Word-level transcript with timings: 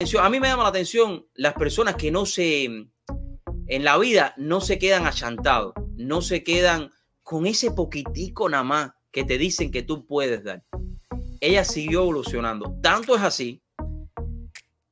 A 0.00 0.30
mí 0.30 0.38
me 0.38 0.46
llama 0.46 0.62
la 0.62 0.68
atención 0.68 1.26
las 1.34 1.54
personas 1.54 1.96
que 1.96 2.12
no 2.12 2.24
se, 2.24 2.62
en 2.62 3.84
la 3.84 3.98
vida 3.98 4.32
no 4.36 4.60
se 4.60 4.78
quedan 4.78 5.08
achantados, 5.08 5.74
no 5.96 6.22
se 6.22 6.44
quedan 6.44 6.92
con 7.24 7.48
ese 7.48 7.72
poquitico 7.72 8.48
nada 8.48 8.62
más 8.62 8.92
que 9.10 9.24
te 9.24 9.38
dicen 9.38 9.72
que 9.72 9.82
tú 9.82 10.06
puedes 10.06 10.44
dar. 10.44 10.62
Ella 11.40 11.64
siguió 11.64 12.02
evolucionando. 12.02 12.76
Tanto 12.80 13.16
es 13.16 13.22
así 13.22 13.60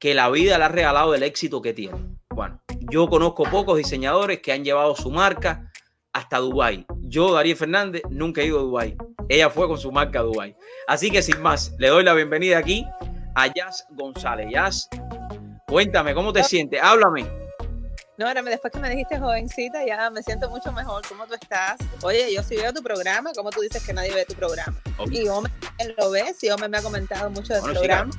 que 0.00 0.12
la 0.12 0.28
vida 0.28 0.58
le 0.58 0.64
ha 0.64 0.68
regalado 0.70 1.14
el 1.14 1.22
éxito 1.22 1.62
que 1.62 1.72
tiene. 1.72 1.98
Bueno, 2.30 2.60
yo 2.90 3.08
conozco 3.08 3.44
pocos 3.44 3.78
diseñadores 3.78 4.40
que 4.40 4.50
han 4.50 4.64
llevado 4.64 4.96
su 4.96 5.12
marca 5.12 5.70
hasta 6.12 6.38
Dubai. 6.38 6.84
Yo, 7.02 7.32
Darío 7.32 7.56
Fernández, 7.56 8.02
nunca 8.10 8.40
he 8.40 8.46
ido 8.46 8.58
a 8.58 8.62
Dubai. 8.62 8.96
Ella 9.28 9.50
fue 9.50 9.68
con 9.68 9.78
su 9.78 9.92
marca 9.92 10.18
a 10.18 10.22
Dubai. 10.24 10.56
Así 10.88 11.12
que 11.12 11.22
sin 11.22 11.40
más, 11.42 11.76
le 11.78 11.90
doy 11.90 12.02
la 12.02 12.12
bienvenida 12.12 12.58
aquí 12.58 12.84
a 13.36 13.46
Jazz 13.48 13.86
González. 13.90 14.48
Jazz, 14.50 14.88
cuéntame, 15.68 16.14
¿cómo 16.14 16.32
te 16.32 16.42
sientes? 16.42 16.80
Háblame. 16.82 17.26
No, 18.18 18.26
ahora 18.26 18.42
después 18.42 18.72
que 18.72 18.80
me 18.80 18.88
dijiste 18.88 19.18
jovencita, 19.18 19.84
ya 19.84 20.08
me 20.08 20.22
siento 20.22 20.48
mucho 20.48 20.72
mejor. 20.72 21.02
¿Cómo 21.06 21.26
tú 21.26 21.34
estás? 21.34 21.76
Oye, 22.02 22.32
yo 22.34 22.42
sí 22.42 22.56
veo 22.56 22.72
tu 22.72 22.82
programa, 22.82 23.30
¿cómo 23.36 23.50
tú 23.50 23.60
dices 23.60 23.84
que 23.84 23.92
nadie 23.92 24.14
ve 24.14 24.24
tu 24.24 24.34
programa? 24.34 24.80
Y 25.10 25.28
Homer 25.28 25.52
lo 25.98 26.10
ve, 26.10 26.34
sí, 26.34 26.48
Homer 26.48 26.70
me 26.70 26.78
ha 26.78 26.82
comentado 26.82 27.28
mucho 27.28 27.52
del 27.52 27.62
programa. 27.62 28.10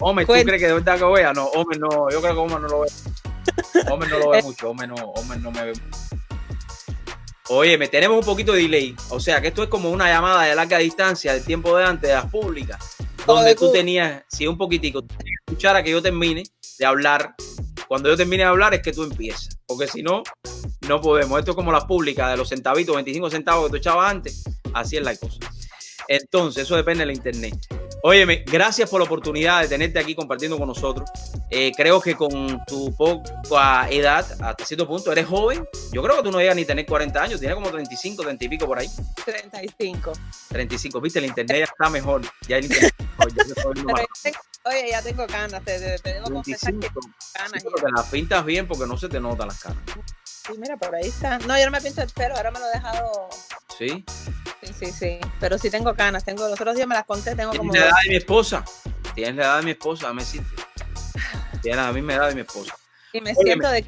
Homer, 0.00 0.26
¿tú 0.26 0.32
crees 0.32 0.60
que 0.60 0.66
de 0.66 0.74
verdad 0.74 0.98
que 0.98 1.04
vea? 1.04 1.32
No, 1.32 1.46
Homer 1.46 1.78
no, 1.78 2.10
yo 2.10 2.20
creo 2.20 2.34
que 2.34 2.40
Homer 2.40 2.60
no 2.60 2.68
lo 2.68 2.80
ve. 2.80 2.88
Homer 3.88 4.08
no 4.08 4.18
lo 4.18 4.30
ve 4.30 4.42
mucho, 4.42 4.70
Homer 4.70 4.88
no, 4.88 4.96
Homer 4.96 5.38
no 5.38 5.52
me 5.52 5.64
ve 5.64 5.72
mucho. 5.74 6.07
Oye, 7.50 7.78
me 7.78 7.88
tenemos 7.88 8.18
un 8.18 8.24
poquito 8.24 8.52
de 8.52 8.62
delay. 8.62 8.94
O 9.08 9.18
sea, 9.18 9.40
que 9.40 9.48
esto 9.48 9.62
es 9.62 9.68
como 9.68 9.90
una 9.90 10.08
llamada 10.08 10.42
de 10.42 10.54
larga 10.54 10.78
distancia 10.78 11.32
del 11.32 11.44
tiempo 11.44 11.76
de 11.76 11.84
antes, 11.84 12.08
de 12.08 12.14
las 12.14 12.26
públicas, 12.26 12.96
donde 13.26 13.54
tú 13.54 13.72
tenías, 13.72 14.22
sí, 14.28 14.46
un 14.46 14.58
poquitico, 14.58 15.02
escuchar 15.46 15.74
a 15.76 15.82
que 15.82 15.90
yo 15.90 16.02
termine 16.02 16.42
de 16.78 16.86
hablar. 16.86 17.34
Cuando 17.86 18.10
yo 18.10 18.18
termine 18.18 18.42
de 18.42 18.50
hablar 18.50 18.74
es 18.74 18.82
que 18.82 18.92
tú 18.92 19.02
empiezas, 19.02 19.58
porque 19.66 19.86
si 19.86 20.02
no, 20.02 20.22
no 20.86 21.00
podemos. 21.00 21.38
Esto 21.38 21.52
es 21.52 21.56
como 21.56 21.72
las 21.72 21.86
públicas 21.86 22.30
de 22.30 22.36
los 22.36 22.50
centavitos, 22.50 22.94
25 22.94 23.30
centavos 23.30 23.64
que 23.64 23.70
tú 23.70 23.76
echabas 23.76 24.10
antes. 24.10 24.44
Así 24.74 24.98
es 24.98 25.02
la 25.02 25.16
cosa. 25.16 25.38
Entonces, 26.08 26.64
eso 26.64 26.76
depende 26.76 27.00
de 27.00 27.06
la 27.06 27.12
internet. 27.12 27.54
Óyeme, 28.02 28.44
gracias 28.46 28.88
por 28.88 29.00
la 29.00 29.06
oportunidad 29.06 29.62
de 29.62 29.68
tenerte 29.68 29.98
aquí 29.98 30.14
compartiendo 30.14 30.56
con 30.56 30.68
nosotros. 30.68 31.10
Eh, 31.50 31.72
creo 31.76 32.00
que 32.00 32.14
con 32.14 32.64
tu 32.64 32.94
poca 32.96 33.90
edad, 33.90 34.24
hasta 34.40 34.64
cierto 34.64 34.86
punto, 34.86 35.10
eres 35.10 35.26
joven. 35.26 35.66
Yo 35.92 36.02
creo 36.02 36.16
que 36.16 36.22
tú 36.22 36.30
no 36.30 36.38
llegas 36.38 36.56
ni 36.56 36.62
a 36.62 36.66
tener 36.66 36.86
40 36.86 37.22
años, 37.22 37.40
tienes 37.40 37.56
como 37.56 37.70
35, 37.70 38.22
30 38.22 38.44
y 38.44 38.48
pico 38.48 38.66
por 38.66 38.78
ahí. 38.78 38.88
35. 39.24 40.12
35, 40.48 41.00
viste, 41.00 41.18
el 41.18 41.26
internet 41.26 41.58
ya 41.58 41.64
está 41.64 41.90
mejor. 41.90 42.22
Ya 42.46 42.58
el 42.58 42.64
internet 42.64 42.94
Oye, 44.64 44.90
ya 44.90 45.02
tengo 45.02 45.26
canas, 45.26 45.64
te, 45.64 45.78
debo 45.78 46.30
confesar 46.30 46.74
que 46.74 46.88
tengo 46.88 47.00
canas. 47.34 47.62
Sí, 47.62 47.68
te 47.68 47.90
las 47.90 48.06
pintas 48.06 48.44
bien 48.44 48.66
porque 48.68 48.86
no 48.86 48.96
se 48.96 49.08
te 49.08 49.18
nota 49.18 49.46
las 49.46 49.60
canas. 49.60 49.82
Sí, 50.48 50.54
mira, 50.58 50.78
por 50.78 50.94
ahí 50.94 51.08
está. 51.08 51.38
No, 51.40 51.58
yo 51.58 51.66
no 51.66 51.70
me 51.70 51.80
pinto 51.80 52.00
el 52.00 52.08
pelo, 52.08 52.34
ahora 52.34 52.50
me 52.50 52.58
lo 52.58 52.66
he 52.66 52.70
dejado. 52.70 53.28
¿Sí? 53.76 54.04
Sí, 54.62 54.72
sí, 54.72 54.92
sí. 54.92 55.18
Pero 55.40 55.58
sí 55.58 55.70
tengo 55.70 55.94
canas. 55.94 56.24
Tengo, 56.24 56.48
los 56.48 56.58
otros 56.58 56.74
días 56.74 56.88
me 56.88 56.94
las 56.94 57.04
conté, 57.04 57.36
tengo 57.36 57.52
como. 57.52 57.70
Tienes 57.70 57.90
la 57.90 57.96
edad 57.96 58.02
de 58.04 58.10
mi 58.10 58.16
esposa. 58.16 58.64
Tienes 59.14 59.36
la 59.36 59.42
edad 59.44 59.58
de 59.58 59.64
mi 59.64 59.70
esposa, 59.72 60.12
me 60.14 60.22
siento. 60.22 60.50
Tienes 61.60 61.84
la 61.84 61.92
misma 61.92 62.14
edad 62.14 62.28
de 62.28 62.34
mi 62.34 62.40
esposa. 62.40 62.74
Y 63.12 63.20
me 63.20 63.34
siento 63.34 63.68
de. 63.68 63.84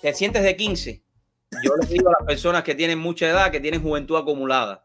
Te 0.00 0.14
sientes 0.14 0.42
de 0.42 0.56
15. 0.56 1.02
Yo 1.62 1.76
les 1.76 1.90
digo 1.90 2.08
a 2.08 2.12
las 2.18 2.26
personas 2.26 2.64
que 2.64 2.74
tienen 2.74 2.98
mucha 2.98 3.28
edad, 3.28 3.50
que 3.50 3.60
tienen 3.60 3.82
juventud 3.82 4.16
acumulada. 4.16 4.82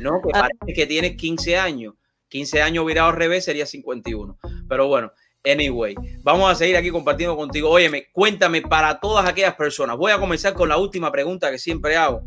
No, 0.00 0.20
que 0.22 0.30
parece 0.30 0.74
que 0.74 0.86
tienes 0.86 1.16
15 1.16 1.56
años. 1.56 1.94
15 2.28 2.62
años 2.62 2.84
virado 2.84 3.10
al 3.10 3.16
revés 3.16 3.44
sería 3.44 3.64
51. 3.66 4.38
Pero 4.68 4.88
bueno, 4.88 5.12
Anyway, 5.44 5.94
vamos 6.22 6.50
a 6.50 6.54
seguir 6.54 6.76
aquí 6.76 6.90
compartiendo 6.90 7.36
contigo. 7.36 7.68
Óyeme, 7.68 8.06
cuéntame 8.12 8.62
para 8.62 8.98
todas 8.98 9.28
aquellas 9.28 9.54
personas. 9.54 9.96
Voy 9.96 10.10
a 10.10 10.18
comenzar 10.18 10.54
con 10.54 10.68
la 10.68 10.78
última 10.78 11.12
pregunta 11.12 11.50
que 11.50 11.58
siempre 11.58 11.96
hago, 11.96 12.22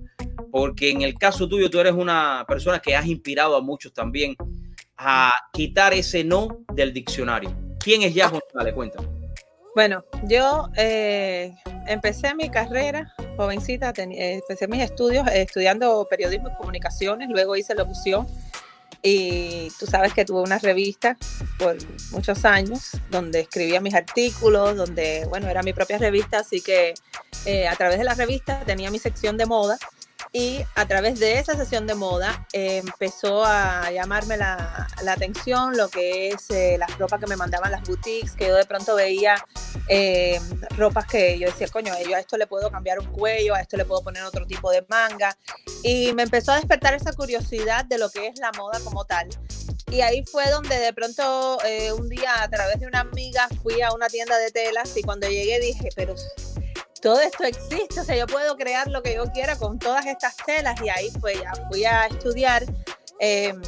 porque 0.52 0.92
en 0.92 1.02
el 1.02 1.16
caso 1.16 1.48
tuyo 1.48 1.70
tú 1.70 1.80
eres 1.80 1.94
una 1.94 2.46
persona 2.48 2.80
que 2.80 2.96
has 2.96 3.08
inspirado 3.08 3.56
a 3.56 3.62
muchos 3.62 3.92
también 3.92 4.36
a 4.98 5.32
quitar 5.52 5.94
ese 5.94 6.24
no 6.24 6.60
del 6.74 6.94
diccionario. 6.94 7.56
¿Quién 7.80 8.04
es 8.04 8.14
Yas 8.14 8.32
González? 8.32 8.74
Cuéntame. 8.74 9.08
Bueno, 9.74 10.04
yo 10.24 10.70
eh, 10.76 11.54
empecé 11.86 12.34
mi 12.34 12.50
carrera 12.50 13.14
jovencita, 13.36 13.94
eh, 13.96 14.34
empecé 14.34 14.68
mis 14.68 14.82
estudios 14.82 15.28
eh, 15.28 15.44
estudiando 15.44 16.08
periodismo 16.10 16.50
y 16.50 16.58
comunicaciones, 16.58 17.30
luego 17.30 17.56
hice 17.56 17.76
locución 17.76 18.28
y 19.02 19.70
tú 19.80 19.86
sabes 19.86 20.14
que 20.14 20.26
tuve 20.26 20.42
una 20.42 20.58
revista 20.58 21.18
por 21.58 21.78
muchos 22.12 22.46
años 22.46 22.92
donde 23.10 23.42
escribía 23.42 23.82
mis 23.82 23.94
artículos, 23.94 24.76
donde, 24.76 25.26
bueno, 25.30 25.48
era 25.48 25.64
mi 25.64 25.74
propia 25.74 25.98
revista, 25.98 26.40
así 26.40 26.62
que 26.62 26.94
eh, 27.46 27.68
a 27.68 27.76
través 27.76 27.98
de 27.98 28.04
la 28.04 28.14
revista 28.14 28.62
tenía 28.66 28.92
mi 28.92 29.00
sección 29.00 29.38
de 29.38 29.46
moda 29.46 29.78
y 30.34 30.60
a 30.76 30.86
través 30.86 31.20
de 31.20 31.40
esa 31.40 31.56
sesión 31.56 31.88
de 31.88 31.96
moda 31.96 32.46
eh, 32.52 32.78
empezó 32.78 33.44
a 33.46 33.90
llamarme 33.92 34.38
la, 34.38 34.88
atención 35.08 35.78
lo 35.78 35.90
que 35.90 36.30
es 36.30 36.50
eh, 36.50 36.78
las 36.78 36.98
ropas 36.98 37.20
que 37.20 37.28
me 37.28 37.36
mandaban 37.36 37.72
las 37.72 37.84
boutiques, 37.84 38.32
que 38.34 38.48
yo 38.48 38.56
de 38.56 38.66
pronto 38.66 38.96
veía 38.96 39.44
eh, 39.88 40.40
ropas 40.78 41.06
que 41.06 41.40
yo 41.40 41.48
decía, 41.48 41.68
coño, 41.70 41.94
a 41.94 42.20
esto 42.20 42.38
le 42.38 42.46
puedo 42.46 42.70
cambiar 42.70 43.00
un 43.00 43.08
cuello, 43.08 43.56
a 43.56 43.62
esto 43.62 43.78
le 43.78 43.86
puedo 43.86 44.04
poner 44.04 44.24
otro 44.24 44.46
tipo 44.46 44.70
de 44.72 44.86
manga. 44.90 45.36
Y 45.88 46.12
me 46.14 46.24
empezó 46.24 46.52
a 46.52 46.58
despertar 46.58 46.96
esa 46.96 47.14
curiosidad 47.14 47.86
de 47.86 47.98
lo 47.98 48.10
que 48.10 48.28
es 48.28 48.38
la 48.40 48.52
moda 48.58 48.78
como 48.84 49.06
tal. 49.06 49.30
Y 49.90 50.02
ahí 50.02 50.22
fue 50.30 50.50
donde 50.50 50.78
de 50.78 50.92
pronto 50.92 51.60
un 51.98 52.10
día 52.10 52.44
a 52.44 52.50
través 52.50 52.78
de 52.82 52.88
una 52.88 53.00
amiga 53.00 53.48
fui 53.64 53.82
a 53.82 53.94
una 53.94 54.08
tienda 54.10 54.38
de 54.38 54.52
telas 54.52 54.98
y 54.98 55.02
cuando 55.02 55.30
llegué 55.30 55.62
dije, 55.62 55.88
pero 55.96 56.14
todo 57.02 57.22
esto 57.22 57.46
existe, 57.46 58.02
o 58.02 58.04
sea, 58.04 58.18
yo 58.18 58.28
puedo 58.28 58.58
crear 58.58 58.90
lo 58.90 59.02
que 59.02 59.16
yo 59.16 59.32
quiera 59.32 59.58
con 59.58 59.80
todas 59.80 60.06
estas 60.08 60.36
telas 60.36 60.76
y 60.84 60.90
ahí 60.90 61.10
fue, 61.22 61.36
ya 61.36 61.54
fui 61.70 61.86
a 61.86 62.08
estudiar. 62.08 62.66
Em, 63.20 63.62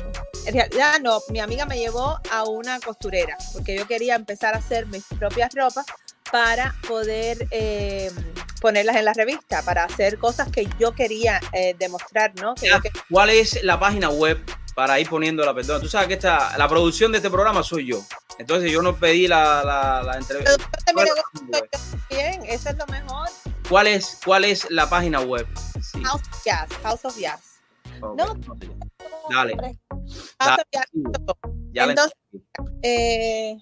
en 0.46 0.54
realidad 0.54 1.00
no, 1.02 1.22
mi 1.30 1.40
amiga 1.40 1.66
me 1.66 1.80
llevó 1.80 2.20
a 2.30 2.44
una 2.44 2.82
costurera 2.82 3.38
porque 3.54 3.78
yo 3.78 3.88
quería 3.88 4.16
empezar 4.16 4.56
a 4.56 4.58
hacer 4.58 4.88
mis 4.88 5.06
propias 5.18 5.54
ropas 5.56 5.86
para 6.32 6.76
poder 6.88 7.48
em, 7.52 8.14
ponerlas 8.62 8.96
en 8.96 9.06
la 9.06 9.14
revista, 9.14 9.62
para 9.64 9.86
hacer 9.86 10.18
cosas 10.18 10.52
que 10.52 10.68
yo 10.80 10.94
quería 10.94 11.40
eh, 11.54 11.76
demostrar, 11.78 12.34
¿no? 12.36 12.56
¿Cuál 13.10 13.30
es 13.30 13.64
la 13.64 13.80
página 13.80 14.10
web 14.10 14.40
para 14.76 15.00
ir 15.00 15.10
poniendo 15.10 15.44
la 15.46 15.54
perdona? 15.54 15.80
Tú 15.80 15.88
sabes 15.88 16.08
que 16.08 16.14
esta, 16.16 16.58
la 16.58 16.68
producción 16.68 17.12
de 17.12 17.18
este 17.18 17.30
programa 17.30 17.64
soy 17.64 17.88
yo. 17.88 18.04
Entonces 18.38 18.72
yo 18.72 18.82
no 18.82 18.96
pedí 18.96 19.28
la, 19.28 19.64
la, 19.64 20.04
la 20.04 20.18
entrevista. 20.18 20.56
Bien, 22.10 22.42
eso 22.46 22.70
es 22.70 22.78
lo 22.78 22.86
mejor. 22.88 23.30
¿Cuál 23.68 23.88
es, 23.88 24.20
cuál 24.24 24.46
es 24.46 24.70
la 24.72 24.90
página 24.90 25.20
web? 25.20 25.48
House 26.04 26.22
of 26.22 26.44
Jazz, 26.46 26.70
House 26.84 27.06
of 27.06 27.18
Jazz. 27.18 27.60
no, 28.02 28.36
Dale. 29.30 29.56
House 30.40 30.60
of 30.60 30.68
Jazz. 30.72 31.90
Entonces, 31.90 32.14
eh, 32.82 33.58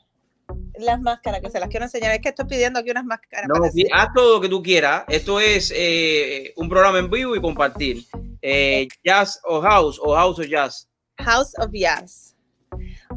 las 0.79 0.99
máscaras 1.01 1.41
que 1.41 1.49
se 1.49 1.59
las 1.59 1.69
quiero 1.69 1.85
enseñar. 1.85 2.13
Es 2.13 2.21
que 2.21 2.29
estoy 2.29 2.45
pidiendo 2.45 2.79
aquí 2.79 2.91
unas 2.91 3.05
máscaras. 3.05 3.47
No, 3.47 3.63
haz 3.93 4.07
todo 4.15 4.35
lo 4.35 4.41
que 4.41 4.49
tú 4.49 4.61
quieras. 4.61 5.03
Esto 5.07 5.39
es 5.39 5.71
eh, 5.75 6.53
un 6.55 6.69
programa 6.69 6.99
en 6.99 7.09
vivo 7.09 7.35
y 7.35 7.41
compartir. 7.41 8.05
Eh, 8.41 8.87
jazz 9.03 9.39
o 9.43 9.61
House 9.61 9.99
o 10.01 10.15
House 10.15 10.39
of 10.39 10.47
Jazz. 10.47 10.87
House 11.19 11.53
of 11.59 11.71
Jazz. 11.73 12.35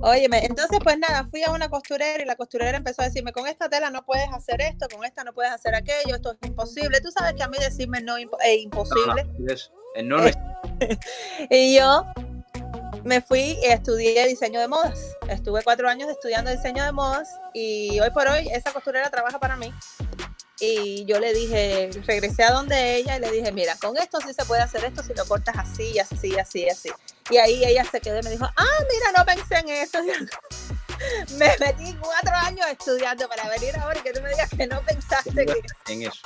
Óyeme, 0.03 0.45
entonces 0.47 0.79
pues 0.83 0.99
nada, 0.99 1.27
fui 1.27 1.43
a 1.43 1.51
una 1.51 1.69
costurera 1.69 2.23
y 2.23 2.27
la 2.27 2.37
costurera 2.37 2.79
empezó 2.79 3.03
a 3.03 3.07
decirme, 3.07 3.33
con 3.33 3.47
esta 3.47 3.69
tela 3.69 3.91
no 3.91 4.05
puedes 4.07 4.29
hacer 4.33 4.61
esto, 4.63 4.87
con 4.89 5.05
esta 5.05 5.25
no 5.25 5.35
puedes 5.35 5.53
hacer 5.53 5.75
aquello, 5.75 6.15
esto 6.15 6.33
es 6.41 6.49
imposible. 6.49 7.01
Tú 7.01 7.11
sabes 7.11 7.35
que 7.35 7.43
a 7.43 7.49
mí 7.49 7.59
decirme 7.59 8.01
no 8.01 8.17
es 8.17 8.27
imposible. 8.59 9.27
no, 10.05 10.25
es. 10.25 10.39
y 11.51 11.77
yo 11.77 12.05
me 13.05 13.21
fui 13.21 13.59
y 13.63 13.67
estudié 13.67 14.27
diseño 14.27 14.61
de 14.61 14.69
modas. 14.69 15.17
Estuve 15.29 15.63
cuatro 15.63 15.89
años 15.89 16.09
estudiando 16.09 16.51
diseño 16.51 16.85
de 16.85 16.93
modas 16.93 17.29
y 17.55 17.99
hoy 18.01 18.11
por 18.11 18.29
hoy 18.29 18.49
esa 18.53 18.73
costurera 18.73 19.11
trabaja 19.11 19.39
para 19.39 19.57
mí. 19.57 19.73
Y 20.63 21.07
yo 21.07 21.19
le 21.19 21.33
dije, 21.33 21.91
regresé 22.07 22.43
a 22.45 22.53
donde 22.53 22.97
ella 22.97 23.17
y 23.17 23.21
le 23.21 23.31
dije, 23.31 23.51
mira, 23.51 23.77
con 23.77 23.97
esto 23.97 24.21
sí 24.21 24.35
se 24.35 24.45
puede 24.45 24.61
hacer 24.61 24.85
esto 24.85 25.03
si 25.03 25.15
lo 25.15 25.25
cortas 25.25 25.57
así, 25.57 25.99
así, 25.99 26.39
así, 26.39 26.69
así. 26.69 26.91
Y 27.31 27.39
ahí 27.39 27.65
ella 27.65 27.85
se 27.91 28.01
quedó 28.01 28.21
y 28.21 28.23
me 28.23 28.31
dijo, 28.31 28.45
ah, 28.45 28.85
mira, 28.93 29.13
no 29.17 29.25
pensé 29.25 29.57
en 29.57 29.69
eso. 29.71 29.99
me 31.39 31.57
metí 31.59 31.95
cuatro 31.95 32.35
años 32.35 32.67
estudiando 32.71 33.27
para 33.27 33.49
venir 33.49 33.75
ahora 33.79 33.99
y 33.99 34.03
que 34.03 34.13
tú 34.13 34.21
me 34.21 34.29
digas 34.31 34.51
que 34.51 34.67
no 34.67 34.83
pensaste 34.83 35.47
en 35.89 36.03
eso. 36.03 36.21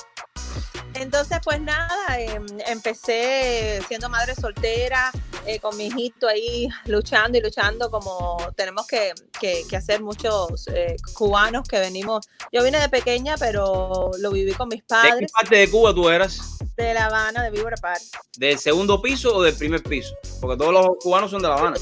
Entonces, 0.94 1.38
pues 1.44 1.60
nada, 1.60 2.18
em, 2.18 2.46
empecé 2.66 3.80
siendo 3.88 4.08
madre 4.08 4.34
soltera, 4.34 5.10
eh, 5.46 5.58
con 5.58 5.76
mi 5.76 5.86
hijito 5.86 6.28
ahí 6.28 6.68
luchando 6.86 7.36
y 7.36 7.40
luchando 7.42 7.90
como 7.90 8.38
tenemos 8.56 8.86
que, 8.86 9.12
que, 9.40 9.76
hacer 9.76 10.00
muchos 10.00 10.68
eh, 10.68 10.96
cubanos 11.14 11.68
que 11.68 11.80
venimos. 11.80 12.26
Yo 12.52 12.62
vine 12.62 12.78
de 12.78 12.88
pequeña, 12.88 13.36
pero 13.36 14.10
lo 14.18 14.30
viví 14.30 14.52
con 14.52 14.68
mis 14.68 14.82
padres. 14.84 15.14
¿De 15.14 15.26
qué 15.26 15.32
parte 15.32 15.56
de 15.56 15.70
Cuba 15.70 15.94
tú 15.94 16.08
eras? 16.08 16.58
De 16.76 16.94
La 16.94 17.06
Habana, 17.06 17.42
de 17.42 17.50
Víbora 17.50 17.76
Park. 17.76 18.02
¿Del 18.38 18.58
segundo 18.58 19.02
piso 19.02 19.36
o 19.36 19.42
del 19.42 19.54
primer 19.54 19.82
piso? 19.82 20.14
Porque 20.40 20.56
todos 20.56 20.72
los 20.72 20.96
cubanos 21.00 21.30
son 21.30 21.42
de 21.42 21.48
La 21.48 21.54
Habana. 21.54 21.76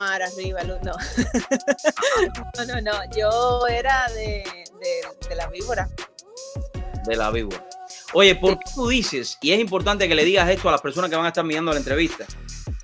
arriba, 0.00 0.62
no. 0.64 0.76
no, 2.58 2.64
no, 2.66 2.80
no. 2.80 3.16
Yo 3.16 3.66
era 3.68 4.06
de, 4.08 4.44
de, 4.80 5.28
de 5.28 5.34
la 5.36 5.46
víbora. 5.48 5.88
De 7.06 7.16
la 7.16 7.30
víbora. 7.30 7.64
Oye, 8.18 8.34
¿por 8.34 8.58
qué 8.58 8.64
tú 8.74 8.88
dices, 8.88 9.36
y 9.42 9.52
es 9.52 9.60
importante 9.60 10.08
que 10.08 10.14
le 10.14 10.24
digas 10.24 10.48
esto 10.48 10.70
a 10.70 10.72
las 10.72 10.80
personas 10.80 11.10
que 11.10 11.16
van 11.16 11.26
a 11.26 11.28
estar 11.28 11.44
mirando 11.44 11.70
la 11.70 11.76
entrevista? 11.76 12.24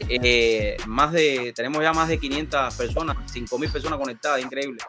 Eh, 0.06 0.76
más 0.86 1.10
de, 1.10 1.54
tenemos 1.56 1.82
ya 1.82 1.94
más 1.94 2.06
de 2.08 2.20
500 2.20 2.74
personas, 2.74 3.16
5000 3.32 3.72
personas 3.72 3.98
conectadas, 3.98 4.42
increíble. 4.42 4.82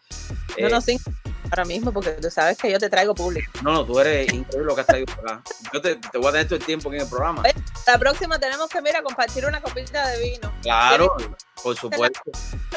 No, 0.60 0.68
no, 0.68 0.82
sí, 0.82 1.00
ahora 1.44 1.64
mismo, 1.64 1.94
porque 1.94 2.10
tú 2.10 2.30
sabes 2.30 2.58
que 2.58 2.70
yo 2.70 2.78
te 2.78 2.90
traigo 2.90 3.14
público. 3.14 3.50
No, 3.62 3.72
no, 3.72 3.86
tú 3.86 3.98
eres 3.98 4.30
increíble 4.34 4.66
lo 4.66 4.74
que 4.74 4.82
has 4.82 4.86
traído 4.86 5.10
acá. 5.14 5.42
Yo 5.72 5.80
te, 5.80 5.98
voy 6.12 6.26
a 6.26 6.32
tener 6.32 6.46
todo 6.46 6.58
el 6.58 6.64
tiempo 6.66 6.90
aquí 6.90 6.96
en 6.96 7.04
el 7.04 7.08
programa. 7.08 7.42
La 7.86 7.98
próxima 7.98 8.38
tenemos 8.38 8.68
que, 8.68 8.82
mira, 8.82 9.02
compartir 9.02 9.46
una 9.46 9.62
copita 9.62 10.08
de 10.08 10.28
vino. 10.28 10.52
Claro, 10.60 11.16
por 11.62 11.74
supuesto. 11.74 12.20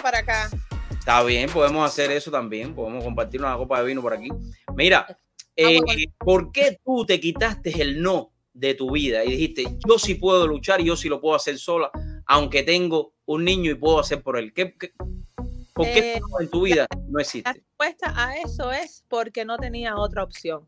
Para 0.02 0.20
acá. 0.20 0.50
Está 0.90 1.22
bien, 1.22 1.50
podemos 1.50 1.86
hacer 1.86 2.12
eso 2.12 2.32
también, 2.32 2.74
podemos 2.74 3.04
compartir 3.04 3.42
una 3.42 3.58
copa 3.58 3.82
de 3.82 3.88
vino 3.88 4.02
por 4.02 4.14
aquí. 4.14 4.30
Mira, 4.74 5.06
eh, 5.58 5.80
¿por 6.20 6.52
qué 6.52 6.80
tú 6.86 7.06
te 7.06 7.20
quitaste 7.20 7.82
el 7.82 8.02
no 8.02 8.32
de 8.54 8.76
tu 8.76 8.92
vida 8.92 9.24
y 9.26 9.32
dijiste, 9.32 9.66
yo 9.88 9.98
sí 10.00 10.16
puedo 10.16 10.48
luchar 10.48 10.82
y 10.82 10.86
yo 10.86 10.96
sí 10.96 11.10
lo 11.10 11.20
puedo 11.20 11.36
hacer 11.36 11.58
sola, 11.58 11.92
aunque 12.26 12.64
tengo 12.64 13.14
un 13.26 13.44
niño 13.44 13.72
y 13.72 13.76
puedo 13.76 14.00
hacer 14.00 14.22
por 14.22 14.38
él? 14.38 14.54
¿Qué, 14.54 14.76
por 15.74 15.86
qué 15.86 16.14
eh, 16.14 16.22
en 16.40 16.50
tu 16.50 16.62
vida 16.62 16.88
no 17.10 17.20
existe? 17.20 17.50
La 17.50 17.54
respuesta 17.54 18.14
a 18.16 18.38
eso 18.38 18.72
es 18.72 19.04
porque 19.08 19.46
no 19.46 19.58
tenía 19.58 19.98
otra 19.98 20.24
opción. 20.24 20.68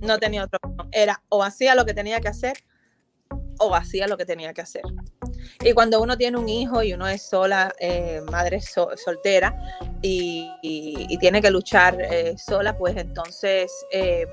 No 0.00 0.18
tenía 0.18 0.44
otra 0.44 0.60
opción. 0.62 0.88
Era 0.92 1.22
o 1.28 1.42
hacía 1.42 1.74
lo 1.74 1.84
que 1.84 1.94
tenía 1.94 2.20
que 2.20 2.28
hacer 2.28 2.56
o 3.58 3.74
hacía 3.74 4.06
lo 4.06 4.16
que 4.16 4.24
tenía 4.24 4.54
que 4.54 4.60
hacer. 4.60 4.82
Y 5.60 5.72
cuando 5.72 6.00
uno 6.00 6.16
tiene 6.16 6.38
un 6.38 6.48
hijo 6.48 6.82
y 6.82 6.92
uno 6.92 7.06
es 7.08 7.22
sola, 7.22 7.72
eh, 7.78 8.20
madre 8.30 8.60
soltera, 8.60 9.54
y, 10.02 10.48
tiene 11.18 11.42
que 11.42 11.50
luchar 11.50 12.00
eh, 12.00 12.36
sola, 12.38 12.76
pues 12.76 12.96
entonces 12.96 13.72
eh, 13.90 14.26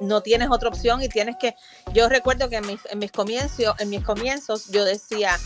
no 0.00 0.22
tienes 0.22 0.48
otra 0.48 0.68
opción 0.68 1.02
y 1.02 1.08
tienes 1.08 1.36
que, 1.40 1.56
yo 1.92 2.08
recuerdo 2.08 2.48
que 2.48 2.56
en 2.56 2.66
mis, 2.66 2.80
en 2.88 3.00
mis 3.00 3.10
comienzos, 3.10 3.74
en 3.80 3.90
mis 3.90 4.04
comienzos 4.04 4.68
yo 4.68 4.84
decía, 4.84 5.36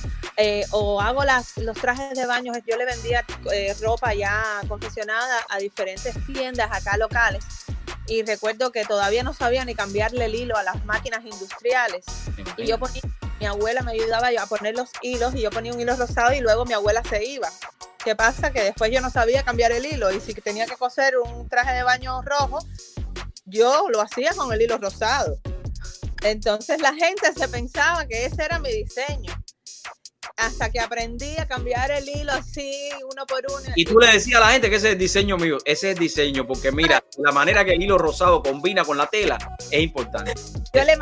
o 0.73 1.01
hago 1.01 1.25
las, 1.25 1.57
los 1.57 1.77
trajes 1.79 2.19
de 2.19 2.27
baño, 2.27 2.53
yo 2.67 2.77
le 2.77 2.85
vendía 2.85 3.25
ropa 3.81 4.13
ya 4.13 4.61
confeccionada 4.69 5.39
a 5.49 5.59
diferentes 5.59 6.15
tiendas 6.27 6.71
acá 6.71 6.99
locales 6.99 7.45
y 8.07 8.23
recuerdo 8.23 8.73
que 8.73 8.85
todavía 8.85 9.23
no 9.23 9.33
sabía 9.33 9.65
ni 9.65 9.75
cambiarle 9.75 10.27
el 10.27 10.35
hilo 10.35 10.57
a 10.57 10.63
las 10.63 10.85
máquinas 10.85 11.25
industriales. 11.25 12.05
Y 12.57 12.67
yo 12.67 12.79
ponía, 12.79 13.01
mi 13.43 13.47
abuela 13.47 13.83
me 13.83 13.91
ayudaba 13.91 14.29
a 14.41 14.47
poner 14.47 14.77
los 14.77 14.91
hilos 15.03 15.35
y 15.35 15.41
yo 15.41 15.51
ponía 15.51 15.73
un 15.73 15.81
hilo 15.81 15.97
rosado 15.97 16.33
y 16.33 16.39
luego 16.39 16.65
mi 16.65 16.75
abuela 16.75 17.03
se 17.03 17.25
iba. 17.25 17.51
¿Qué 18.05 18.15
pasa? 18.15 18.53
Que 18.53 18.63
después 18.63 18.93
yo 18.93 19.01
no 19.01 19.11
sabía 19.11 19.43
cambiar 19.43 19.73
el 19.73 19.85
hilo 19.85 20.13
y 20.13 20.21
si 20.21 20.33
tenía 20.35 20.65
que 20.65 20.77
coser 20.77 21.19
un 21.19 21.49
traje 21.49 21.75
de 21.75 21.83
baño 21.83 22.23
rojo, 22.23 22.61
yo 23.45 23.89
lo 23.89 24.01
hacía 24.01 24.31
con 24.37 24.53
el 24.53 24.63
hilo 24.63 24.79
rosado. 24.79 25.41
Entonces 26.23 26.81
la 26.81 26.95
gente 26.95 27.33
se 27.37 27.49
pensaba 27.49 28.07
que 28.07 28.27
ese 28.27 28.45
era 28.45 28.61
mi 28.61 28.71
diseño 28.71 29.35
hasta 30.37 30.71
que 30.71 30.79
aprendí 30.79 31.37
a 31.39 31.47
cambiar 31.49 31.91
el 31.91 32.09
hilo 32.09 32.33
así, 32.33 32.91
uno 33.13 33.27
por 33.27 33.45
uno. 33.49 33.73
Y 33.75 33.85
tú 33.85 33.99
le 33.99 34.13
decías 34.13 34.41
a 34.41 34.47
la 34.47 34.53
gente 34.53 34.71
que 34.71 34.77
ese 34.77 34.89
es 34.89 34.93
el 34.93 34.99
diseño 35.01 35.37
mío, 35.37 35.59
ese 35.65 35.91
es 35.91 35.95
el 35.95 35.99
diseño, 35.99 36.47
porque 36.47 36.71
mira, 36.71 37.05
la 37.19 37.33
manera 37.33 37.65
que 37.65 37.73
el 37.73 37.83
hilo 37.83 37.99
rosado 37.99 38.41
combina 38.41 38.85
con 38.85 38.97
la 38.97 39.09
tela 39.09 39.37
es 39.71 39.83
importante. 39.83 40.33
Yo 40.73 40.85
le 40.85 40.97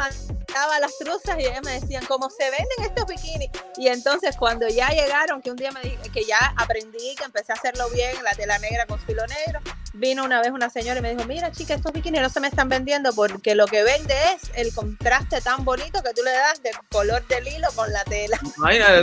mandaba 0.50 0.80
las 0.80 0.98
truzas 0.98 1.38
y 1.38 1.42
ellas 1.42 1.60
me 1.64 1.80
decían, 1.80 2.04
¿cómo 2.06 2.28
se 2.28 2.44
venden 2.44 2.84
estos 2.84 3.06
bikinis? 3.06 3.50
Y 3.76 3.88
entonces 3.88 4.36
cuando 4.36 4.68
ya 4.68 4.88
llegaron, 4.90 5.40
que 5.40 5.50
un 5.50 5.56
día 5.56 5.70
me 5.70 5.80
dije 5.80 6.10
que 6.12 6.24
ya 6.24 6.54
aprendí, 6.56 7.14
que 7.16 7.24
empecé 7.24 7.52
a 7.52 7.54
hacerlo 7.54 7.88
bien, 7.90 8.12
la 8.24 8.34
tela 8.34 8.58
negra 8.58 8.86
con 8.86 8.98
filo 9.00 9.22
negro, 9.26 9.60
vino 9.94 10.24
una 10.24 10.40
vez 10.40 10.50
una 10.50 10.68
señora 10.70 10.98
y 10.98 11.02
me 11.02 11.14
dijo, 11.14 11.24
mira 11.26 11.52
chica, 11.52 11.74
estos 11.74 11.92
bikinis 11.92 12.20
no 12.20 12.28
se 12.28 12.40
me 12.40 12.48
están 12.48 12.68
vendiendo 12.68 13.12
porque 13.12 13.54
lo 13.54 13.66
que 13.66 13.82
vende 13.82 14.14
es 14.34 14.50
el 14.54 14.74
contraste 14.74 15.40
tan 15.40 15.64
bonito 15.64 16.02
que 16.02 16.12
tú 16.14 16.22
le 16.24 16.32
das 16.32 16.62
del 16.62 16.74
color 16.90 17.26
del 17.28 17.46
hilo 17.46 17.68
con 17.74 17.92
la 17.92 18.04
tela. 18.04 18.38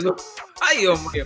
Tú. 0.02 0.16
Ay, 0.62 0.80
Dios 0.80 1.00
mío. 1.14 1.26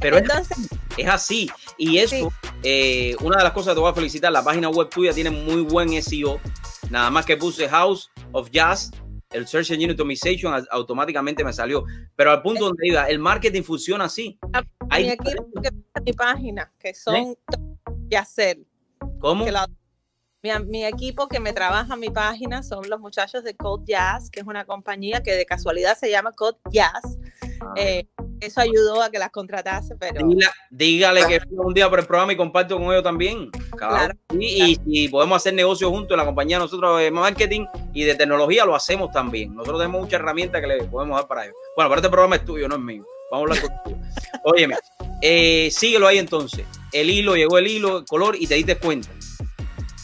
Pero 0.00 0.18
Entonces, 0.18 0.56
es, 0.96 1.08
así. 1.08 1.50
Y 1.76 1.98
eso, 1.98 2.32
eh, 2.62 3.14
una 3.20 3.38
de 3.38 3.44
las 3.44 3.52
cosas 3.52 3.72
que 3.72 3.74
te 3.74 3.80
voy 3.80 3.90
a 3.90 3.94
felicitar, 3.94 4.32
la 4.32 4.42
página 4.42 4.68
web 4.68 4.88
tuya 4.88 5.12
tiene 5.12 5.30
muy 5.30 5.60
buen 5.60 6.02
SEO. 6.02 6.40
Nada 6.90 7.10
más 7.10 7.24
que 7.24 7.36
puse 7.36 7.68
House 7.68 8.10
of 8.32 8.50
Jazz, 8.50 8.90
el 9.32 9.46
Search 9.46 9.70
Engine 9.70 9.92
Optimization 9.92 10.66
automáticamente 10.70 11.44
me 11.44 11.52
salió. 11.52 11.84
Pero 12.16 12.30
al 12.30 12.42
punto 12.42 12.66
donde 12.66 12.86
iba, 12.86 13.08
el 13.08 13.18
marketing 13.18 13.62
funciona 13.62 14.04
así. 14.04 14.38
Hay 14.90 15.08
aquí 15.08 15.32
que 15.62 15.70
mi 16.04 16.12
página, 16.12 16.72
que 16.78 16.94
son 16.94 17.16
¿Eh? 17.16 17.36
hacer. 18.16 18.58
¿Cómo? 19.20 19.44
mi, 20.66 20.84
equipo 20.84 21.28
que 21.28 21.38
me 21.38 21.52
trabaja 21.52 21.96
mi 21.96 22.10
página 22.10 22.62
son 22.62 22.88
los 22.90 23.00
muchachos 23.00 23.44
de 23.44 23.54
Code 23.54 23.84
Jazz, 23.86 24.28
que 24.28 24.40
es 24.40 24.46
una 24.46 24.64
compañía 24.64 25.22
que 25.22 25.34
de 25.34 25.46
casualidad 25.46 25.96
se 25.96 26.10
llama 26.10 26.32
Code 26.32 26.58
Jazz. 26.70 27.18
Eh, 27.76 28.06
eso 28.40 28.60
ayudó 28.60 29.02
a 29.02 29.10
que 29.10 29.18
las 29.18 29.30
contratase, 29.30 29.94
pero... 29.96 30.28
dígale 30.70 31.26
que 31.26 31.40
un 31.50 31.72
día 31.72 31.88
por 31.88 32.00
el 32.00 32.06
programa 32.06 32.32
y 32.32 32.36
comparto 32.36 32.76
con 32.76 32.86
ellos 32.86 33.02
también. 33.02 33.50
Claro. 33.76 34.14
Y, 34.38 34.78
y, 34.84 35.08
podemos 35.08 35.36
hacer 35.36 35.54
negocios 35.54 35.90
juntos 35.90 36.10
en 36.12 36.18
la 36.18 36.24
compañía 36.24 36.58
nosotros 36.58 36.98
de 36.98 37.10
marketing 37.10 37.66
y 37.92 38.04
de 38.04 38.14
tecnología 38.14 38.64
lo 38.64 38.74
hacemos 38.74 39.12
también. 39.12 39.54
Nosotros 39.54 39.80
tenemos 39.80 40.00
muchas 40.00 40.20
herramientas 40.20 40.60
que 40.60 40.66
le 40.66 40.84
podemos 40.84 41.16
dar 41.16 41.28
para 41.28 41.44
ellos. 41.44 41.56
Bueno, 41.76 41.88
pero 41.90 42.00
este 42.00 42.10
programa 42.10 42.36
es 42.36 42.44
tuyo, 42.44 42.68
no 42.68 42.74
es 42.74 42.80
mío. 42.80 43.04
Vamos 43.30 43.50
a 43.50 43.54
hablar 43.54 43.70
contigo. 43.84 44.00
Óyeme, 44.44 44.76
eh, 45.20 45.70
síguelo 45.70 46.08
ahí 46.08 46.18
entonces. 46.18 46.66
El 46.92 47.10
hilo, 47.10 47.36
llegó 47.36 47.58
el 47.58 47.66
hilo, 47.68 47.98
el 47.98 48.04
color 48.04 48.36
y 48.38 48.46
te 48.46 48.54
diste 48.56 48.76
cuenta 48.76 49.08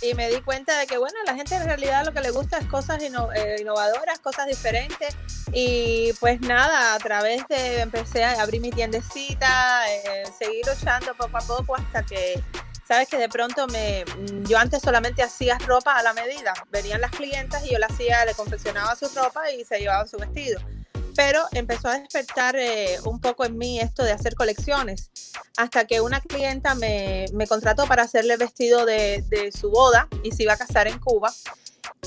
y 0.01 0.15
me 0.15 0.29
di 0.29 0.41
cuenta 0.43 0.79
de 0.79 0.87
que, 0.87 0.99
bueno, 0.99 1.17
la 1.27 1.35
gente 1.35 1.55
en 1.57 1.65
realidad 1.65 2.05
lo 2.05 2.13
que 2.13 2.21
le 2.21 2.31
gusta 2.31 2.59
es 2.59 2.67
cosas 2.67 3.03
eh, 3.03 3.57
innovadoras, 3.61 4.19
cosas 4.21 4.47
diferentes. 4.47 5.17
Y 5.53 6.13
pues 6.21 6.41
nada, 6.41 6.95
a 6.95 6.99
través 6.99 7.47
de, 7.49 7.81
empecé 7.81 8.25
a 8.25 8.41
abrir 8.43 8.61
mi 8.61 8.71
tiendecita, 8.71 9.91
eh, 9.91 10.25
seguir 10.39 10.67
luchando 10.67 11.15
poco 11.15 11.37
a 11.37 11.41
poco 11.41 11.77
hasta 11.77 12.05
que, 12.05 12.43
sabes 12.87 13.09
que 13.09 13.19
de 13.19 13.29
pronto 13.29 13.67
me, 13.69 14.05
yo 14.45 14.59
antes 14.59 14.83
solamente 14.83 15.23
hacía 15.23 15.59
ropa 15.67 15.97
a 15.97 16.03
la 16.03 16.13
medida. 16.13 16.53
Venían 16.71 17.01
las 17.01 17.11
clientas 17.11 17.65
y 17.65 17.73
yo 17.73 17.79
le 17.79 17.87
hacía, 17.87 18.25
le 18.25 18.35
confeccionaba 18.35 18.95
su 18.95 19.09
ropa 19.09 19.51
y 19.51 19.65
se 19.65 19.79
llevaban 19.79 20.09
su 20.09 20.17
vestido 20.19 20.61
pero 21.19 21.49
empezó 21.51 21.89
a 21.89 21.99
despertar 21.99 22.55
eh, 22.55 22.97
un 23.03 23.21
poco 23.21 23.45
en 23.45 23.59
mí 23.59 23.81
esto 23.81 24.05
de 24.05 24.13
hacer 24.13 24.37
colecciones, 24.37 25.11
hasta 25.57 25.85
que 25.85 26.01
una 26.01 26.21
clienta 26.21 26.77
me, 26.77 27.25
me 27.33 27.49
contrató 27.49 27.89
para 27.89 28.05
hacerle 28.05 28.35
el 28.35 28.39
vestido 28.39 28.87
de, 28.87 29.25
de, 29.29 29.51
su 29.51 29.69
boda 29.69 30.07
y 30.23 30.31
se 30.31 30.45
iba 30.45 30.53
a 30.53 30.57
casar 30.57 30.87
en 30.87 31.01
Cuba. 31.01 31.35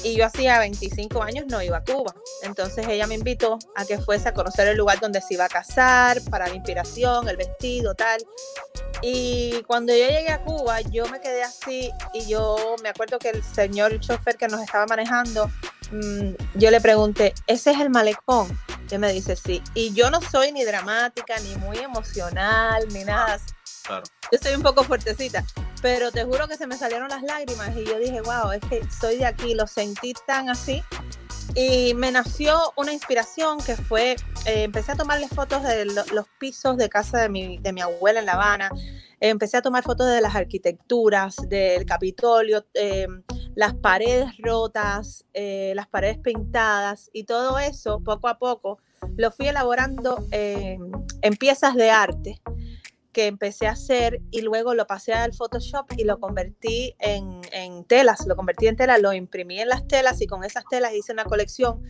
Y 0.05 0.15
yo 0.15 0.25
hacía 0.25 0.59
25 0.59 1.21
años 1.21 1.43
no 1.50 1.62
iba 1.62 1.75
a 1.75 1.83
Cuba. 1.83 2.15
Entonces 2.43 2.88
ella 2.88 3.05
me 3.05 3.15
invitó 3.15 3.59
a 3.75 3.83
que 3.83 4.00
fuese 4.00 4.29
a 4.29 4.33
conocer 4.33 4.69
el 4.69 4.77
lugar 4.77 5.01
donde 5.01 5.19
se 5.19 5.33
iba 5.33 5.43
a 5.43 5.50
casar, 5.50 6.21
para 6.29 6.47
la 6.47 6.55
inspiración, 6.55 7.27
el 7.27 7.35
vestido, 7.35 7.93
tal. 7.93 8.25
Y 9.01 9.62
cuando 9.63 9.91
yo 9.91 10.07
llegué 10.07 10.29
a 10.29 10.41
Cuba, 10.41 10.79
yo 10.79 11.05
me 11.07 11.19
quedé 11.19 11.43
así 11.43 11.91
y 12.13 12.27
yo 12.27 12.77
me 12.81 12.88
acuerdo 12.88 13.19
que 13.19 13.31
el 13.31 13.43
señor 13.43 14.00
chofer 14.00 14.38
que 14.38 14.47
nos 14.47 14.62
estaba 14.62 14.85
manejando 14.85 15.51
yo 16.55 16.71
le 16.71 16.81
pregunté, 16.81 17.33
¿ese 17.48 17.71
es 17.71 17.79
el 17.79 17.89
malecón? 17.89 18.48
Y 18.89 18.98
me 18.98 19.12
dice, 19.13 19.36
sí. 19.36 19.62
Y 19.74 19.93
yo 19.93 20.10
no 20.10 20.21
soy 20.21 20.51
ni 20.51 20.63
dramática, 20.65 21.39
ni 21.39 21.55
muy 21.55 21.77
emocional, 21.77 22.86
ni 22.91 23.03
nada. 23.03 23.39
Claro. 23.83 24.03
Yo 24.31 24.38
soy 24.41 24.53
un 24.53 24.62
poco 24.62 24.83
fuertecita, 24.83 25.43
pero 25.81 26.12
te 26.12 26.24
juro 26.24 26.48
que 26.48 26.57
se 26.57 26.67
me 26.67 26.77
salieron 26.77 27.10
las 27.10 27.24
lágrimas 27.24 27.75
y 27.75 27.86
yo 27.86 27.98
dije, 28.00 28.21
wow, 28.21 28.51
es 28.51 28.62
que 28.69 28.81
soy 28.91 29.17
de 29.17 29.25
aquí, 29.25 29.53
lo 29.55 29.65
sentí 29.65 30.13
tan 30.27 30.50
así. 30.50 30.83
Y 31.55 31.93
me 31.95 32.12
nació 32.12 32.74
una 32.77 32.93
inspiración 32.93 33.60
que 33.60 33.75
fue, 33.75 34.15
eh, 34.45 34.63
empecé 34.63 34.93
a 34.93 34.95
tomarle 34.95 35.27
fotos 35.27 35.63
de 35.63 35.86
los 35.86 36.25
pisos 36.39 36.77
de 36.77 36.88
casa 36.88 37.19
de 37.19 37.29
mi, 37.29 37.57
de 37.57 37.74
mi 37.74 37.81
abuela 37.81 38.19
en 38.19 38.25
La 38.25 38.33
Habana, 38.33 38.69
empecé 39.19 39.57
a 39.57 39.62
tomar 39.62 39.83
fotos 39.83 40.07
de 40.07 40.21
las 40.21 40.36
arquitecturas, 40.36 41.36
del 41.50 41.86
Capitolio, 41.86 42.65
eh, 42.74 43.07
las 43.55 43.74
paredes 43.74 44.38
rotas, 44.39 45.25
eh, 45.34 45.74
las 45.75 45.88
paredes 45.88 46.17
pintadas 46.20 47.10
y 47.13 47.25
todo 47.25 47.60
eso, 47.60 48.00
poco 48.00 48.27
a 48.27 48.38
poco, 48.38 48.79
lo 49.17 49.31
fui 49.31 49.48
elaborando 49.48 50.24
en 50.31 51.36
piezas 51.38 51.75
de 51.75 51.89
arte 51.89 52.41
que 53.12 53.27
empecé 53.27 53.67
a 53.67 53.72
hacer 53.72 54.22
y 54.31 54.41
luego 54.41 54.74
lo 54.74 54.88
pasé 54.88 55.13
al 55.13 55.34
Photoshop 55.34 55.86
y 55.98 56.03
lo 56.03 56.20
convertí 56.20 56.96
en, 57.00 57.41
en, 57.51 57.84
telas, 57.84 58.25
lo 58.25 58.36
convertí 58.36 58.67
en 58.67 58.75
telas, 58.75 59.01
lo 59.01 59.13
imprimí 59.13 59.60
en 59.60 59.70
las 59.70 59.88
telas 59.88 60.22
y 60.22 60.27
con 60.27 60.43
esas 60.43 60.63
telas 60.70 60.93
hice 60.93 61.12
una 61.12 61.25
colección 61.25 61.84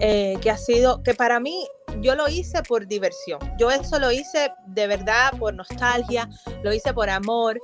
eh, 0.00 0.36
que 0.40 0.50
ha 0.50 0.56
sido, 0.56 1.02
que 1.02 1.14
para 1.14 1.40
mí 1.40 1.66
yo 2.00 2.14
lo 2.14 2.28
hice 2.28 2.62
por 2.62 2.86
diversión, 2.86 3.40
yo 3.58 3.70
eso 3.70 3.98
lo 3.98 4.12
hice 4.12 4.52
de 4.66 4.86
verdad 4.86 5.32
por 5.38 5.54
nostalgia, 5.54 6.28
lo 6.62 6.72
hice 6.72 6.92
por 6.92 7.10
amor. 7.10 7.60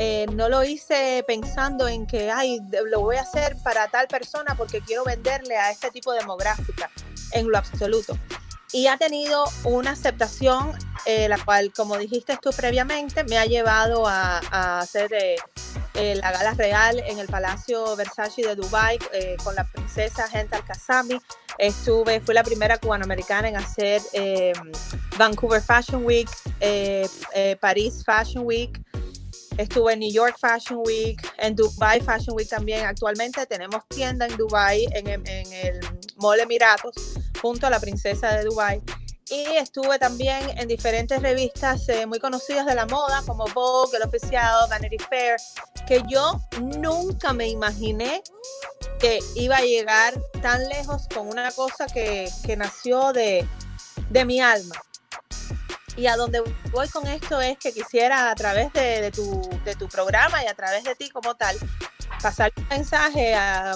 Eh, 0.00 0.26
no 0.32 0.48
lo 0.48 0.62
hice 0.62 1.24
pensando 1.26 1.88
en 1.88 2.06
que, 2.06 2.30
ay, 2.30 2.60
lo 2.86 3.00
voy 3.00 3.16
a 3.16 3.22
hacer 3.22 3.56
para 3.64 3.88
tal 3.88 4.06
persona 4.06 4.54
porque 4.56 4.80
quiero 4.80 5.04
venderle 5.04 5.56
a 5.56 5.72
este 5.72 5.90
tipo 5.90 6.12
de 6.12 6.20
demográfica, 6.20 6.88
en 7.32 7.50
lo 7.50 7.58
absoluto 7.58 8.16
y 8.72 8.86
ha 8.86 8.96
tenido 8.96 9.44
una 9.64 9.92
aceptación, 9.92 10.72
eh, 11.06 11.28
la 11.28 11.38
cual, 11.38 11.72
como 11.74 11.96
dijiste 11.96 12.38
tú 12.40 12.50
previamente, 12.50 13.24
me 13.24 13.38
ha 13.38 13.46
llevado 13.46 14.06
a, 14.06 14.38
hacer 14.80 15.12
eh, 15.14 15.36
eh, 15.94 16.14
la 16.16 16.32
gala 16.32 16.52
real 16.52 17.02
en 17.06 17.18
el 17.18 17.26
Palacio 17.28 17.96
Versace 17.96 18.42
de 18.42 18.54
Dubai 18.54 18.98
con 19.42 19.54
la 19.54 19.64
princesa 19.64 20.28
Gente 20.28 20.56
Al-Kazami. 20.56 21.18
Estuve, 21.56 22.20
fui 22.20 22.34
la 22.34 22.44
primera 22.44 22.78
cubanoamericana 22.78 23.48
en 23.48 23.56
hacer 23.56 24.02
Vancouver 25.16 25.62
Fashion 25.62 26.04
Week, 26.04 26.28
París 27.60 28.04
Fashion 28.04 28.44
Week. 28.44 28.80
Estuve 29.58 29.94
en 29.94 29.98
New 29.98 30.12
York 30.12 30.36
Fashion 30.38 30.80
Week, 30.86 31.20
en 31.36 31.56
Dubai 31.56 32.00
Fashion 32.00 32.36
Week 32.36 32.48
también. 32.48 32.86
Actualmente 32.86 33.44
tenemos 33.44 33.82
tienda 33.88 34.26
en 34.26 34.36
Dubai, 34.36 34.86
en, 34.92 35.08
el 35.26 35.80
Mall 36.16 36.38
Emiratos 36.38 36.94
junto 37.42 37.66
a 37.66 37.70
la 37.70 37.80
princesa 37.80 38.36
de 38.36 38.44
Dubai. 38.44 38.80
Y 39.30 39.56
estuve 39.56 39.98
también 39.98 40.56
en 40.56 40.68
diferentes 40.68 41.20
revistas 41.20 41.88
eh, 41.88 42.06
muy 42.06 42.20
conocidas 42.20 42.66
de 42.66 42.74
la 42.76 42.86
moda, 42.86 43.22
como 43.26 43.46
Vogue, 43.48 43.96
El 43.96 44.04
Oficial, 44.04 44.68
Vanity 44.70 44.96
Fair, 44.98 45.36
que 45.88 46.02
yo 46.08 46.40
nunca 46.78 47.32
me 47.32 47.48
imaginé 47.48 48.22
que 49.00 49.18
iba 49.34 49.56
a 49.56 49.62
llegar 49.62 50.14
tan 50.40 50.66
lejos 50.68 51.08
con 51.12 51.26
una 51.26 51.50
cosa 51.50 51.86
que, 51.86 52.30
que 52.46 52.56
nació 52.56 53.12
de, 53.12 53.46
de 54.08 54.24
mi 54.24 54.40
alma. 54.40 54.76
Y 55.98 56.06
a 56.06 56.16
donde 56.16 56.40
voy 56.70 56.88
con 56.88 57.08
esto 57.08 57.40
es 57.40 57.58
que 57.58 57.72
quisiera 57.72 58.30
a 58.30 58.34
través 58.36 58.72
de, 58.72 59.10
tu, 59.10 59.40
de, 59.64 59.74
tu, 59.74 59.88
programa 59.88 60.44
y 60.44 60.46
a 60.46 60.54
través 60.54 60.84
de 60.84 60.94
ti 60.94 61.10
como 61.10 61.34
tal, 61.34 61.56
pasar 62.22 62.52
un 62.56 62.68
mensaje 62.68 63.34
a, 63.34 63.74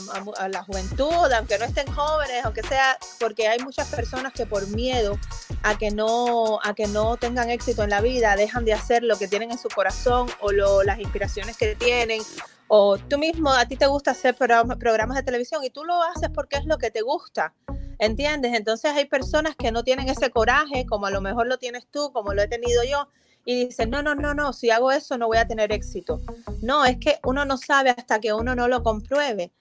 la 0.49 0.62
juventud, 0.62 1.33
aunque 1.37 1.59
no 1.59 1.64
estén 1.64 1.93
jóvenes, 1.93 2.45
aunque 2.45 2.62
sea, 2.62 2.97
porque 3.19 3.49
hay 3.49 3.59
muchas 3.59 3.88
personas 3.88 4.33
que 4.33 4.47
por 4.47 4.69
miedo 4.69 5.19
a 5.64 5.76
que 5.76 5.91
no, 5.91 6.61
a 6.62 6.75
que 6.75 6.87
no 6.87 7.17
tengan 7.17 7.50
éxito 7.50 7.83
en 7.83 7.91
la 7.91 8.00
vida, 8.00 8.37
dejan 8.37 8.64
de 8.64 8.75
hacer 8.75 9.02
lo 9.02 9.19
que 9.19 9.26
tienen 9.26 9.50
en 9.50 9.59
su 9.59 9.69
corazón 9.69 10.29
o 10.38 10.83
las 10.85 11.00
inspiraciones 11.00 11.57
que 11.57 11.75
tienen. 11.75 12.23
O 12.69 12.99
tú 12.99 13.19
mismo, 13.19 13.50
a 13.50 13.67
ti 13.67 13.76
te 13.76 13.87
gusta 13.87 14.12
hacer 14.12 14.37
programas 14.37 15.17
de 15.17 15.23
televisión 15.25 15.64
y 15.64 15.71
tú 15.71 15.85
lo 15.85 16.00
haces 16.05 16.31
porque 16.33 16.57
es 16.59 16.67
lo 16.67 16.79
que 16.79 16.93
te 16.93 17.00
gusta. 17.00 17.52
¿Entiendes? 17.99 18.54
Entonces 18.54 18.92
hay 18.92 19.04
personas 19.04 19.56
que 19.56 19.72
no 19.72 19.84
tienen 19.84 20.08
ese 20.08 20.30
coraje, 20.30 20.87
como 20.87 21.06
a 21.06 21.11
lo 21.11 21.20
mejor 21.20 21.46
lo 21.46 21.58
tienes 21.58 21.87
tú, 21.90 22.11
como 22.12 22.34
lo 22.34 22.42
he 22.42 22.49
tenido 22.49 22.82
yo, 22.84 23.08
y 23.44 23.66
dicen, 23.66 23.90
no, 23.90 24.02
no, 24.02 24.14
no, 24.14 24.34
no, 24.34 24.52
si 24.52 24.70
hago 24.70 24.92
eso 24.92 25.18
no 25.18 25.26
voy 25.26 25.38
a 25.38 25.46
tener 25.46 25.72
éxito. 25.72 26.20
No, 26.62 26.84
es 26.84 26.99
que 26.99 27.18
uno 27.25 27.44
no 27.44 27.56
sabe 27.58 27.90
hasta 27.90 28.20
que 28.20 28.32
uno 28.32 28.54
no 28.54 28.68
lo 28.68 28.82
compruebe. 28.82 29.52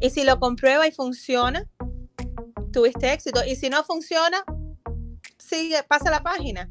Y 0.00 0.10
si 0.10 0.24
lo 0.24 0.38
comprueba 0.38 0.86
y 0.86 0.92
funciona, 0.92 1.66
tuviste 2.72 3.12
éxito. 3.12 3.40
Y 3.46 3.56
si 3.56 3.70
no 3.70 3.82
funciona, 3.82 4.44
sigue, 5.38 5.82
pasa 5.84 6.10
la 6.10 6.22
página. 6.22 6.70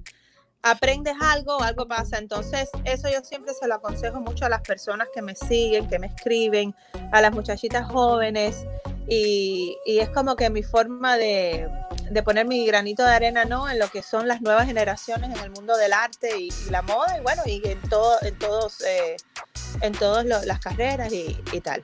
Aprendes 0.62 1.16
algo, 1.20 1.62
algo 1.62 1.88
pasa. 1.88 2.18
Entonces, 2.18 2.70
eso 2.84 3.10
yo 3.10 3.22
siempre 3.24 3.54
se 3.54 3.68
lo 3.68 3.76
aconsejo 3.76 4.20
mucho 4.20 4.46
a 4.46 4.50
las 4.50 4.62
personas 4.62 5.08
que 5.14 5.22
me 5.22 5.36
siguen, 5.36 5.88
que 5.88 6.00
me 6.00 6.08
escriben, 6.08 6.76
a 7.12 7.22
las 7.22 7.34
muchachitas 7.34 7.90
jóvenes. 7.92 8.66
Y, 9.10 9.76
es 9.86 10.10
como 10.10 10.36
que 10.36 10.50
mi 10.50 10.62
forma 10.62 11.18
de, 11.18 11.68
de 12.12 12.24
poner 12.24 12.46
mi 12.46 12.66
granito 12.66 13.04
de 13.04 13.12
arena 13.12 13.44
¿no? 13.44 13.70
en 13.70 13.80
lo 13.80 13.88
que 13.90 14.04
son 14.04 14.28
las 14.28 14.42
nuevas 14.42 14.68
generaciones 14.68 15.36
en 15.36 15.44
el 15.44 15.50
mundo 15.50 15.76
del 15.78 15.94
arte 15.94 16.38
y, 16.38 16.50
la 16.70 16.82
moda 16.84 17.18
y 17.18 17.22
bueno, 17.22 17.42
y 17.46 17.62
en, 17.66 17.82
todo, 17.90 18.18
en 18.22 18.38
todos, 18.38 18.82
eh, 18.82 19.18
en 19.82 19.94
todas 19.94 20.26
las 20.26 20.60
carreras 20.60 21.12
y, 21.12 21.34
tal. 21.62 21.82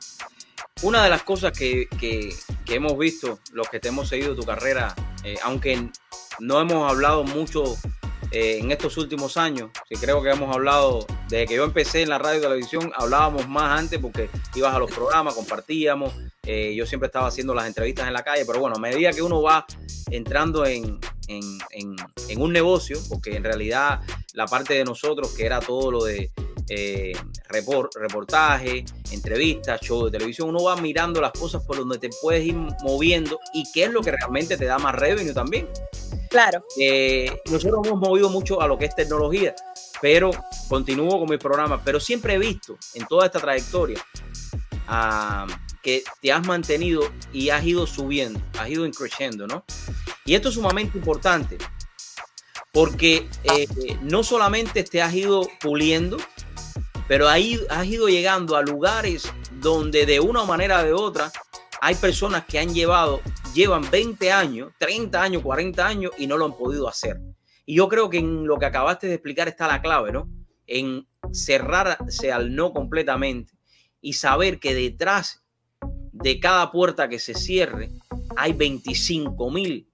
Una 0.84 1.04
de 1.04 1.10
las 1.10 1.24
cosas 1.24 1.58
que, 1.58 1.88
que, 2.00 2.36
hemos 2.68 2.98
visto, 2.98 3.40
los 3.54 3.70
que 3.70 3.80
te 3.80 3.88
hemos 3.88 4.10
seguido 4.10 4.36
tu 4.36 4.44
carrera, 4.44 4.94
eh, 5.24 5.38
aunque 5.44 5.90
no 6.40 6.60
hemos 6.60 6.92
hablado 6.92 7.24
mucho 7.24 7.78
eh, 8.32 8.60
en 8.60 8.72
estos 8.72 8.98
últimos 8.98 9.38
años, 9.38 9.70
que 9.88 9.96
creo 9.96 10.22
que 10.22 10.30
hemos 10.30 10.54
hablado 10.54 11.06
desde 11.30 11.46
que 11.46 11.56
yo 11.56 11.64
empecé 11.64 12.02
en 12.02 12.10
la 12.10 12.18
radio 12.18 12.40
y 12.40 12.42
televisión, 12.42 12.92
hablábamos 12.96 13.48
más 13.48 13.80
antes 13.80 14.00
porque 14.00 14.30
ibas 14.56 14.74
a 14.74 14.80
los 14.80 14.92
programas, 14.92 15.34
compartíamos, 15.34 16.14
eh, 16.44 16.76
yo 16.76 16.86
siempre 16.86 17.08
estaba 17.08 17.28
haciendo 17.28 17.54
las 17.54 17.68
entrevistas 17.68 18.08
en 18.08 18.14
la 18.14 18.24
calle, 18.24 18.46
pero 18.46 18.60
bueno, 18.60 18.76
a 18.76 18.80
medida 18.80 19.12
que 19.12 19.22
uno 19.22 19.42
va 19.42 19.66
entrando 20.12 20.66
en, 20.66 21.00
un 22.38 22.54
negocio, 22.54 23.00
porque 23.10 23.36
en 23.36 23.44
realidad 23.44 24.02
la 24.34 24.46
parte 24.46 24.76
de 24.76 24.84
nosotros, 24.84 25.34
que 25.36 25.46
era 25.46 25.60
todo 25.60 25.92
lo 25.92 26.04
de 26.04 26.32
eh, 26.70 27.14
reportaje, 27.50 28.86
entrevistas, 29.12 29.82
show 29.82 30.06
de 30.06 30.12
televisión, 30.12 30.50
uno 30.50 30.64
va 30.64 30.76
mirando 30.78 31.22
las 31.22 31.32
cosas 31.32 31.64
por 31.64 31.78
donde 31.78 31.98
te 31.98 32.10
puedes 32.22 32.46
ir 32.46 32.56
moviendo 32.84 33.40
y 33.54 33.64
qué 33.74 33.86
es 33.86 33.92
lo 33.92 34.02
que 34.02 34.12
realmente 34.12 34.58
te 34.58 34.66
da 34.66 34.78
más 34.78 34.96
revenue 34.96 35.34
también. 35.34 35.68
Claro. 36.36 36.66
Eh, 36.78 37.32
nosotros 37.50 37.88
hemos 37.88 37.98
movido 37.98 38.28
mucho 38.28 38.60
a 38.60 38.68
lo 38.68 38.78
que 38.78 38.84
es 38.84 38.94
tecnología, 38.94 39.56
pero 40.02 40.32
continúo 40.68 41.18
con 41.18 41.30
mi 41.30 41.38
programa, 41.38 41.82
pero 41.82 41.98
siempre 41.98 42.34
he 42.34 42.38
visto 42.38 42.78
en 42.94 43.08
toda 43.08 43.28
esta 43.28 43.40
trayectoria 43.40 44.06
a 44.86 45.48
que 45.82 46.04
te 46.22 46.34
has 46.34 46.46
mantenido 46.46 47.04
y 47.32 47.52
has 47.52 47.64
ido 47.64 47.88
subiendo, 47.88 48.42
has 48.60 48.70
ido 48.70 48.86
creciendo, 48.92 49.48
¿no? 49.48 49.64
Y 50.26 50.36
esto 50.36 50.50
es 50.50 50.56
sumamente 50.56 50.98
importante 50.98 51.58
porque 52.74 53.30
eh, 53.46 53.98
no 54.02 54.22
solamente 54.22 54.84
te 54.84 55.02
has 55.02 55.14
ido 55.14 55.48
puliendo, 55.62 56.18
pero 57.08 57.30
ahí 57.30 57.62
has 57.70 57.86
ido 57.86 58.10
llegando 58.10 58.58
a 58.58 58.62
lugares 58.62 59.32
donde 59.62 60.06
de 60.06 60.20
una 60.20 60.44
manera 60.44 60.82
o 60.82 60.84
de 60.84 60.92
otra 60.92 61.32
hay 61.82 61.96
personas 61.96 62.46
que 62.46 62.60
han 62.60 62.74
llevado, 62.74 63.22
llevan 63.54 63.90
20 63.90 64.32
años, 64.32 64.72
30 64.80 65.22
años, 65.22 65.44
40 65.44 65.86
años 65.86 66.12
y 66.18 66.28
no 66.28 66.38
lo 66.38 66.46
han 66.46 66.58
podido 66.58 66.88
hacer. 66.88 67.20
Y 67.66 67.76
yo 67.76 67.88
creo 67.90 68.10
que 68.10 68.20
en 68.20 68.46
lo 68.46 68.58
que 68.58 68.66
acabaste 68.66 69.08
de 69.08 69.16
explicar 69.16 69.48
está 69.48 69.68
la 69.68 69.82
clave, 69.82 70.12
¿no? 70.12 70.30
En 70.68 71.08
cerrarse 71.32 72.32
al 72.32 72.56
no 72.56 72.74
completamente 72.74 73.54
y 74.02 74.14
saber 74.14 74.60
que 74.60 74.76
detrás 74.76 75.44
de 76.12 76.40
cada 76.40 76.72
puerta 76.72 77.10
que 77.10 77.20
se 77.20 77.34
cierre, 77.34 77.92
hay 78.36 78.54
25 78.54 79.50
mil 79.52 79.90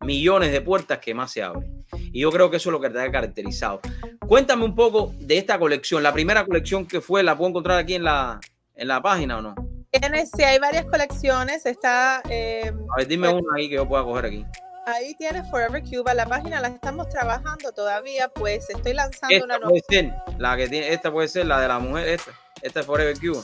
millones 0.00 0.52
de 0.52 0.60
puertas 0.60 0.98
que 0.98 1.14
más 1.14 1.32
se 1.32 1.42
abren. 1.42 1.84
Y 2.12 2.20
yo 2.20 2.30
creo 2.30 2.50
que 2.50 2.58
eso 2.58 2.70
es 2.70 2.72
lo 2.72 2.80
que 2.80 2.90
te 2.90 3.00
ha 3.00 3.10
caracterizado. 3.10 3.80
Cuéntame 4.26 4.64
un 4.64 4.74
poco 4.74 5.14
de 5.18 5.38
esta 5.38 5.58
colección. 5.58 6.02
La 6.02 6.12
primera 6.12 6.44
colección 6.44 6.86
que 6.86 7.00
fue, 7.00 7.22
¿la 7.22 7.36
puedo 7.36 7.50
encontrar 7.50 7.78
aquí 7.78 7.94
en 7.94 8.04
la, 8.04 8.40
en 8.74 8.88
la 8.88 9.02
página 9.02 9.38
o 9.38 9.42
no? 9.42 9.54
Tienes, 10.00 10.30
sí, 10.36 10.42
hay 10.42 10.58
varias 10.58 10.84
colecciones. 10.86 11.66
Está. 11.66 12.22
Eh, 12.28 12.72
a 12.92 12.96
ver, 12.96 13.06
dime 13.06 13.28
una 13.28 13.56
ahí 13.56 13.68
que 13.68 13.76
yo 13.76 13.88
pueda 13.88 14.04
coger 14.04 14.26
aquí. 14.26 14.46
Ahí 14.86 15.14
tienes 15.14 15.48
Forever 15.50 15.82
Cuba. 15.82 16.14
La 16.14 16.26
página 16.26 16.60
la 16.60 16.68
estamos 16.68 17.08
trabajando 17.08 17.72
todavía, 17.72 18.28
pues 18.28 18.70
estoy 18.70 18.94
lanzando 18.94 19.44
una 19.44 19.58
nueva. 19.58 19.78
la 20.38 20.56
que 20.56 20.68
tiene, 20.68 20.92
esta 20.92 21.10
puede 21.10 21.28
ser 21.28 21.46
la 21.46 21.60
de 21.60 21.68
la 21.68 21.78
mujer, 21.78 22.08
esta. 22.08 22.30
Esta 22.62 22.80
es 22.80 22.86
Forever 22.86 23.18
Cuba. 23.18 23.42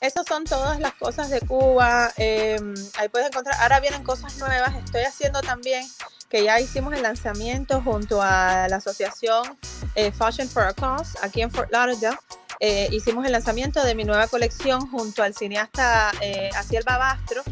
Esas 0.00 0.26
son 0.26 0.44
todas 0.44 0.78
las 0.78 0.94
cosas 0.94 1.30
de 1.30 1.40
Cuba. 1.40 2.12
Em, 2.16 2.74
ahí 2.98 3.08
puedes 3.08 3.28
encontrar. 3.28 3.56
Ahora 3.60 3.80
vienen 3.80 4.04
cosas 4.04 4.38
nuevas. 4.38 4.74
Estoy 4.76 5.02
haciendo 5.02 5.40
también 5.40 5.84
que 6.28 6.44
ya 6.44 6.60
hicimos 6.60 6.92
el 6.94 7.02
lanzamiento 7.02 7.80
junto 7.82 8.20
a 8.20 8.66
la 8.68 8.76
asociación 8.76 9.56
eh, 9.94 10.12
Fashion 10.12 10.48
for 10.48 10.64
a 10.64 10.74
Cause 10.74 11.16
aquí 11.22 11.42
en 11.42 11.50
Fort 11.50 11.72
Lauderdale. 11.72 12.18
Eh, 12.60 12.88
hicimos 12.90 13.26
el 13.26 13.32
lanzamiento 13.32 13.84
de 13.84 13.94
mi 13.94 14.04
nueva 14.04 14.28
colección 14.28 14.90
junto 14.90 15.22
al 15.22 15.34
cineasta 15.34 16.12
eh, 16.20 16.50
Aciel 16.54 16.84
Babastro 16.84 17.42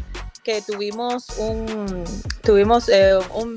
que 0.45 0.61
tuvimos 0.61 1.25
un, 1.39 2.03
tuvimos 2.43 2.87
eh, 2.87 3.17
un, 3.33 3.55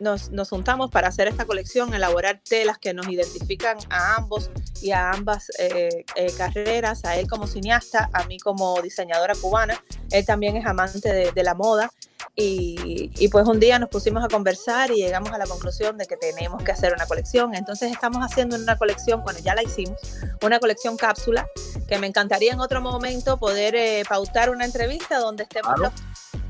nos, 0.00 0.30
nos, 0.32 0.50
juntamos 0.50 0.90
para 0.90 1.06
hacer 1.06 1.28
esta 1.28 1.44
colección, 1.44 1.94
elaborar 1.94 2.40
telas 2.46 2.78
que 2.78 2.92
nos 2.92 3.08
identifican 3.08 3.78
a 3.90 4.16
ambos 4.16 4.50
y 4.82 4.90
a 4.90 5.12
ambas 5.12 5.52
eh, 5.60 6.04
eh, 6.16 6.32
carreras, 6.36 7.04
a 7.04 7.16
él 7.16 7.28
como 7.28 7.46
cineasta, 7.46 8.10
a 8.12 8.24
mí 8.24 8.40
como 8.40 8.82
diseñadora 8.82 9.36
cubana, 9.36 9.80
él 10.10 10.26
también 10.26 10.56
es 10.56 10.66
amante 10.66 11.12
de, 11.12 11.30
de 11.30 11.42
la 11.44 11.54
moda 11.54 11.92
y, 12.34 13.10
y, 13.16 13.28
pues 13.28 13.46
un 13.46 13.60
día 13.60 13.78
nos 13.78 13.88
pusimos 13.88 14.24
a 14.24 14.28
conversar 14.28 14.90
y 14.90 14.96
llegamos 14.96 15.30
a 15.32 15.38
la 15.38 15.46
conclusión 15.46 15.96
de 15.96 16.06
que 16.06 16.16
tenemos 16.16 16.62
que 16.62 16.72
hacer 16.72 16.92
una 16.92 17.06
colección. 17.06 17.54
Entonces 17.54 17.92
estamos 17.92 18.22
haciendo 18.22 18.56
una 18.56 18.76
colección, 18.76 19.22
bueno, 19.22 19.38
ya 19.40 19.54
la 19.54 19.62
hicimos, 19.62 20.00
una 20.42 20.58
colección 20.58 20.96
cápsula, 20.96 21.46
que 21.88 21.98
me 21.98 22.06
encantaría 22.06 22.52
en 22.52 22.60
otro 22.60 22.80
momento 22.80 23.38
poder 23.38 24.04
pautar 24.06 24.50
una 24.50 24.64
entrevista 24.64 25.18
donde 25.18 25.44
estemos 25.44 25.78
los 25.78 25.92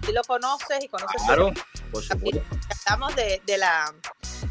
si 0.06 0.12
lo 0.12 0.22
conoces 0.22 0.84
y 0.84 0.88
conoces. 0.88 1.22
Claro, 1.24 1.52
por 1.90 2.02
supuesto. 2.02 2.42
Estamos 2.70 3.14
de, 3.16 3.42
de, 3.44 3.58
la, 3.58 3.92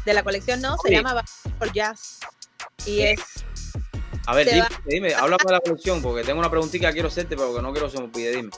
de 0.04 0.14
la 0.14 0.22
colección, 0.22 0.60
¿no? 0.60 0.76
Se 0.78 0.90
llama 0.90 1.24
por 1.58 1.72
Jazz. 1.72 2.20
y 2.84 3.00
es... 3.00 3.20
A 4.26 4.34
ver, 4.34 4.48
dime, 4.48 4.66
dime, 4.86 5.14
háblame 5.14 5.44
de 5.46 5.52
la 5.52 5.60
colección, 5.60 6.02
porque 6.02 6.24
tengo 6.24 6.38
una 6.38 6.50
preguntita 6.50 6.88
que 6.88 6.94
quiero 6.94 7.08
hacerte, 7.08 7.36
pero 7.36 7.54
que 7.54 7.62
no 7.62 7.72
quiero 7.72 7.86
que 7.86 7.92
se 7.92 7.98
me 7.98 8.04
olvide, 8.04 8.36
dime. 8.36 8.50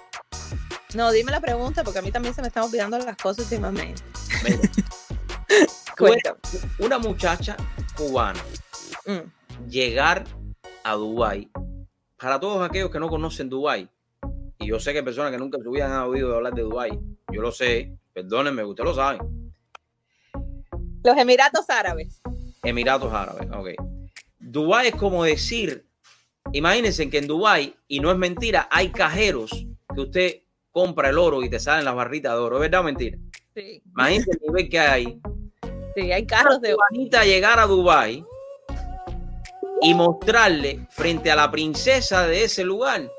No, 0.95 1.11
dime 1.11 1.31
la 1.31 1.41
pregunta, 1.41 1.85
porque 1.85 1.99
a 1.99 2.03
mí 2.03 2.11
también 2.11 2.35
se 2.35 2.41
me 2.41 2.49
están 2.49 2.65
olvidando 2.65 2.99
las 2.99 3.17
cosas 3.17 3.45
últimamente. 3.45 4.03
una 6.79 6.99
muchacha 6.99 7.57
cubana 7.97 8.41
mm. 9.07 9.69
llegar 9.69 10.25
a 10.85 10.95
Dubái, 10.95 11.51
para 12.17 12.39
todos 12.41 12.67
aquellos 12.67 12.91
que 12.91 13.01
no 13.01 13.09
conocen 13.09 13.49
Dubái, 13.49 13.89
y 14.59 14.67
yo 14.67 14.81
sé 14.81 14.93
que 14.93 15.03
personas 15.03 15.31
que 15.31 15.39
nunca 15.39 15.59
se 15.59 15.83
han 15.83 15.93
oído 16.03 16.35
hablar 16.35 16.55
de 16.55 16.63
Dubái, 16.63 16.99
yo 17.33 17.43
lo 17.43 17.53
sé, 17.53 17.93
perdónenme, 18.13 18.65
ustedes 18.65 18.89
lo 18.89 18.95
saben. 18.95 19.53
Los 21.05 21.17
Emiratos 21.17 21.69
Árabes. 21.71 22.21
Emiratos 22.63 23.13
Árabes, 23.13 23.49
ok. 23.53 23.98
Dubái 24.51 24.89
es 24.89 24.95
como 24.95 25.25
decir, 25.25 25.87
imagínense 26.53 27.11
que 27.11 27.19
en 27.19 27.27
Dubái, 27.27 27.77
y 27.87 28.01
no 28.01 28.11
es 28.11 28.17
mentira, 28.17 28.67
hay 28.71 28.89
cajeros 28.89 29.51
que 29.95 30.01
usted 30.01 30.43
compra 30.73 31.11
el 31.11 31.19
oro 31.19 31.43
y 31.43 31.51
te 31.51 31.61
salen 31.61 31.85
las 31.85 31.95
barritas 31.95 32.33
de 32.33 32.39
oro, 32.39 32.57
¿es 32.57 32.63
verdad 32.63 32.81
o 32.81 32.85
mentira? 32.85 33.19
Sí. 33.55 33.83
Imagínense 33.85 34.31
el 34.31 34.39
nivel 34.47 34.69
que 34.71 34.79
hay. 34.79 35.21
Sí, 35.95 36.13
hay 36.13 36.27
carros 36.27 36.63
de 36.63 36.73
oro. 36.73 37.25
llegar 37.25 37.59
a 37.59 37.67
Dubái 37.67 38.25
y 39.83 39.95
mostrarle 39.95 40.87
frente 40.91 41.31
a 41.31 41.37
la 41.37 41.51
princesa 41.51 42.27
de 42.27 42.45
ese 42.45 42.65
lugar 42.65 43.11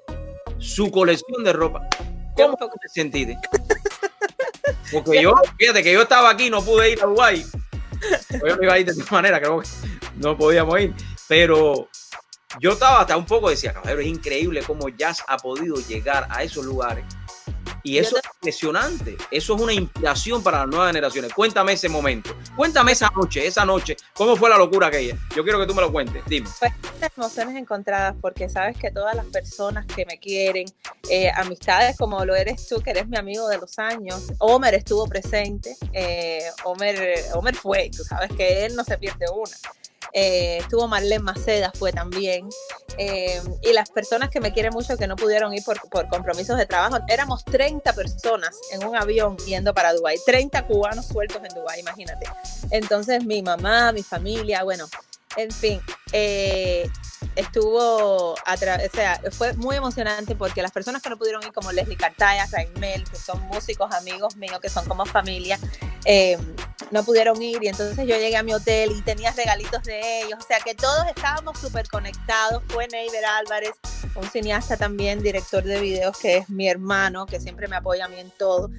su 0.58 0.90
colección 0.90 1.44
de 1.44 1.54
ropa. 1.54 1.88
¿Cómo 2.36 2.58
te 2.58 2.90
sentiste? 2.90 3.38
Porque 4.92 5.22
yo, 5.22 5.36
fíjate 5.60 5.84
que 5.84 5.94
yo 5.94 6.02
estaba 6.02 6.32
aquí, 6.32 6.50
no 6.50 6.64
pude 6.64 6.92
ir 6.92 7.04
a 7.04 7.06
Dubái. 7.06 7.46
Yo 8.48 8.56
no 8.56 8.64
iba 8.64 8.74
a 8.74 8.80
ir 8.80 8.86
de 8.88 8.94
esta 8.94 9.14
manera, 9.14 9.40
creo 9.40 9.60
que 9.60 9.68
no 10.16 10.36
podíamos 10.36 10.80
ir. 10.80 10.94
Pero 11.30 11.88
yo 12.60 12.72
estaba 12.72 13.02
hasta 13.02 13.16
un 13.16 13.26
poco, 13.26 13.50
decía, 13.52 13.72
caballero, 13.72 14.02
es 14.02 14.08
increíble 14.08 14.64
cómo 14.64 14.90
Jazz 14.90 15.24
ha 15.28 15.38
podido 15.38 15.76
llegar 15.76 16.28
a 16.32 16.44
esos 16.44 16.66
lugares 16.66 17.06
y 17.84 17.98
eso 17.98 18.18
es 18.18 18.24
impresionante. 18.36 19.18
Eso 19.32 19.56
es 19.56 19.62
una 19.62 19.74
inspiración 19.74 20.44
para 20.44 20.60
las 20.60 20.68
nuevas 20.68 20.90
generaciones. 20.90 21.34
Cuéntame 21.34 21.74
ese 21.74 21.90
momento. 21.90 22.36
Cuéntame 22.56 22.92
esa 22.92 23.10
noche, 23.16 23.46
esa 23.46 23.66
noche. 23.66 23.96
¿Cómo 24.14 24.36
fue 24.36 24.50
la 24.50 24.58
locura 24.58 24.88
aquella? 24.88 25.18
Yo 25.36 25.44
quiero 25.44 25.60
que 25.60 25.66
tú 25.66 25.74
me 25.74 25.82
lo 25.82 25.92
cuentes. 25.92 26.24
Dime. 26.26 26.50
Pues 26.60 26.74
emociones 27.16 27.56
encontradas 27.56 28.16
porque 28.22 28.50
sabes 28.50 28.78
que 28.78 28.92
todas 28.92 29.16
las 29.16 29.26
personas 29.26 29.86
que 29.86 30.06
me 30.06 30.20
quieren, 30.20 30.66
eh, 31.10 31.32
amistades 31.36 31.98
como 31.98 32.24
lo 32.26 32.36
eres 32.36 32.68
tú, 32.68 32.82
que 32.82 32.92
eres 32.92 33.08
mi 33.08 33.18
amigo 33.18 33.48
de 33.48 33.58
los 33.58 33.80
años, 33.80 34.32
Homer 34.40 34.74
estuvo 34.74 35.08
presente. 35.08 35.76
Eh, 35.94 36.44
Homer, 36.64 37.24
Homer 37.34 37.56
fue, 37.56 37.90
tú 37.96 38.04
sabes 38.04 38.32
que 38.36 38.66
él 38.66 38.76
no 38.76 38.84
se 38.84 38.98
pierde 38.98 39.26
una. 39.34 39.56
Eh, 40.14 40.58
estuvo 40.60 40.88
Marlene 40.88 41.20
Maceda, 41.20 41.72
fue 41.78 41.92
también. 41.92 42.50
Eh, 42.98 43.42
y 43.62 43.74
las 43.74 43.90
personas 43.90 44.30
que 44.30 44.40
me 44.40 44.52
quieren 44.54 44.74
mucho 44.74 44.98
que 44.98 45.08
no 45.08 45.16
pudieron 45.16 45.54
ir 45.54 45.64
por, 45.64 45.80
por, 45.90 46.08
compromisos 46.10 46.58
de 46.58 46.66
trabajo, 46.66 46.98
éramos 47.08 47.46
30 47.46 47.94
personas 47.94 48.56
en 48.72 48.86
un 48.86 48.96
avión 48.96 49.38
yendo 49.46 49.74
para 49.74 49.94
Dubái, 49.94 50.18
30 50.26 50.66
cubanos 50.68 51.06
sueltos 51.08 51.42
en 51.44 51.56
Dubái, 51.56 51.80
imagínate. 51.80 52.26
Entonces 52.72 53.24
mi 53.24 53.42
mamá, 53.42 53.92
mi 53.92 54.04
familia, 54.04 54.64
bueno, 54.64 54.90
en 55.38 55.52
fin, 55.52 55.80
eh, 56.12 56.90
estuvo, 57.36 58.36
a 58.46 58.54
o 58.54 58.58
sea, 58.58 59.22
fue 59.32 59.54
muy 59.54 59.76
emocionante 59.76 60.36
porque 60.36 60.62
las 60.62 60.72
personas 60.72 61.02
que 61.02 61.10
no 61.10 61.18
pudieron 61.18 61.44
ir, 61.44 61.54
como 61.54 61.72
Leslie 61.72 61.98
Cartaya, 61.98 62.48
Raimel, 62.52 63.04
que 63.04 63.16
son 63.16 63.40
músicos, 63.48 63.94
amigos 63.94 64.36
míos, 64.36 64.60
que 64.62 64.70
son 64.70 64.86
como 64.86 65.06
familia, 65.06 65.60
eh, 66.06 66.38
no 66.92 67.04
pudieron 67.04 67.42
ir 67.42 67.62
y 67.62 67.68
entonces 67.68 67.98
yo 68.08 68.16
llegué 68.18 68.38
a 68.38 68.44
mi 68.44 68.54
hotel 68.54 68.92
y 68.98 69.02
tenía 69.02 69.32
regalitos 69.32 69.84
de 69.84 70.22
ellos, 70.22 70.40
o 70.40 70.48
sea 70.48 70.60
que 70.60 70.74
todos 70.74 71.06
estábamos 71.08 71.60
súper 71.60 71.88
conectados, 71.88 72.64
fue 72.70 72.88
Neiber 72.88 73.26
Álvarez, 73.26 73.74
un 74.16 74.28
cineasta 74.30 74.78
también, 74.78 75.22
director 75.22 75.64
de 75.64 75.80
videos, 75.80 76.18
que 76.18 76.38
es 76.38 76.50
mi 76.50 76.68
hermano, 76.68 77.26
que 77.26 77.40
siempre 77.40 77.68
me 77.68 77.76
apoya 77.76 78.06
a 78.06 78.08
mí 78.08 78.20
en 78.20 78.32
todo, 78.32 78.70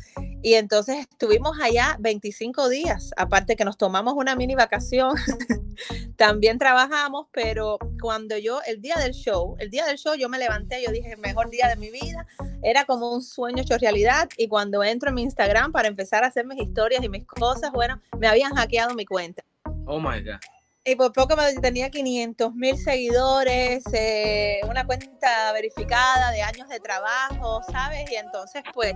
y 0.42 0.54
entonces 0.54 1.06
estuvimos 1.10 1.58
allá 1.60 1.96
25 2.00 2.68
días, 2.68 3.10
aparte 3.16 3.56
que 3.56 3.64
nos 3.64 3.76
tomamos 3.76 4.14
una 4.14 4.34
mini 4.34 4.54
vacación, 4.54 5.14
también 6.16 6.58
trabajamos, 6.58 7.26
pero 7.32 7.78
cuando 8.00 8.38
yo, 8.38 8.60
el 8.66 8.80
día 8.80 8.96
del 8.96 9.12
show, 9.12 9.56
el 9.58 9.70
día 9.70 9.84
del 9.84 9.98
show 9.98 10.14
yo 10.14 10.28
me 10.28 10.38
levanté, 10.38 10.82
yo 10.82 10.90
dije, 10.90 11.16
mejor 11.16 11.50
día 11.50 11.68
de 11.68 11.76
mi 11.76 11.90
vida, 11.90 12.26
era 12.62 12.84
como 12.86 13.12
un 13.12 13.22
sueño 13.22 13.62
hecho 13.62 13.76
realidad, 13.76 14.28
y 14.38 14.48
cuando 14.48 14.82
entro 14.82 15.10
en 15.10 15.16
mi 15.16 15.22
Instagram 15.22 15.72
para 15.72 15.88
empezar 15.88 16.24
a 16.24 16.28
hacer 16.28 16.46
mis 16.46 16.60
historias 16.60 17.04
y 17.04 17.09
mis 17.10 17.26
cosas, 17.26 17.72
bueno, 17.72 18.00
me 18.18 18.28
habían 18.28 18.54
hackeado 18.54 18.94
mi 18.94 19.04
cuenta. 19.04 19.42
Oh 19.86 20.00
my 20.00 20.22
God. 20.22 20.40
Y 20.84 20.94
por 20.96 21.12
poco 21.12 21.36
me 21.36 21.52
tenía 21.60 21.90
500 21.90 22.54
mil 22.54 22.78
seguidores, 22.78 23.84
eh, 23.92 24.60
una 24.68 24.86
cuenta 24.86 25.52
verificada 25.52 26.30
de 26.30 26.40
años 26.40 26.68
de 26.68 26.80
trabajo, 26.80 27.60
¿sabes? 27.70 28.10
Y 28.10 28.14
entonces, 28.14 28.62
pues, 28.72 28.94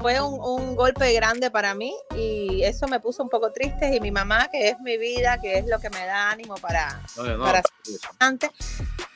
fue 0.00 0.20
un, 0.20 0.76
golpe 0.76 1.12
grande 1.12 1.50
para 1.50 1.74
mí 1.74 1.94
y 2.16 2.62
eso 2.62 2.88
me 2.88 2.98
puso 3.00 3.22
un 3.22 3.28
poco 3.28 3.52
triste 3.52 3.94
y 3.94 4.00
mi 4.00 4.10
mamá, 4.10 4.48
que 4.50 4.68
es 4.68 4.80
mi 4.80 4.96
vida, 4.96 5.38
que 5.40 5.58
es 5.58 5.66
lo 5.66 5.78
que 5.78 5.90
me 5.90 6.04
da 6.04 6.30
ánimo 6.30 6.54
para, 6.56 7.00
para 7.16 7.62
antes, 8.18 8.50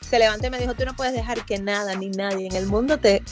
se 0.01 0.19
levantó 0.19 0.47
y 0.47 0.51
me 0.51 0.59
dijo, 0.59 0.75
tú 0.75 0.85
no 0.85 0.95
puedes 0.95 1.13
dejar 1.13 1.45
que 1.45 1.59
nada 1.59 1.95
ni 1.97 2.09
nadie 2.11 2.47
en 2.47 2.55
el 2.55 2.67
mundo 2.67 2.99
te, 2.99 3.23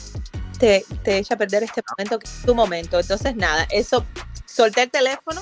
te, 0.59 0.85
te 1.03 1.17
eche 1.17 1.33
a 1.33 1.37
perder 1.37 1.63
este 1.63 1.81
momento, 1.89 2.19
que 2.19 2.27
es 2.27 2.41
tu 2.45 2.53
momento. 2.53 2.99
Entonces, 2.99 3.35
nada, 3.35 3.65
eso, 3.69 4.05
solté 4.55 4.83
el 4.83 4.91
teléfono 4.91 5.41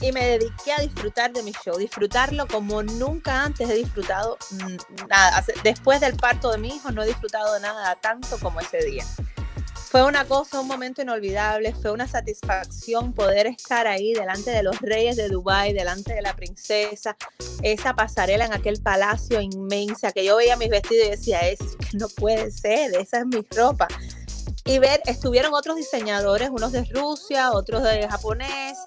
y 0.00 0.12
me 0.12 0.24
dediqué 0.24 0.72
a 0.72 0.80
disfrutar 0.80 1.32
de 1.32 1.42
mi 1.42 1.52
show, 1.52 1.76
disfrutarlo 1.76 2.46
como 2.48 2.82
nunca 2.82 3.44
antes 3.44 3.68
he 3.68 3.74
disfrutado 3.74 4.38
mm, 4.50 5.06
nada. 5.08 5.44
Después 5.62 6.00
del 6.00 6.16
parto 6.16 6.50
de 6.50 6.58
mi 6.58 6.68
hijo 6.68 6.90
no 6.90 7.02
he 7.02 7.06
disfrutado 7.06 7.58
nada 7.60 7.96
tanto 7.96 8.38
como 8.38 8.60
ese 8.60 8.82
día. 8.84 9.04
Fue 9.90 10.04
una 10.04 10.24
cosa, 10.24 10.60
un 10.60 10.68
momento 10.68 11.02
inolvidable, 11.02 11.74
fue 11.74 11.90
una 11.90 12.06
satisfacción 12.06 13.12
poder 13.12 13.48
estar 13.48 13.88
ahí 13.88 14.12
delante 14.12 14.52
de 14.52 14.62
los 14.62 14.78
reyes 14.80 15.16
de 15.16 15.28
Dubái, 15.28 15.72
delante 15.72 16.14
de 16.14 16.22
la 16.22 16.36
princesa, 16.36 17.16
esa 17.62 17.94
pasarela 17.94 18.46
en 18.46 18.52
aquel 18.52 18.80
palacio 18.80 19.40
inmensa 19.40 20.12
que 20.12 20.24
yo 20.24 20.36
veía 20.36 20.56
mis 20.56 20.70
vestidos 20.70 21.06
y 21.06 21.10
decía, 21.10 21.40
es 21.40 21.58
que 21.58 21.98
no 21.98 22.08
puede 22.08 22.52
ser, 22.52 22.94
esa 22.94 23.18
es 23.18 23.26
mi 23.26 23.44
ropa. 23.50 23.88
Y 24.64 24.78
ver, 24.78 25.00
estuvieron 25.06 25.54
otros 25.54 25.76
diseñadores, 25.76 26.50
unos 26.50 26.72
de 26.72 26.84
Rusia, 26.84 27.52
otros 27.52 27.82
de 27.82 28.06
japonés, 28.08 28.78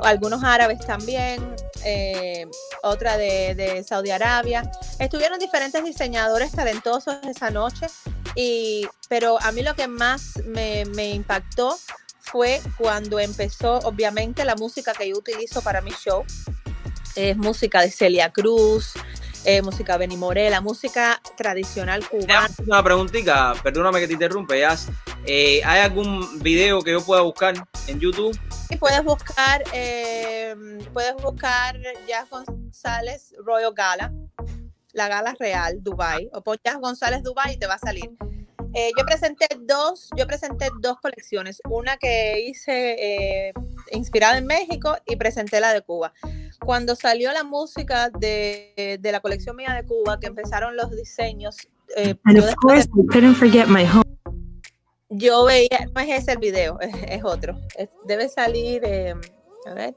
algunos 0.00 0.42
árabes 0.42 0.80
también, 0.80 1.54
eh, 1.84 2.46
otra 2.82 3.16
de, 3.16 3.54
de, 3.54 3.84
Saudi 3.84 4.10
Arabia. 4.10 4.70
Estuvieron 4.98 5.38
diferentes 5.38 5.84
diseñadores 5.84 6.52
talentosos 6.52 7.16
esa 7.28 7.50
noche, 7.50 7.86
y, 8.34 8.86
pero 9.08 9.40
a 9.42 9.52
mí 9.52 9.62
lo 9.62 9.74
que 9.74 9.88
más 9.88 10.38
me, 10.46 10.84
me 10.86 11.10
impactó 11.10 11.78
fue 12.20 12.60
cuando 12.78 13.18
empezó, 13.18 13.78
obviamente, 13.80 14.44
la 14.44 14.54
música 14.54 14.92
que 14.92 15.08
yo 15.08 15.18
utilizo 15.18 15.62
para 15.62 15.80
mi 15.80 15.90
show. 15.90 16.24
Es 17.16 17.36
música 17.36 17.80
de 17.82 17.90
Celia 17.90 18.30
Cruz, 18.30 18.94
eh, 19.44 19.62
música 19.62 19.96
Benny 19.96 20.16
Morela, 20.16 20.60
música 20.60 21.20
tradicional 21.36 22.06
cubana. 22.08 22.48
Una 22.66 22.82
preguntita, 22.82 23.54
perdóname 23.62 24.00
que 24.00 24.06
te 24.06 24.12
interrumpe, 24.14 24.62
eh, 25.26 25.60
¿hay 25.64 25.80
algún 25.80 26.40
video 26.40 26.82
que 26.82 26.92
yo 26.92 27.04
pueda 27.04 27.22
buscar 27.22 27.54
en 27.86 28.00
YouTube? 28.00 28.38
Sí, 28.68 28.76
puedes 28.76 29.02
buscar, 29.02 29.64
eh, 29.72 30.54
puedes 30.92 31.14
buscar 31.16 31.76
Jazz 32.06 32.28
González 32.30 33.34
Royal 33.44 33.72
Gala, 33.74 34.12
la 34.92 35.08
gala 35.08 35.34
real, 35.38 35.82
Dubai, 35.82 36.28
o 36.32 36.42
pon 36.42 36.56
Jazz 36.64 36.78
González 36.78 37.22
Dubai 37.22 37.54
y 37.54 37.58
te 37.58 37.66
va 37.66 37.74
a 37.74 37.78
salir. 37.78 38.10
Yo 38.74 39.04
presenté 39.04 39.46
dos, 39.60 40.08
yo 40.16 40.26
presenté 40.26 40.68
dos 40.80 40.98
colecciones, 41.00 41.60
una 41.68 41.96
que 41.96 42.40
hice 42.40 43.52
inspirada 43.92 44.38
en 44.38 44.46
México 44.46 44.96
y 45.06 45.16
presenté 45.16 45.60
la 45.60 45.72
de 45.72 45.82
Cuba 45.82 46.12
cuando 46.64 46.94
salió 46.94 47.32
la 47.32 47.42
música 47.44 48.10
de, 48.10 48.98
de, 49.00 49.12
la 49.12 49.20
colección 49.20 49.56
mía 49.56 49.74
de 49.74 49.84
Cuba, 49.86 50.20
que 50.20 50.26
empezaron 50.26 50.76
los 50.76 50.90
diseños. 50.90 51.56
Eh, 51.96 52.14
yo, 52.26 52.42
yo 55.08 55.44
veía, 55.44 55.88
no 55.92 56.00
es 56.00 56.22
ese 56.22 56.32
el 56.32 56.38
video, 56.38 56.78
es, 56.80 57.24
otro. 57.24 57.58
debe 58.04 58.28
salir, 58.28 58.82
eh, 58.84 59.14
a 59.66 59.74
ver. 59.74 59.94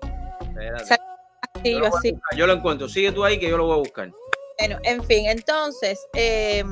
yo, 1.64 1.80
lo 1.80 1.96
así. 1.96 2.18
yo 2.36 2.48
lo 2.48 2.54
encuentro, 2.54 2.90
sigue 2.90 3.12
tú 3.12 3.24
ahí 3.24 3.40
que 3.40 3.50
yo 3.50 3.58
lo 3.58 3.66
voy 3.66 3.76
a 3.76 3.80
buscar. 3.80 4.12
Bueno, 4.58 4.80
en 4.84 5.04
fin, 5.04 5.26
entonces, 5.28 6.00
eh, 6.14 6.64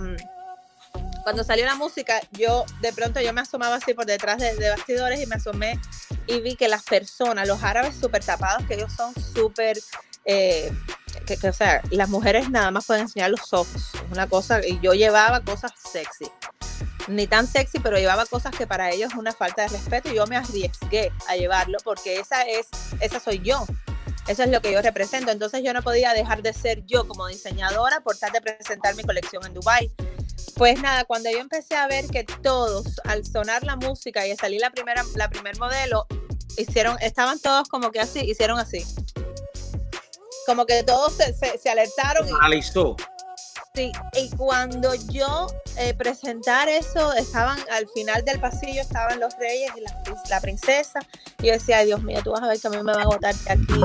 cuando 1.23 1.43
salió 1.43 1.65
la 1.65 1.75
música, 1.75 2.19
yo 2.31 2.65
de 2.81 2.93
pronto 2.93 3.21
yo 3.21 3.33
me 3.33 3.41
asomaba 3.41 3.75
así 3.75 3.93
por 3.93 4.05
detrás 4.05 4.39
de, 4.39 4.69
bastidores 4.69 5.21
y 5.21 5.25
me 5.25 5.35
asomé 5.35 5.79
y 6.27 6.41
vi 6.41 6.55
que 6.55 6.67
las 6.67 6.83
personas, 6.83 7.47
los 7.47 7.63
árabes 7.63 7.95
súper 7.95 8.23
tapados, 8.23 8.65
que 8.67 8.75
ellos 8.75 8.91
son 8.93 9.13
súper, 9.15 9.77
eh, 10.25 10.71
que, 11.25 11.47
o 11.47 11.53
sea, 11.53 11.81
las 11.91 12.09
mujeres 12.09 12.49
nada 12.49 12.71
más 12.71 12.85
pueden 12.85 13.03
enseñar 13.03 13.29
los 13.29 13.53
ojos, 13.53 13.91
es 13.93 14.11
una 14.11 14.27
cosa, 14.27 14.65
y 14.65 14.79
yo 14.81 14.93
llevaba 14.93 15.41
cosas 15.41 15.71
sexy, 15.91 16.31
ni 17.07 17.27
tan 17.27 17.47
sexy, 17.47 17.79
pero 17.79 17.97
llevaba 17.97 18.25
cosas 18.25 18.55
que 18.55 18.67
para 18.67 18.91
ellos 18.91 19.11
es 19.11 19.17
una 19.17 19.31
falta 19.31 19.63
de 19.63 19.69
respeto 19.69 20.09
y 20.09 20.15
yo 20.15 20.27
me 20.27 20.37
arriesgué 20.37 21.11
a 21.27 21.35
llevarlo 21.35 21.77
porque 21.83 22.19
esa 22.19 22.43
es, 22.43 22.67
esa 22.99 23.19
soy 23.19 23.39
yo. 23.39 23.65
Eso 24.27 24.43
es 24.43 24.49
lo 24.49 24.61
que 24.61 24.71
yo 24.71 24.81
represento. 24.81 25.31
Entonces 25.31 25.63
yo 25.63 25.73
no 25.73 25.81
podía 25.81 26.13
dejar 26.13 26.43
de 26.43 26.53
ser 26.53 26.85
yo 26.85 27.07
como 27.07 27.27
diseñadora 27.27 28.01
por 28.01 28.17
tal 28.17 28.31
de 28.31 28.39
presentar 28.39 28.95
mi 28.95 29.03
colección 29.03 29.43
en 29.45 29.53
Dubai. 29.53 29.91
Pues 30.55 30.81
nada, 30.81 31.05
cuando 31.05 31.29
yo 31.31 31.39
empecé 31.39 31.75
a 31.75 31.87
ver 31.87 32.07
que 32.07 32.23
todos, 32.23 32.99
al 33.05 33.25
sonar 33.25 33.63
la 33.63 33.75
música 33.75 34.27
y 34.27 34.35
salir 34.35 34.61
la 34.61 34.71
primera, 34.71 35.03
la 35.15 35.29
primer 35.29 35.57
modelo, 35.57 36.05
hicieron, 36.57 36.97
estaban 37.01 37.39
todos 37.39 37.67
como 37.67 37.91
que 37.91 37.99
así, 37.99 38.19
hicieron 38.19 38.59
así. 38.59 38.85
Como 40.45 40.65
que 40.65 40.83
todos 40.83 41.13
se, 41.13 41.33
se, 41.33 41.57
se 41.57 41.69
alertaron. 41.69 42.27
Y, 42.27 42.31
Analizó. 42.31 42.95
Sí, 43.73 43.89
y 44.17 44.29
cuando 44.35 44.93
yo 44.95 45.47
eh, 45.77 45.93
presentar 45.93 46.67
eso, 46.67 47.13
estaban 47.13 47.57
al 47.71 47.87
final 47.89 48.25
del 48.25 48.37
pasillo, 48.39 48.81
estaban 48.81 49.17
los 49.19 49.33
reyes 49.37 49.71
y 49.77 49.81
la, 49.81 49.97
la, 50.29 50.41
princesa. 50.41 50.99
Y 51.41 51.47
yo 51.47 51.53
decía, 51.53 51.77
Ay, 51.77 51.85
Dios 51.85 52.03
mío, 52.03 52.19
tú 52.21 52.31
vas 52.31 52.43
a 52.43 52.47
ver 52.47 52.59
que 52.59 52.67
a 52.67 52.69
mí 52.71 52.77
me 52.77 52.83
van 52.83 53.07
a 53.07 53.17
de 53.17 53.27
aquí. 53.27 53.81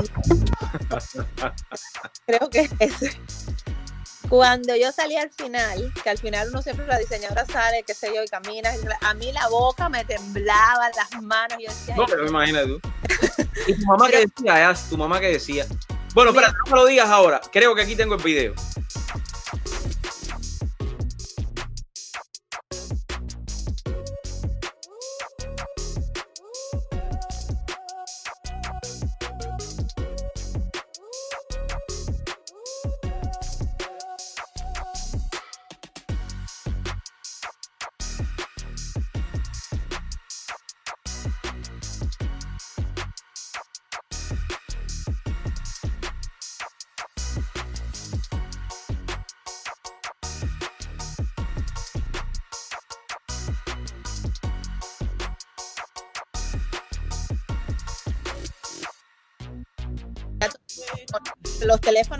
Creo 2.27 2.49
que 2.49 2.69
ese. 2.79 3.17
Cuando 4.29 4.75
yo 4.75 4.91
salí 4.91 5.15
al 5.15 5.29
final, 5.29 5.93
que 6.03 6.09
al 6.09 6.17
final 6.17 6.49
uno 6.49 6.61
siempre 6.61 6.85
la 6.85 6.97
diseñadora 6.97 7.45
sale, 7.45 7.83
qué 7.87 7.93
sé 7.93 8.13
yo, 8.13 8.23
y 8.23 8.27
camina, 8.27 8.71
a 9.01 9.13
mí 9.13 9.31
la 9.31 9.47
boca 9.47 9.87
me 9.87 10.03
temblaba, 10.03 10.89
las 10.95 11.21
manos, 11.21 11.57
yo 11.59 11.69
decía... 11.69 11.95
No, 11.95 12.05
pero 12.05 12.27
imagínate 12.27 12.67
tú. 12.67 12.81
¿Y 13.67 13.73
tu 13.79 13.85
mamá 13.85 14.09
qué 14.09 14.25
decía? 14.25 14.73
¿Tu 14.89 14.97
mamá 14.97 15.19
qué 15.19 15.27
decía? 15.27 15.65
Bueno, 16.13 16.31
espera, 16.31 16.49
no 16.51 16.71
me 16.71 16.77
lo 16.81 16.85
digas 16.87 17.09
ahora. 17.09 17.39
Creo 17.51 17.75
que 17.75 17.83
aquí 17.83 17.95
tengo 17.95 18.15
el 18.15 18.23
video. 18.23 18.53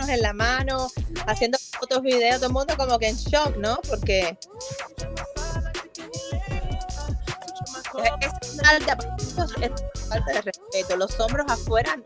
En 0.09 0.21
la 0.21 0.33
mano, 0.33 0.89
haciendo 1.25 1.57
fotos, 1.57 2.01
videos, 2.01 2.37
todo 2.37 2.47
el 2.47 2.53
mundo 2.53 2.75
como 2.77 2.97
que 2.99 3.09
en 3.09 3.15
shock, 3.15 3.57
¿no? 3.57 3.79
Porque 3.87 4.37
es 8.21 8.61
falta, 8.61 8.95
de 10.33 10.41
respeto. 10.41 10.95
Los 10.97 11.19
hombros 11.19 11.45
afuera, 11.49 11.95
no, 11.95 12.03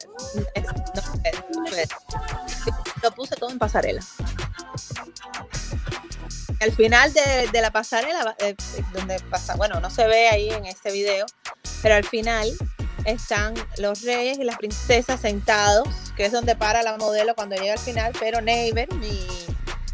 lo 3.01 3.11
puse 3.11 3.35
todo 3.35 3.49
en 3.49 3.59
pasarela. 3.59 4.01
Al 6.59 6.71
final 6.73 7.11
de, 7.13 7.49
de 7.51 7.61
la 7.61 7.71
pasarela, 7.71 8.35
eh, 8.39 8.55
donde 8.93 9.19
pasa, 9.31 9.55
bueno, 9.55 9.79
no 9.79 9.89
se 9.89 10.05
ve 10.05 10.29
ahí 10.29 10.49
en 10.49 10.65
este 10.65 10.91
video, 10.91 11.25
pero 11.81 11.95
al 11.95 12.03
final 12.03 12.51
están 13.05 13.55
los 13.77 14.03
reyes 14.03 14.37
y 14.37 14.43
las 14.43 14.57
princesas 14.57 15.21
sentados, 15.21 15.87
que 16.21 16.27
es 16.27 16.33
donde 16.33 16.55
para 16.55 16.83
la 16.83 16.97
modelo 16.97 17.33
cuando 17.33 17.55
llega 17.55 17.73
al 17.73 17.79
final, 17.79 18.13
pero 18.19 18.41
Neighbor, 18.41 18.93
mi, 18.93 19.25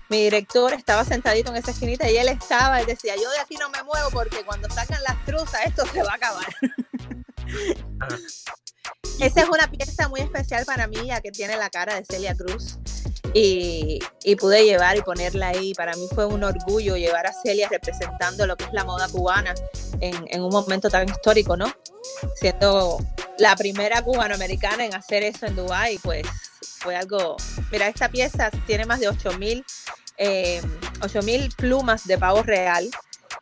mi 0.09 0.23
director, 0.23 0.73
estaba 0.73 1.05
sentadito 1.05 1.51
en 1.51 1.55
esa 1.55 1.71
esquinita 1.71 2.11
y 2.11 2.17
él 2.17 2.27
estaba, 2.27 2.81
él 2.81 2.85
decía, 2.85 3.15
yo 3.15 3.31
de 3.31 3.39
aquí 3.39 3.55
no 3.55 3.69
me 3.69 3.81
muevo 3.83 4.09
porque 4.11 4.43
cuando 4.43 4.69
sacan 4.69 5.01
las 5.03 5.23
truzas 5.23 5.61
esto 5.65 5.85
se 5.85 6.03
va 6.03 6.11
a 6.11 6.15
acabar. 6.15 6.45
Esa 9.21 9.41
es 9.41 9.47
una 9.47 9.71
pieza 9.71 10.09
muy 10.09 10.19
especial 10.19 10.65
para 10.65 10.87
mí, 10.87 10.97
ya 11.05 11.21
que 11.21 11.31
tiene 11.31 11.55
la 11.55 11.69
cara 11.69 11.95
de 11.95 12.03
Celia 12.03 12.35
Cruz. 12.35 12.77
Y, 13.33 13.99
y, 14.23 14.35
pude 14.35 14.65
llevar 14.65 14.97
y 14.97 15.03
ponerla 15.03 15.47
ahí. 15.47 15.73
Para 15.73 15.95
mí 15.95 16.09
fue 16.13 16.25
un 16.25 16.43
orgullo 16.43 16.97
llevar 16.97 17.25
a 17.25 17.33
Celia 17.33 17.69
representando 17.69 18.45
lo 18.45 18.57
que 18.57 18.65
es 18.65 18.73
la 18.73 18.83
moda 18.83 19.07
cubana 19.07 19.55
en, 20.01 20.15
en 20.27 20.41
un 20.41 20.49
momento 20.49 20.89
tan 20.89 21.07
histórico, 21.07 21.57
¿no? 21.57 21.71
Siendo 22.35 22.99
la 23.37 23.55
primera 23.55 24.01
cubanoamericana 24.01 24.85
en 24.85 24.95
hacer 24.95 25.23
eso 25.23 25.45
en 25.45 25.55
Dubái, 25.55 25.97
pues 25.99 26.25
fue 26.79 26.95
algo... 26.95 27.37
Mira, 27.71 27.87
esta 27.87 28.09
pieza 28.09 28.49
tiene 28.65 28.85
más 28.85 28.99
de 28.99 29.09
8.000 29.09 29.63
eh, 30.17 30.61
plumas 31.57 32.07
de 32.07 32.17
pavo 32.17 32.43
real 32.43 32.89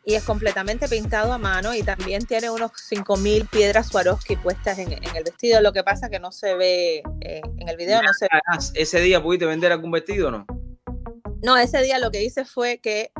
y 0.04 0.14
es 0.14 0.22
completamente 0.22 0.88
pintado 0.88 1.32
a 1.32 1.38
mano 1.38 1.74
y 1.74 1.82
también 1.82 2.24
tiene 2.26 2.48
unos 2.48 2.70
5.000 2.72 3.48
piedras 3.48 3.88
Swarovski 3.88 4.36
puestas 4.36 4.78
en, 4.78 4.92
en, 4.92 5.16
el 5.16 5.24
vestido. 5.24 5.60
Lo 5.60 5.72
que 5.72 5.82
pasa 5.82 6.08
que 6.08 6.20
no 6.20 6.30
se 6.30 6.54
ve 6.54 7.02
eh, 7.20 7.40
en 7.58 7.68
el 7.68 7.76
video, 7.76 8.02
no 8.02 8.12
se 8.12 8.26
ve. 8.26 8.80
¿Ese 8.80 9.00
día 9.00 9.22
pudiste 9.22 9.46
vender 9.46 9.72
algún 9.72 9.90
vestido 9.90 10.28
o 10.28 10.30
no? 10.30 10.46
No, 11.42 11.56
ese 11.56 11.82
día 11.82 11.98
lo 11.98 12.10
que 12.10 12.22
hice 12.22 12.44
fue 12.44 12.78
que 12.78 13.10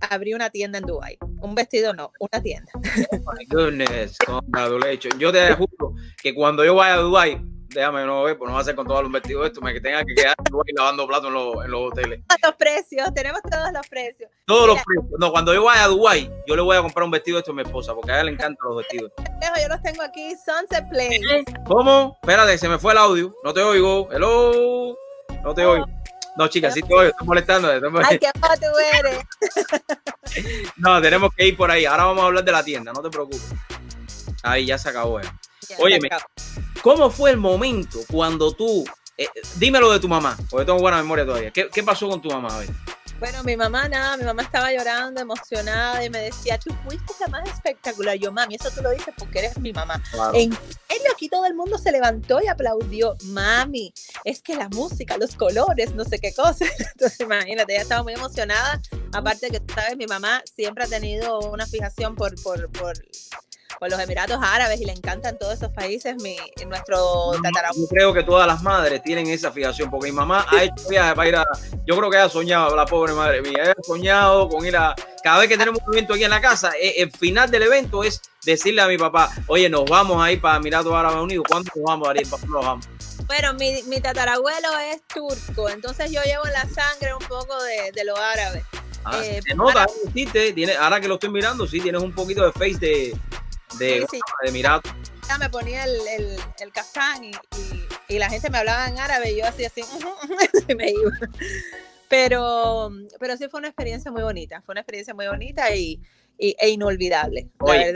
abrí 0.00 0.34
una 0.34 0.50
tienda 0.50 0.78
en 0.78 0.84
Dubai. 0.84 1.18
Un 1.40 1.54
vestido 1.54 1.92
no, 1.92 2.12
una 2.18 2.42
tienda. 2.42 2.72
Oh 2.74 3.32
my 3.32 3.44
goodness, 3.46 4.16
Yo 5.18 5.32
te 5.32 5.54
juro 5.54 5.94
que 6.22 6.34
cuando 6.34 6.64
yo 6.64 6.74
vaya 6.74 6.94
a 6.94 6.98
Dubai, 6.98 7.40
déjame 7.68 8.04
no 8.04 8.24
ver, 8.24 8.36
pues 8.36 8.48
no 8.48 8.54
va 8.54 8.60
a 8.60 8.64
ser 8.64 8.74
con 8.74 8.86
todos 8.86 9.02
los 9.02 9.12
vestidos 9.12 9.46
esto, 9.46 9.60
me 9.60 9.72
que 9.72 9.80
tenga 9.80 10.04
que 10.04 10.14
quedar 10.14 10.34
lavando 10.76 11.06
platos 11.06 11.28
en 11.28 11.34
los, 11.34 11.64
en 11.64 11.70
los 11.70 11.92
hoteles. 11.92 12.20
Los 12.42 12.54
precios, 12.56 13.14
tenemos 13.14 13.40
todos 13.42 13.72
los 13.72 13.86
precios. 13.88 14.30
Todos 14.46 14.68
Mira, 14.68 14.74
los 14.74 14.84
precios. 14.84 15.20
No, 15.20 15.30
cuando 15.30 15.54
yo 15.54 15.64
vaya 15.64 15.84
a 15.84 15.88
Dubai, 15.88 16.30
yo 16.46 16.56
le 16.56 16.62
voy 16.62 16.76
a 16.76 16.82
comprar 16.82 17.04
un 17.04 17.10
vestido 17.10 17.38
esto 17.38 17.52
a 17.52 17.54
mi 17.54 17.62
esposa, 17.62 17.94
porque 17.94 18.10
a 18.10 18.14
ella 18.16 18.24
le 18.24 18.32
encantan 18.32 18.68
los 18.68 18.78
vestidos. 18.78 19.12
Yo 19.18 19.68
los 19.68 19.82
tengo 19.82 20.02
aquí, 20.02 20.34
Sunset 20.44 20.88
Place. 20.88 21.44
¿Cómo? 21.66 22.18
Espérate, 22.22 22.58
se 22.58 22.68
me 22.68 22.78
fue 22.78 22.92
el 22.92 22.98
audio. 22.98 23.34
No 23.44 23.52
te 23.52 23.62
oigo. 23.62 24.08
Hello. 24.10 24.96
No 25.42 25.54
te 25.54 25.64
oh. 25.64 25.72
oigo. 25.72 25.99
No, 26.40 26.48
chicas, 26.48 26.72
sí 26.72 26.80
te 26.80 26.94
oigo, 26.94 27.10
estoy 27.10 27.26
molestando. 27.26 27.70
Estoy 27.70 27.90
molestando. 27.90 28.26
Ay, 28.32 28.58
qué 28.58 28.66
tú 28.66 28.72
eres. 28.98 30.72
no, 30.76 31.02
tenemos 31.02 31.28
que 31.36 31.48
ir 31.48 31.54
por 31.54 31.70
ahí. 31.70 31.84
Ahora 31.84 32.04
vamos 32.04 32.22
a 32.22 32.26
hablar 32.28 32.42
de 32.42 32.52
la 32.52 32.64
tienda, 32.64 32.94
no 32.94 33.02
te 33.02 33.10
preocupes. 33.10 33.44
Ahí 34.42 34.64
ya 34.64 34.78
se 34.78 34.88
acabó. 34.88 35.20
Eh. 35.20 35.24
Oye, 35.80 35.98
¿cómo 36.80 37.10
fue 37.10 37.32
el 37.32 37.36
momento 37.36 37.98
cuando 38.10 38.52
tú, 38.52 38.86
eh, 39.18 39.28
dímelo 39.56 39.92
de 39.92 40.00
tu 40.00 40.08
mamá, 40.08 40.34
porque 40.48 40.64
tengo 40.64 40.78
buena 40.78 40.96
memoria 40.96 41.26
todavía. 41.26 41.50
¿Qué, 41.50 41.68
qué 41.68 41.82
pasó 41.82 42.08
con 42.08 42.22
tu 42.22 42.30
mamá? 42.30 42.48
A 42.56 42.60
ver? 42.60 42.70
Bueno, 43.20 43.44
mi 43.44 43.54
mamá 43.54 43.86
nada, 43.86 44.16
mi 44.16 44.24
mamá 44.24 44.40
estaba 44.40 44.72
llorando, 44.72 45.20
emocionada 45.20 46.02
y 46.02 46.08
me 46.08 46.20
decía, 46.20 46.58
tú 46.58 46.74
fuiste 46.84 47.12
la 47.20 47.28
más 47.28 47.46
espectacular. 47.50 48.16
Yo, 48.16 48.32
mami, 48.32 48.54
eso 48.54 48.70
tú 48.74 48.80
lo 48.80 48.90
dices 48.90 49.12
porque 49.18 49.40
eres 49.40 49.58
mi 49.58 49.74
mamá. 49.74 50.02
Claro. 50.10 50.32
En 50.34 50.50
serio, 50.88 51.12
aquí 51.12 51.28
todo 51.28 51.44
el 51.44 51.54
mundo 51.54 51.76
se 51.76 51.92
levantó 51.92 52.40
y 52.42 52.48
aplaudió. 52.48 53.16
Mami, 53.26 53.92
es 54.24 54.40
que 54.40 54.56
la 54.56 54.70
música, 54.70 55.18
los 55.18 55.36
colores, 55.36 55.94
no 55.94 56.06
sé 56.06 56.18
qué 56.18 56.32
cosas. 56.32 56.70
Entonces, 56.94 57.20
imagínate, 57.20 57.74
ella 57.74 57.82
estaba 57.82 58.02
muy 58.02 58.14
emocionada. 58.14 58.80
Aparte 59.12 59.50
que, 59.50 59.60
sabes, 59.74 59.98
mi 59.98 60.06
mamá 60.06 60.42
siempre 60.56 60.84
ha 60.84 60.88
tenido 60.88 61.40
una 61.40 61.66
fijación 61.66 62.16
por, 62.16 62.34
por, 62.42 62.70
por 62.70 62.94
por 63.78 63.90
los 63.90 64.00
Emiratos 64.00 64.38
Árabes 64.42 64.80
y 64.80 64.84
le 64.84 64.92
encantan 64.92 65.38
todos 65.38 65.54
esos 65.54 65.70
países. 65.72 66.16
Mi, 66.22 66.36
nuestro 66.66 67.32
tatarabuelo. 67.42 67.86
Yo 67.86 67.88
creo 67.88 68.12
que 68.12 68.22
todas 68.22 68.46
las 68.46 68.62
madres 68.62 69.02
tienen 69.02 69.26
esa 69.28 69.52
fijación, 69.52 69.90
porque 69.90 70.10
mi 70.10 70.16
mamá 70.16 70.46
ha 70.48 70.64
hecho 70.64 70.88
viajes 70.88 71.14
para 71.14 71.28
ir 71.28 71.36
a. 71.36 71.44
Yo 71.86 71.96
creo 71.96 72.10
que 72.10 72.16
ella 72.16 72.26
ha 72.26 72.30
soñado, 72.30 72.74
la 72.76 72.86
pobre 72.86 73.12
madre 73.12 73.42
mía, 73.42 73.74
ha 73.76 73.82
soñado 73.82 74.48
con 74.48 74.64
ir 74.64 74.76
a. 74.76 74.94
Cada 75.22 75.40
vez 75.40 75.48
que 75.48 75.58
tenemos 75.58 75.80
un 75.86 75.94
evento 75.94 76.14
aquí 76.14 76.24
en 76.24 76.30
la 76.30 76.40
casa, 76.40 76.72
el 76.80 77.10
final 77.10 77.50
del 77.50 77.64
evento 77.64 78.02
es 78.02 78.22
decirle 78.44 78.80
a 78.80 78.86
mi 78.86 78.96
papá, 78.96 79.30
oye, 79.46 79.68
nos 79.68 79.84
vamos 79.84 80.22
a 80.22 80.32
ir 80.32 80.40
para 80.40 80.56
Emiratos 80.56 80.94
Árabes 80.94 81.20
Unidos. 81.20 81.44
¿Cuándo 81.48 81.70
nos 81.74 81.84
vamos, 81.84 82.08
Ariel? 82.08 82.28
¿Para 82.28 82.46
nos 82.46 82.64
vamos? 82.64 82.88
Bueno, 83.26 83.54
mi, 83.54 83.82
mi, 83.84 84.00
tatarabuelo 84.00 84.78
es 84.78 85.02
turco, 85.06 85.68
entonces 85.68 86.10
yo 86.10 86.20
llevo 86.24 86.46
en 86.46 86.52
la 86.52 86.68
sangre 86.68 87.14
un 87.14 87.24
poco 87.26 87.62
de, 87.62 87.92
de 87.92 88.04
lo 88.04 88.16
árabe. 88.16 88.64
Ah, 89.04 89.20
eh, 89.22 89.40
se 89.46 89.54
nota, 89.54 89.72
para... 89.72 89.86
sí, 90.12 90.26
te, 90.26 90.52
tiene, 90.52 90.74
ahora 90.74 91.00
que 91.00 91.08
lo 91.08 91.14
estoy 91.14 91.30
mirando, 91.30 91.66
sí, 91.66 91.80
tienes 91.80 92.02
un 92.02 92.12
poquito 92.12 92.44
de 92.44 92.52
face 92.52 92.78
de, 92.78 93.16
de, 93.78 94.00
sí, 94.00 94.06
sí. 94.12 94.20
de 94.42 94.48
Emiratos. 94.48 94.92
Ya 95.28 95.38
me 95.38 95.48
ponía 95.48 95.84
el, 95.84 95.96
el, 96.08 96.36
el 96.60 96.72
cafán 96.72 97.24
y, 97.24 97.30
y, 97.30 98.14
y, 98.14 98.18
la 98.18 98.28
gente 98.28 98.50
me 98.50 98.58
hablaba 98.58 98.88
en 98.88 98.98
árabe 98.98 99.32
y 99.32 99.38
yo 99.38 99.46
así, 99.46 99.64
así, 99.64 99.82
y 100.68 100.74
me 100.74 100.90
iba. 100.90 101.10
Pero, 102.08 102.90
pero 103.20 103.36
sí 103.36 103.48
fue 103.48 103.60
una 103.60 103.68
experiencia 103.68 104.10
muy 104.10 104.22
bonita, 104.22 104.62
fue 104.62 104.72
una 104.72 104.80
experiencia 104.80 105.14
muy 105.14 105.28
bonita 105.28 105.74
y, 105.74 106.00
y 106.36 106.56
e 106.58 106.70
inolvidable. 106.70 107.48
Oye, 107.60 107.94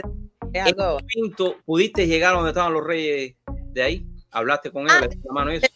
¿En 0.53 0.65
qué 0.65 0.73
momento 0.75 1.57
pudiste 1.65 2.07
llegar 2.07 2.33
a 2.33 2.35
donde 2.37 2.51
estaban 2.51 2.73
los 2.73 2.85
reyes 2.85 3.35
de 3.73 3.83
ahí? 3.83 4.05
¿Hablaste 4.31 4.71
con? 4.71 4.89
Ah, 4.89 5.01
mano 5.31 5.51
eso? 5.51 5.67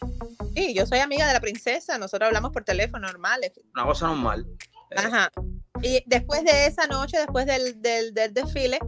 Sí, 0.54 0.74
yo 0.74 0.86
soy 0.86 1.00
amiga 1.00 1.26
de 1.26 1.34
la 1.34 1.40
princesa, 1.40 1.98
nosotros 1.98 2.28
hablamos 2.28 2.50
por 2.52 2.64
teléfono 2.64 3.06
normal. 3.06 3.40
Una 3.74 3.84
cosa 3.84 4.06
normal. 4.06 4.46
Ajá. 4.96 5.30
Y 5.82 6.02
después 6.06 6.44
de 6.44 6.66
esa 6.66 6.86
noche, 6.86 7.18
después 7.18 7.46
del, 7.46 7.80
del, 7.80 8.12
del 8.12 8.34
desfile, 8.34 8.78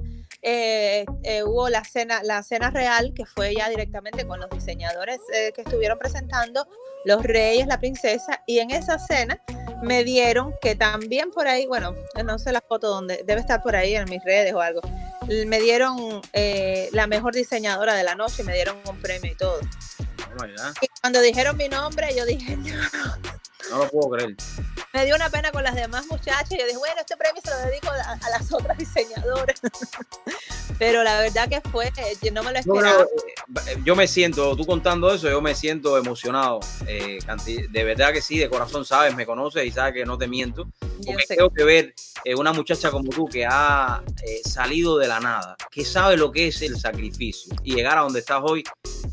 eh, 0.43 1.05
eh, 1.23 1.45
hubo 1.45 1.69
la 1.69 1.85
cena, 1.85 2.21
la 2.25 2.43
cena 2.43 2.71
real, 2.71 3.13
que 3.15 3.25
fue 3.25 3.55
ya 3.55 3.69
directamente 3.69 4.27
con 4.27 4.41
los 4.41 4.51
diseñadores 4.51 5.21
eh, 5.33 5.53
que 5.55 5.63
estuvieron 5.63 5.99
presentando, 5.99 6.67
los 7.05 7.23
reyes, 7.23 7.67
la 7.67 7.79
princesa, 7.79 8.43
y 8.47 8.59
en 8.59 8.71
esa 8.73 8.99
cena 8.99 9.41
me 9.83 10.03
dieron, 10.03 10.55
que 10.61 10.75
también 10.75 11.31
por 11.31 11.47
ahí, 11.47 11.67
bueno, 11.67 11.95
no 12.25 12.39
sé 12.39 12.53
la 12.53 12.61
foto 12.61 12.89
donde, 12.89 13.23
debe 13.25 13.41
estar 13.41 13.63
por 13.63 13.77
ahí 13.77 13.95
en 13.95 14.09
mis 14.09 14.23
redes 14.25 14.53
o 14.53 14.61
algo, 14.61 14.81
me 15.47 15.61
dieron 15.61 16.21
la 16.93 17.07
mejor 17.07 17.35
diseñadora 17.35 17.95
de 17.95 18.03
la 18.03 18.15
noche, 18.15 18.43
me 18.43 18.53
dieron 18.53 18.79
un 18.89 19.01
premio 19.01 19.33
y 19.33 19.37
todo. 19.37 19.61
Oh 20.41 20.47
y 20.81 20.87
cuando 21.01 21.21
dijeron 21.21 21.57
mi 21.57 21.69
nombre, 21.69 22.15
yo 22.17 22.25
dije, 22.25 22.57
no. 22.57 23.42
No 23.73 23.79
lo 23.79 23.89
puedo 23.89 24.11
creer. 24.11 24.37
Me 24.93 25.07
dio 25.07 25.17
una 25.17 25.31
pena 25.31 25.51
con 25.51 25.63
las 25.63 25.75
demás 25.75 26.05
muchachas. 26.07 26.51
Yo 26.51 26.67
dije, 26.67 26.77
bueno, 26.77 27.01
este 27.01 27.17
premio 27.17 27.41
se 27.43 27.51
lo 27.51 27.57
dedico 27.71 27.89
a, 27.89 28.29
las 28.29 28.53
otras 28.53 28.77
diseñadoras. 28.77 29.59
Pero 30.79 31.03
la 31.03 31.19
verdad 31.21 31.49
que 31.49 31.63
fue, 31.71 31.91
yo 32.21 32.33
no 32.33 32.43
me 32.43 32.53
lo 32.53 32.59
esperaba. 32.59 33.05
Eh, 33.67 33.79
yo 33.83 33.97
me 33.97 34.07
siento, 34.07 34.55
tú 34.57 34.67
contando 34.67 35.11
eso, 35.11 35.31
yo 35.31 35.41
me 35.41 35.55
siento 35.55 35.97
emocionado. 35.97 36.61
Eh, 36.87 37.19
de 37.71 37.85
verdad 37.85 38.13
que 38.13 38.21
sí, 38.21 38.37
de 38.37 38.51
corazón 38.51 38.85
sabes, 38.85 39.17
me 39.17 39.25
conoces 39.25 39.65
y 39.65 39.71
sabes 39.71 39.95
que 39.95 40.05
no 40.05 40.19
te 40.19 40.29
miento. 40.29 40.69
Porque 41.07 41.25
tengo 41.27 41.49
que 41.49 41.65
ver 41.65 41.95
eh, 42.27 42.35
una 42.35 42.53
muchacha 42.53 42.91
como 42.91 43.09
tú 43.09 43.25
que 43.27 43.47
ha 43.47 44.03
salido 44.45 44.99
de 44.99 45.09
la 45.09 45.19
nada, 45.19 45.57
que 45.71 45.87
sabe 45.87 46.19
lo 46.19 46.31
que 46.31 46.49
es 46.49 46.61
el 46.61 46.79
sacrificio 46.79 47.55
y 47.63 47.75
llegar 47.75 47.97
a 47.97 48.03
donde 48.03 48.21
estás 48.21 48.43
hoy 48.45 48.65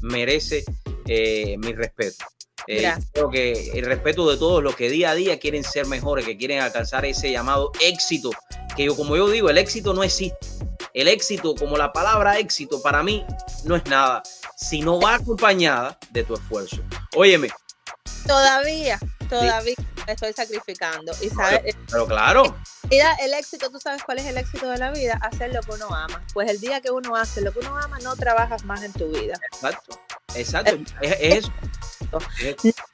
merece 0.01 0.65
mi 1.05 1.73
respeto. 1.73 2.25
Eh, 2.71 2.93
creo 3.13 3.31
que 3.31 3.71
el 3.73 3.83
respeto 3.83 4.29
de 4.29 4.37
todos 4.37 4.61
los 4.61 4.75
que 4.75 4.91
día 4.91 5.09
a 5.09 5.15
día 5.15 5.39
quieren 5.39 5.63
ser 5.63 5.87
mejores, 5.87 6.23
que 6.23 6.37
quieren 6.37 6.59
alcanzar 6.59 7.03
ese 7.03 7.31
llamado 7.31 7.71
éxito, 7.81 8.29
que 8.77 8.83
yo 8.85 8.95
como 8.95 9.17
yo 9.17 9.27
digo, 9.27 9.49
el 9.49 9.57
éxito 9.57 9.91
no 9.95 10.03
existe. 10.03 10.37
El 10.93 11.07
éxito, 11.07 11.55
como 11.55 11.77
la 11.77 11.91
palabra 11.91 12.37
éxito, 12.37 12.79
para 12.83 13.01
mí 13.01 13.25
no 13.63 13.75
es 13.75 13.83
nada, 13.85 14.21
si 14.55 14.81
no 14.81 15.01
va 15.01 15.15
acompañada 15.15 15.97
de 16.11 16.23
tu 16.23 16.35
esfuerzo. 16.35 16.77
Óyeme. 17.15 17.49
Todavía, 18.27 18.99
todavía 19.27 19.73
estoy 20.05 20.33
sacrificando. 20.33 21.11
Y 21.23 21.29
sabes, 21.29 21.75
pero 21.89 22.05
claro. 22.05 22.55
El 22.91 23.33
éxito, 23.33 23.71
¿tú 23.71 23.79
sabes 23.79 24.03
cuál 24.03 24.19
es 24.19 24.25
el 24.27 24.37
éxito 24.37 24.69
de 24.69 24.77
la 24.77 24.91
vida? 24.91 25.19
Hacer 25.23 25.51
lo 25.53 25.61
que 25.61 25.71
uno 25.71 25.87
ama. 25.87 26.23
Pues 26.35 26.47
el 26.51 26.59
día 26.59 26.81
que 26.81 26.91
uno 26.91 27.15
hace 27.15 27.41
lo 27.41 27.51
que 27.51 27.59
uno 27.59 27.75
ama, 27.79 27.97
no 28.03 28.15
trabajas 28.15 28.63
más 28.63 28.83
en 28.83 28.93
tu 28.93 29.07
vida. 29.07 29.39
Exacto, 29.53 29.99
exacto. 30.35 30.77
es, 31.01 31.17
es 31.19 31.37
eso 31.37 31.51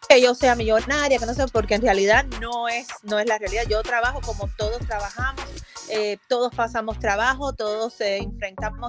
que 0.08 0.22
yo 0.22 0.36
sea 0.36 0.56
millonaria, 0.56 1.18
que 1.20 1.26
no 1.26 1.34
sé, 1.34 1.48
porque 1.48 1.76
en 1.76 1.82
realidad 1.82 2.26
no 2.40 2.68
es, 2.68 2.88
no 3.04 3.20
es 3.20 3.28
la 3.28 3.38
realidad. 3.38 3.64
Yo 3.70 3.82
trabajo 3.84 4.22
como 4.22 4.50
todos 4.58 4.80
trabajamos, 4.80 5.44
eh, 5.90 6.18
todos 6.28 6.54
pasamos 6.54 7.00
trabajo, 7.00 7.54
todos 7.54 8.00
eh, 8.02 8.18
enfrentamos 8.18 8.80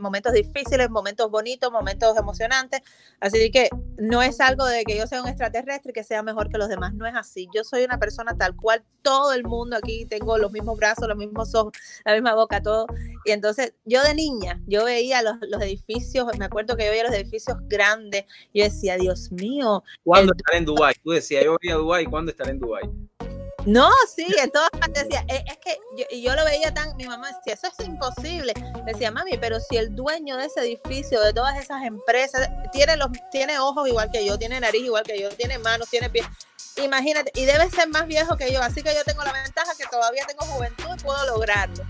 momentos 0.00 0.32
difíciles, 0.32 0.90
momentos 0.90 1.30
bonitos, 1.30 1.70
momentos 1.70 2.16
emocionantes. 2.16 2.80
Así 3.20 3.50
que 3.50 3.68
no 3.98 4.22
es 4.22 4.40
algo 4.40 4.64
de 4.64 4.84
que 4.84 4.96
yo 4.96 5.06
sea 5.06 5.22
un 5.22 5.28
extraterrestre 5.28 5.90
y 5.90 5.92
que 5.92 6.04
sea 6.04 6.22
mejor 6.22 6.48
que 6.48 6.58
los 6.58 6.68
demás. 6.68 6.94
No 6.94 7.06
es 7.06 7.14
así. 7.14 7.48
Yo 7.54 7.64
soy 7.64 7.84
una 7.84 7.98
persona 7.98 8.36
tal 8.36 8.56
cual, 8.56 8.82
todo 9.02 9.32
el 9.32 9.44
mundo 9.44 9.76
aquí 9.76 10.06
tengo 10.06 10.38
los 10.38 10.52
mismos 10.52 10.78
brazos, 10.78 11.08
los 11.08 11.16
mismos 11.16 11.54
ojos, 11.54 11.72
la 12.04 12.14
misma 12.14 12.34
boca, 12.34 12.62
todo. 12.62 12.86
Y 13.24 13.32
entonces 13.32 13.74
yo 13.84 14.02
de 14.02 14.14
niña, 14.14 14.60
yo 14.66 14.84
veía 14.84 15.22
los, 15.22 15.36
los 15.42 15.60
edificios, 15.62 16.26
me 16.38 16.46
acuerdo 16.46 16.76
que 16.76 16.84
yo 16.84 16.90
veía 16.90 17.04
los 17.04 17.14
edificios 17.14 17.56
grandes, 17.68 18.24
yo 18.54 18.64
decía, 18.64 18.96
Dios 18.96 19.30
mío. 19.32 19.82
¿Cuándo 20.04 20.32
estaré 20.36 20.58
en 20.58 20.64
Dubái? 20.64 20.94
Tú 21.02 21.10
decías, 21.10 21.44
yo 21.44 21.56
veía 21.60 21.76
Dubái, 21.76 22.06
¿cuándo 22.06 22.30
estaré 22.30 22.52
en 22.52 22.60
Dubái? 22.60 23.09
No, 23.66 23.90
sí, 24.14 24.26
en 24.38 24.50
todas 24.50 24.70
partes 24.70 25.04
decía, 25.04 25.24
eh, 25.28 25.44
es, 25.46 25.58
que 25.58 25.78
yo, 25.96 26.04
yo, 26.16 26.34
lo 26.34 26.44
veía 26.44 26.72
tan, 26.72 26.96
mi 26.96 27.04
mamá 27.04 27.28
decía, 27.28 27.54
eso 27.54 27.66
es 27.66 27.86
imposible. 27.86 28.54
Decía, 28.86 29.10
mami, 29.10 29.36
pero 29.38 29.60
si 29.60 29.76
el 29.76 29.94
dueño 29.94 30.36
de 30.36 30.46
ese 30.46 30.60
edificio, 30.60 31.20
de 31.20 31.32
todas 31.32 31.58
esas 31.58 31.82
empresas, 31.82 32.48
tiene, 32.72 32.96
los, 32.96 33.08
tiene 33.30 33.58
ojos 33.58 33.88
igual 33.88 34.10
que 34.10 34.24
yo, 34.24 34.38
tiene 34.38 34.60
nariz 34.60 34.82
igual 34.82 35.04
que 35.04 35.20
yo, 35.20 35.28
tiene 35.30 35.58
manos, 35.58 35.88
tiene 35.90 36.08
pies, 36.08 36.26
imagínate, 36.76 37.30
y 37.34 37.44
debe 37.44 37.68
ser 37.70 37.88
más 37.88 38.06
viejo 38.06 38.36
que 38.36 38.52
yo, 38.52 38.62
así 38.62 38.82
que 38.82 38.94
yo 38.94 39.04
tengo 39.04 39.22
la 39.24 39.32
ventaja 39.32 39.72
que 39.76 39.84
todavía 39.86 40.24
tengo 40.26 40.44
juventud 40.52 40.88
y 40.96 41.02
puedo 41.02 41.26
lograrlo. 41.26 41.84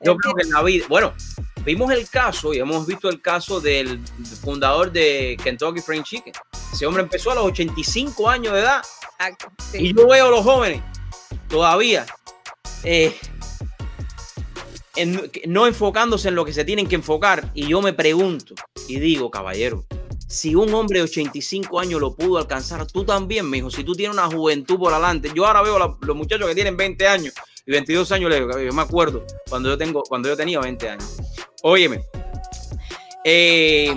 Yo 0.00 0.16
creo 0.16 0.34
que 0.34 0.42
en 0.42 0.50
la 0.50 0.62
vida, 0.62 0.86
bueno, 0.88 1.14
vimos 1.66 1.90
el 1.90 2.08
caso 2.08 2.54
y 2.54 2.58
hemos 2.58 2.86
visto 2.86 3.08
el 3.10 3.20
caso 3.20 3.60
del 3.60 4.00
fundador 4.40 4.92
de 4.92 5.36
Kentucky 5.42 5.80
Fried 5.80 6.04
Chicken. 6.04 6.32
Ese 6.72 6.86
hombre 6.86 7.02
empezó 7.02 7.32
a 7.32 7.34
los 7.34 7.44
85 7.44 8.30
años 8.30 8.54
de 8.54 8.60
edad. 8.60 8.82
Y 9.74 9.92
yo 9.94 10.06
veo 10.06 10.28
a 10.28 10.30
los 10.30 10.44
jóvenes 10.44 10.80
todavía 11.48 12.06
eh, 12.84 13.16
no 15.46 15.66
enfocándose 15.66 16.28
en 16.28 16.36
lo 16.36 16.44
que 16.44 16.52
se 16.52 16.64
tienen 16.64 16.86
que 16.86 16.94
enfocar. 16.94 17.50
Y 17.52 17.66
yo 17.66 17.82
me 17.82 17.92
pregunto 17.92 18.54
y 18.86 19.00
digo, 19.00 19.28
caballero, 19.30 19.84
si 20.28 20.54
un 20.54 20.72
hombre 20.72 21.00
de 21.00 21.04
85 21.04 21.80
años 21.80 22.00
lo 22.00 22.14
pudo 22.14 22.38
alcanzar, 22.38 22.86
tú 22.86 23.04
también, 23.04 23.50
mijo. 23.50 23.70
Si 23.70 23.82
tú 23.82 23.94
tienes 23.94 24.16
una 24.16 24.28
juventud 24.28 24.78
por 24.78 24.92
adelante. 24.92 25.30
Yo 25.34 25.46
ahora 25.46 25.62
veo 25.62 25.82
a 25.82 25.98
los 26.00 26.16
muchachos 26.16 26.46
que 26.46 26.54
tienen 26.54 26.76
20 26.76 27.08
años 27.08 27.34
y 27.66 27.72
22 27.72 28.12
años, 28.12 28.32
yo 28.32 28.72
me 28.72 28.82
acuerdo 28.82 29.24
cuando 29.48 29.68
yo, 29.68 29.76
tengo, 29.76 30.04
cuando 30.04 30.28
yo 30.28 30.36
tenía 30.36 30.60
20 30.60 30.88
años. 30.88 31.16
Óyeme. 31.68 32.00
Eh, 33.24 33.92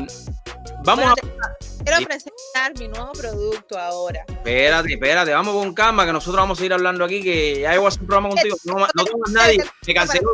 vamos 0.83 1.05
a. 1.05 1.13
Quiero 1.13 2.07
presentar 2.07 2.73
mi 2.79 2.87
nuevo 2.87 3.11
producto 3.11 3.77
ahora. 3.77 4.25
Espérate, 4.27 4.93
espérate, 4.93 5.31
vamos 5.33 5.53
con 5.53 5.75
calma, 5.75 6.03
que 6.03 6.11
nosotros 6.11 6.41
vamos 6.41 6.59
a 6.59 6.65
ir 6.65 6.73
hablando 6.73 7.05
aquí, 7.05 7.21
que 7.21 7.59
ya 7.61 7.75
voy 7.77 7.85
a 7.85 7.87
hacer 7.89 8.01
un 8.01 8.07
programa 8.07 8.29
contigo. 8.29 8.57
No, 8.65 8.79
no 8.79 9.03
tengo 9.05 9.23
nadie, 9.29 9.63
me 9.85 9.93
canceló. 9.93 10.31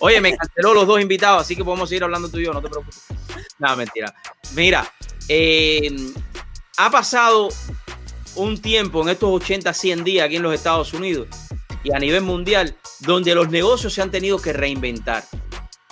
Oye, 0.00 0.20
me 0.20 0.36
canceló 0.36 0.74
los 0.74 0.86
dos 0.86 1.00
invitados, 1.00 1.40
así 1.40 1.56
que 1.56 1.64
podemos 1.64 1.88
seguir 1.88 2.04
hablando 2.04 2.28
tú 2.28 2.40
y 2.40 2.44
yo, 2.44 2.52
no 2.52 2.60
te 2.60 2.68
preocupes. 2.68 3.04
Nada, 3.58 3.76
mentira. 3.76 4.14
Mira, 4.52 4.92
eh, 5.30 5.96
ha 6.76 6.90
pasado 6.90 7.48
un 8.34 8.60
tiempo 8.60 9.00
en 9.00 9.08
estos 9.08 9.30
80, 9.30 9.72
100 9.72 10.04
días 10.04 10.26
aquí 10.26 10.36
en 10.36 10.42
los 10.42 10.52
Estados 10.52 10.92
Unidos 10.92 11.28
y 11.82 11.94
a 11.94 11.98
nivel 11.98 12.20
mundial, 12.20 12.76
donde 13.00 13.34
los 13.34 13.48
negocios 13.48 13.94
se 13.94 14.02
han 14.02 14.10
tenido 14.10 14.42
que 14.42 14.52
reinventar. 14.52 15.24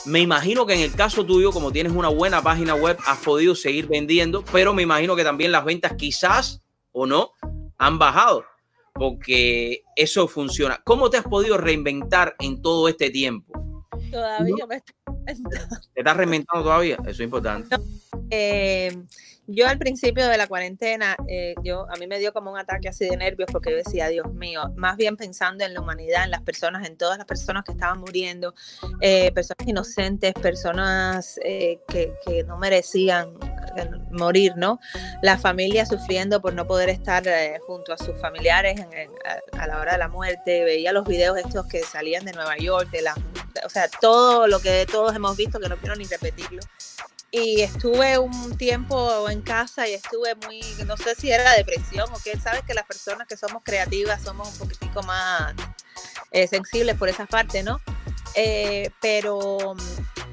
Me 0.07 0.21
imagino 0.21 0.67
que 0.67 0.75
en 0.75 0.81
el 0.81 0.95
caso 0.95 1.25
tuyo, 1.25 1.51
como 1.51 1.73
tienes 1.73 1.93
una 1.93 2.09
buena 2.09 2.43
página 2.43 2.75
web, 2.75 2.99
has 3.07 3.19
podido 3.19 3.55
seguir 3.55 3.87
vendiendo, 3.89 4.45
pero 4.53 4.75
me 4.75 4.83
imagino 4.83 5.17
que 5.17 5.25
también 5.25 5.51
las 5.51 5.65
ventas 5.65 5.95
quizás 5.97 6.63
o 6.93 7.07
no 7.07 7.33
han 7.79 7.99
bajado, 7.99 8.45
porque 8.93 9.83
eso 9.97 10.29
funciona. 10.29 10.81
¿Cómo 10.85 11.09
te 11.09 11.17
has 11.17 11.25
podido 11.25 11.57
reinventar 11.57 12.37
en 12.39 12.61
todo 12.61 12.89
este 12.89 13.11
tiempo? 13.11 13.53
Todavía 14.11 14.67
me 14.67 14.83
¿Te 14.83 16.01
estás 16.01 16.17
reinventando 16.17 16.65
todavía? 16.65 16.97
Eso 17.03 17.11
es 17.11 17.21
importante. 17.21 17.75
Eh, 18.31 18.95
yo 19.47 19.67
al 19.69 19.79
principio 19.79 20.27
de 20.27 20.39
la 20.39 20.47
cuarentena, 20.47 21.17
eh, 21.29 21.55
yo 21.63 21.87
a 21.91 21.97
mí 21.97 22.07
me 22.07 22.19
dio 22.19 22.33
como 22.33 22.51
un 22.53 22.59
ataque 22.59 22.89
así 22.89 23.05
de 23.05 23.17
nervios 23.17 23.49
porque 23.53 23.71
yo 23.71 23.77
decía, 23.77 24.09
Dios 24.09 24.33
mío, 24.33 24.73
más 24.77 24.97
bien 24.97 25.17
pensando 25.17 25.65
en 25.65 25.75
la 25.75 25.81
humanidad, 25.81 26.25
en 26.25 26.31
las 26.31 26.43
personas, 26.43 26.87
en 26.87 26.97
todas 26.97 27.19
las 27.19 27.27
personas 27.27 27.65
que 27.65 27.73
estaban 27.73 27.99
muriendo, 28.01 28.55
eh, 29.01 29.33
personas 29.33 29.69
inocentes, 29.69 30.33
personas 30.35 31.39
eh, 31.45 31.79
que, 31.89 32.15
que, 32.25 32.45
no 32.45 32.59
merecían 32.59 33.35
morir, 34.11 34.53
¿no? 34.57 34.79
La 35.23 35.37
familia 35.37 35.85
sufriendo 35.85 36.41
por 36.41 36.55
no 36.55 36.67
poder 36.67 36.89
estar 36.89 37.25
junto 37.67 37.93
a 37.93 37.99
sus 37.99 38.19
familiares 38.21 38.81
a, 38.81 39.63
a, 39.63 39.67
la 39.67 39.79
hora 39.79 39.93
de 39.93 39.99
la 39.99 40.09
muerte. 40.09 40.65
Veía 40.65 40.93
los 40.93 41.07
videos 41.07 41.39
estos 41.39 41.67
que 41.67 41.83
salían 41.83 42.25
de 42.25 42.33
Nueva 42.33 42.57
York, 42.57 42.91
de 42.91 43.03
la, 43.03 43.15
o 43.65 43.69
sea, 43.69 43.89
todo 44.01 44.47
lo 44.47 44.61
que 44.61 44.87
todos 44.91 45.15
hemos 45.15 45.37
visto, 45.37 45.59
que 45.59 45.69
no 45.69 45.77
quiero 45.77 45.97
ni 45.97 46.05
repetirlo 46.05 46.61
y 47.35 47.63
estuve 47.63 48.17
un 48.17 48.57
tiempo 48.57 49.29
en 49.29 49.43
casa 49.43 49.89
y 49.89 49.95
estuve 49.95 50.37
muy, 50.47 50.61
no 50.87 50.97
sé 50.97 51.17
si 51.17 51.33
era 51.33 51.53
depresión 51.55 52.09
o 52.13 52.17
qué, 52.23 52.39
sabes 52.39 52.63
que 52.63 52.75
las 52.75 52.87
personas 52.87 53.27
que 53.27 53.37
somos 53.37 53.65
creativas 53.65 54.23
somos 54.23 54.53
un 54.53 54.59
poquitico 54.59 55.03
más 55.03 55.53
eh, 56.31 56.47
sensibles 56.47 56.97
por 56.97 57.09
esa 57.09 57.27
parte, 57.27 57.65
¿no? 57.65 57.81
Eh, 58.37 58.89
pero, 59.01 59.75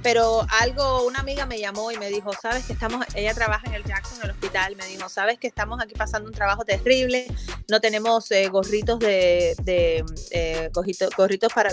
pero 0.03 0.45
algo, 0.59 1.07
una 1.07 1.19
amiga 1.19 1.47
me 1.47 1.59
llamó 1.59 1.91
y 1.91 1.97
me 1.97 2.07
dijo, 2.09 2.33
sabes 2.39 2.65
que 2.65 2.73
estamos, 2.73 3.03
ella 3.15 3.33
trabaja 3.33 3.65
en 3.65 3.73
el 3.73 3.83
Jackson, 3.83 4.19
en 4.19 4.25
el 4.25 4.31
hospital, 4.31 4.75
me 4.75 4.85
dijo, 4.85 5.09
sabes 5.09 5.39
que 5.39 5.47
estamos 5.47 5.81
aquí 5.81 5.95
pasando 5.95 6.29
un 6.29 6.35
trabajo 6.35 6.65
terrible, 6.65 7.25
no 7.67 7.81
tenemos 7.81 8.29
eh, 8.29 8.47
gorritos 8.47 8.99
de, 8.99 9.55
de 9.63 10.05
eh, 10.29 10.69
gorritos, 10.71 11.53
para 11.53 11.71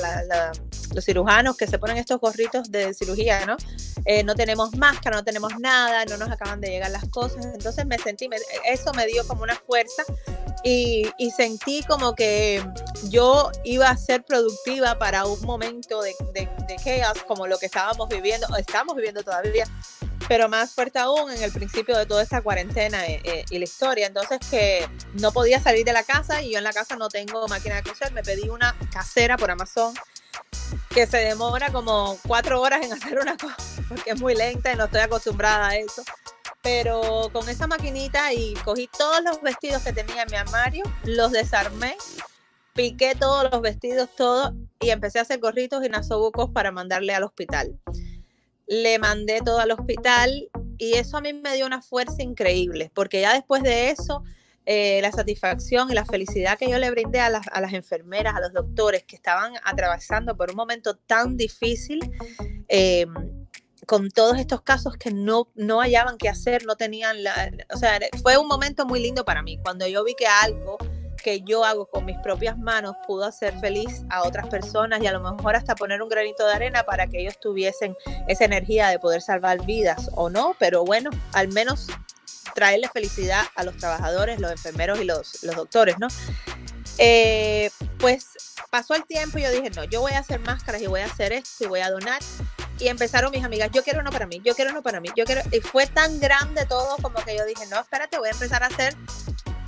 los 0.95 1.05
cirujanos 1.05 1.57
que 1.57 1.67
se 1.67 1.79
ponen 1.79 1.97
estos 1.97 2.21
gorritos 2.21 2.71
de 2.71 2.95
cirugía, 2.95 3.47
¿no? 3.47 3.57
no 4.25 4.35
tenemos 4.35 4.75
máscara, 4.77 5.17
no 5.17 5.25
tenemos 5.25 5.59
nada, 5.59 6.05
no 6.07 6.17
nos 6.17 6.31
acaban 6.31 6.61
de 6.61 6.69
llegar 6.69 6.91
las 6.91 7.09
cosas, 7.09 7.45
entonces 7.45 7.85
me 7.85 7.99
sentí, 7.99 8.29
eso 8.65 8.93
me 8.95 9.07
dio 9.07 9.27
como 9.27 9.43
una 9.43 9.55
fuerza 9.55 10.03
y, 10.65 11.11
y, 11.19 11.31
sentí 11.31 11.83
como 11.85 12.15
que 12.15 12.65
yo 13.11 13.51
iba 13.65 13.89
a 13.89 13.97
ser 13.97 14.25
productiva 14.25 14.99
para 14.99 15.25
un 15.27 15.41
momento 15.43 16.03
de, 16.03 16.15
de, 16.33 16.49
de, 16.67 16.77
chaos 16.77 17.23
como 17.27 17.47
lo 17.47 17.59
que 17.59 17.67
estábamos 17.67 18.09
viviendo, 18.09 18.47
o 18.53 18.57
estamos 18.57 18.97
viviendo 18.97 19.23
todavía, 19.23 19.67
pero 20.27 20.49
más 20.49 20.75
fuerte 20.75 20.99
aún 20.99 21.31
en 21.31 21.43
el 21.43 21.53
principio 21.53 21.97
de 21.97 22.07
toda 22.07 22.23
esta 22.23 22.43
cuarentena 22.43 23.07
eh, 23.07 23.21
eh, 23.25 23.45
y 23.51 23.59
la 23.59 23.65
historia. 23.65 24.07
Entonces 24.07 24.39
que 24.51 24.87
no 25.15 25.33
podía 25.33 25.61
salir 25.61 25.85
de 25.85 25.93
la 25.93 26.03
casa 26.03 26.43
y 26.43 26.53
yo 26.53 26.59
en 26.59 26.65
la 26.65 26.73
casa 26.73 26.97
no 26.97 27.09
tengo 27.09 27.47
máquina 27.49 27.77
de 27.77 27.83
coser, 27.83 28.13
me 28.13 28.23
pedí 28.23 28.49
una 28.49 28.77
casera 28.93 29.37
por 29.37 29.51
Amazon 29.51 29.95
que 30.91 31.07
se 31.07 31.19
demora 31.19 31.71
como 31.71 32.19
cuatro 32.27 32.61
horas 32.61 32.85
en 32.85 32.93
hacer 32.95 33.19
una 33.19 33.37
cosa, 33.37 33.83
porque 33.89 34.11
es 34.11 34.21
muy 34.21 34.35
lenta 34.35 34.73
y 34.73 34.77
no 34.77 34.85
estoy 34.85 35.01
acostumbrada 35.01 35.69
a 35.69 35.77
eso. 35.77 36.03
Pero 36.63 37.31
con 37.33 37.49
esa 37.49 37.67
maquinita 37.67 38.33
y 38.33 38.55
cogí 38.65 38.89
todos 38.99 39.23
los 39.23 39.41
vestidos 39.43 39.83
que 39.83 39.93
tenía 39.93 40.23
en 40.23 40.31
mi 40.31 40.37
armario, 40.37 40.85
los 41.05 41.31
desarmé, 41.33 41.97
piqué 42.75 43.15
todos 43.15 43.51
los 43.51 43.61
vestidos, 43.61 44.09
todos, 44.17 44.53
y 44.81 44.91
empecé 44.91 45.19
a 45.19 45.23
hacer 45.23 45.39
gorritos 45.39 45.85
y 45.85 45.89
nasobucos 45.89 46.51
para 46.51 46.73
mandarle 46.73 47.15
al 47.15 47.23
hospital. 47.23 47.79
Le 48.67 48.99
mandé 48.99 49.41
todo 49.45 49.61
al 49.61 49.71
hospital 49.71 50.51
y 50.79 50.95
eso 50.95 51.17
a 51.17 51.21
mí 51.21 51.33
me 51.33 51.55
dio 51.55 51.65
una 51.65 51.81
fuerza 51.81 52.23
increíble, 52.23 52.91
porque 52.93 53.21
ya 53.21 53.35
después 53.35 53.63
de 53.63 53.91
eso 53.91 54.23
eh, 54.71 55.01
la 55.01 55.11
satisfacción 55.11 55.91
y 55.91 55.95
la 55.95 56.05
felicidad 56.05 56.59
que 56.59 56.69
yo 56.69 56.79
le 56.79 56.91
brindé 56.91 57.21
a 57.21 57.31
las, 57.31 57.47
a 57.51 57.63
las, 57.63 57.73
enfermeras, 57.73 58.35
a 58.37 58.41
los 58.41 58.53
doctores 58.53 59.03
que 59.05 59.17
estaban 59.17 59.55
atravesando 59.65 60.37
por 60.37 60.51
un 60.51 60.57
momento 60.57 60.95
tan 60.95 61.39
difícil, 61.39 62.01
eh, 62.69 63.07
con 63.87 64.11
todos 64.11 64.39
estos 64.39 64.61
casos 64.61 64.99
que 64.99 65.11
no, 65.11 65.49
no 65.55 65.81
hallaban 65.81 66.19
qué 66.19 66.29
hacer, 66.29 66.67
no 66.67 66.77
tenían 66.77 67.25
la... 67.25 67.51
O 67.73 67.79
sea, 67.79 67.99
fue 68.23 68.37
un 68.37 68.47
momento 68.47 68.85
muy 68.85 69.01
lindo 69.01 69.25
para 69.25 69.41
mí, 69.41 69.59
cuando 69.63 69.87
yo 69.87 70.05
vi 70.05 70.15
que 70.15 70.27
algo 70.27 70.77
que 71.25 71.41
yo 71.41 71.65
hago 71.65 71.87
con 71.87 72.05
mis 72.05 72.19
propias 72.19 72.59
manos 72.59 72.95
pudo 73.07 73.25
hacer 73.25 73.59
feliz 73.61 74.05
a 74.11 74.23
otras 74.25 74.49
personas 74.49 75.03
y 75.03 75.07
a 75.07 75.13
lo 75.13 75.21
mejor 75.21 75.57
hasta 75.57 75.75
poner 75.77 76.03
un 76.03 76.11
granito 76.11 76.47
de 76.47 76.53
arena 76.53 76.83
para 76.85 77.07
que 77.07 77.23
ellos 77.23 77.41
tuviesen 77.41 77.97
esa 78.29 78.45
energía 78.45 78.89
de 78.89 78.99
poder 78.99 79.23
salvar 79.23 79.65
vidas 79.65 80.11
o 80.15 80.29
no, 80.29 80.55
pero 80.59 80.85
bueno, 80.85 81.09
al 81.33 81.49
menos 81.49 81.89
traerle 82.55 82.89
felicidad 82.93 83.45
a 83.55 83.65
los 83.65 83.77
trabajadores, 83.77 84.41
los 84.41 84.51
enfermeros 84.51 85.01
y 85.01 85.05
los, 85.05 85.43
los 85.43 85.57
doctores, 85.57 85.97
¿no? 85.99 86.09
Eh, 86.99 87.71
pues 87.99 88.27
pasó 88.71 88.95
el 88.95 89.05
tiempo 89.07 89.39
y 89.39 89.43
yo 89.43 89.51
dije, 89.51 89.71
no, 89.71 89.85
yo 89.85 90.01
voy 90.01 90.13
a 90.13 90.19
hacer 90.19 90.41
máscaras 90.41 90.83
y 90.83 90.87
voy 90.87 91.01
a 91.01 91.07
hacer 91.07 91.33
esto 91.33 91.65
y 91.65 91.67
voy 91.69 91.81
a 91.81 91.91
donar. 91.91 92.21
Y 92.81 92.89
empezaron 92.89 93.31
mis 93.33 93.45
amigas, 93.45 93.71
yo 93.73 93.83
quiero 93.83 94.01
uno 94.01 94.11
para 94.11 94.27
mí, 94.27 94.41
yo 94.45 94.55
quiero 94.55 94.71
uno 94.71 94.83
para 94.83 95.01
mí, 95.01 95.09
yo 95.17 95.25
quiero... 95.25 95.43
Y 95.53 95.61
fue 95.61 95.87
tan 95.87 96.21
grande 96.21 96.65
todo 96.67 96.97
como 97.03 97.17
que 97.25 97.37
yo 97.37 97.45
dije, 97.45 97.67
no, 97.67 97.81
espérate, 97.81 98.19
voy 98.19 98.29
a 98.29 98.33
empezar 98.33 98.63
a 98.63 98.67
hacer... 98.67 98.95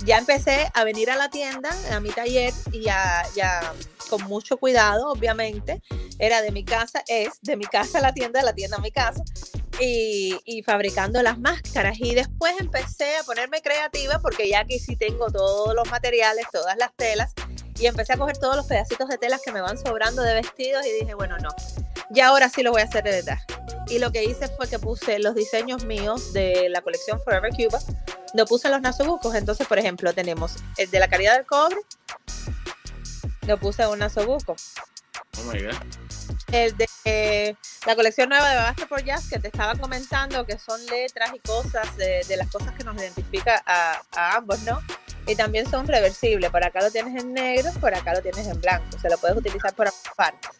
Ya 0.03 0.17
empecé 0.17 0.71
a 0.73 0.83
venir 0.83 1.11
a 1.11 1.15
la 1.15 1.29
tienda, 1.29 1.69
a 1.91 1.99
mi 1.99 2.09
taller, 2.09 2.51
y 2.71 2.81
ya, 2.81 3.23
ya 3.35 3.71
con 4.09 4.23
mucho 4.23 4.57
cuidado, 4.57 5.11
obviamente. 5.11 5.83
Era 6.17 6.41
de 6.41 6.51
mi 6.51 6.65
casa, 6.65 7.03
es 7.07 7.39
de 7.41 7.55
mi 7.55 7.65
casa 7.65 7.99
a 7.99 8.01
la 8.01 8.13
tienda, 8.13 8.39
de 8.39 8.45
la 8.45 8.53
tienda 8.53 8.77
a 8.77 8.81
mi 8.81 8.91
casa 8.91 9.23
y, 9.79 10.63
fabricando 10.63 11.21
las 11.21 11.39
máscaras. 11.39 11.99
Y 11.99 12.13
después 12.15 12.53
empecé 12.59 13.17
a 13.17 13.23
ponerme 13.23 13.61
creativa 13.61 14.19
porque 14.19 14.49
ya 14.49 14.61
aquí 14.61 14.79
sí 14.79 14.95
tengo 14.95 15.31
todos 15.31 15.73
los 15.75 15.89
materiales, 15.89 16.45
todas 16.51 16.77
las 16.77 16.93
telas. 16.95 17.33
Y 17.79 17.87
empecé 17.87 18.13
a 18.13 18.17
coger 18.17 18.37
todos 18.37 18.55
los 18.55 18.65
pedacitos 18.67 19.07
de 19.09 19.17
telas 19.17 19.41
que 19.43 19.51
me 19.51 19.61
van 19.61 19.77
sobrando 19.77 20.21
de 20.21 20.35
vestidos 20.35 20.85
y 20.85 20.91
dije, 20.99 21.15
bueno, 21.15 21.37
no, 21.39 21.49
ya 22.11 22.27
ahora 22.27 22.47
sí 22.49 22.61
lo 22.61 22.71
voy 22.71 22.81
a 22.81 22.85
hacer 22.85 23.03
de 23.03 23.11
verdad. 23.11 23.39
Y 23.87 23.97
lo 23.97 24.11
que 24.11 24.23
hice 24.23 24.47
fue 24.49 24.69
que 24.69 24.77
puse 24.77 25.17
los 25.17 25.33
diseños 25.33 25.85
míos 25.85 26.31
de 26.33 26.69
la 26.69 26.81
colección 26.81 27.19
Forever 27.23 27.51
Cuba, 27.51 27.79
no 28.35 28.45
puse 28.45 28.69
los 28.69 28.81
nasobucos. 28.81 29.33
Entonces, 29.33 29.65
por 29.65 29.79
ejemplo, 29.79 30.13
tenemos 30.13 30.57
el 30.77 30.91
de 30.91 30.99
la 30.99 31.07
calidad 31.07 31.35
del 31.35 31.45
cobre, 31.45 31.77
lo 33.47 33.57
puse 33.57 33.87
un 33.87 33.99
nasobuco. 33.99 34.55
Oh 35.39 35.51
my 35.51 35.63
God 35.63 36.10
el 36.51 36.75
de 36.77 37.55
la 37.85 37.95
colección 37.95 38.29
nueva 38.29 38.73
de 38.77 38.85
por 38.85 39.03
Jazz 39.03 39.29
que 39.29 39.39
te 39.39 39.47
estaba 39.47 39.75
comentando, 39.75 40.45
que 40.45 40.57
son 40.57 40.85
letras 40.87 41.31
y 41.33 41.39
cosas 41.39 41.95
de, 41.97 42.23
las 42.37 42.49
cosas 42.49 42.73
que 42.73 42.83
nos 42.83 42.95
identifica 42.97 43.61
a, 43.65 44.35
ambos, 44.35 44.61
¿no? 44.63 44.79
Y 45.27 45.35
también 45.35 45.69
son 45.69 45.87
reversibles. 45.87 46.49
Por 46.49 46.63
acá 46.63 46.81
lo 46.81 46.91
tienes 46.91 47.21
en 47.21 47.33
negro, 47.33 47.71
por 47.79 47.93
acá 47.93 48.13
lo 48.13 48.21
tienes 48.21 48.47
en 48.47 48.59
blanco. 48.59 48.97
Se 48.99 49.09
lo 49.09 49.17
puedes 49.17 49.37
utilizar 49.37 49.73
por 49.73 49.87
ambas 49.87 50.03
partes. 50.15 50.51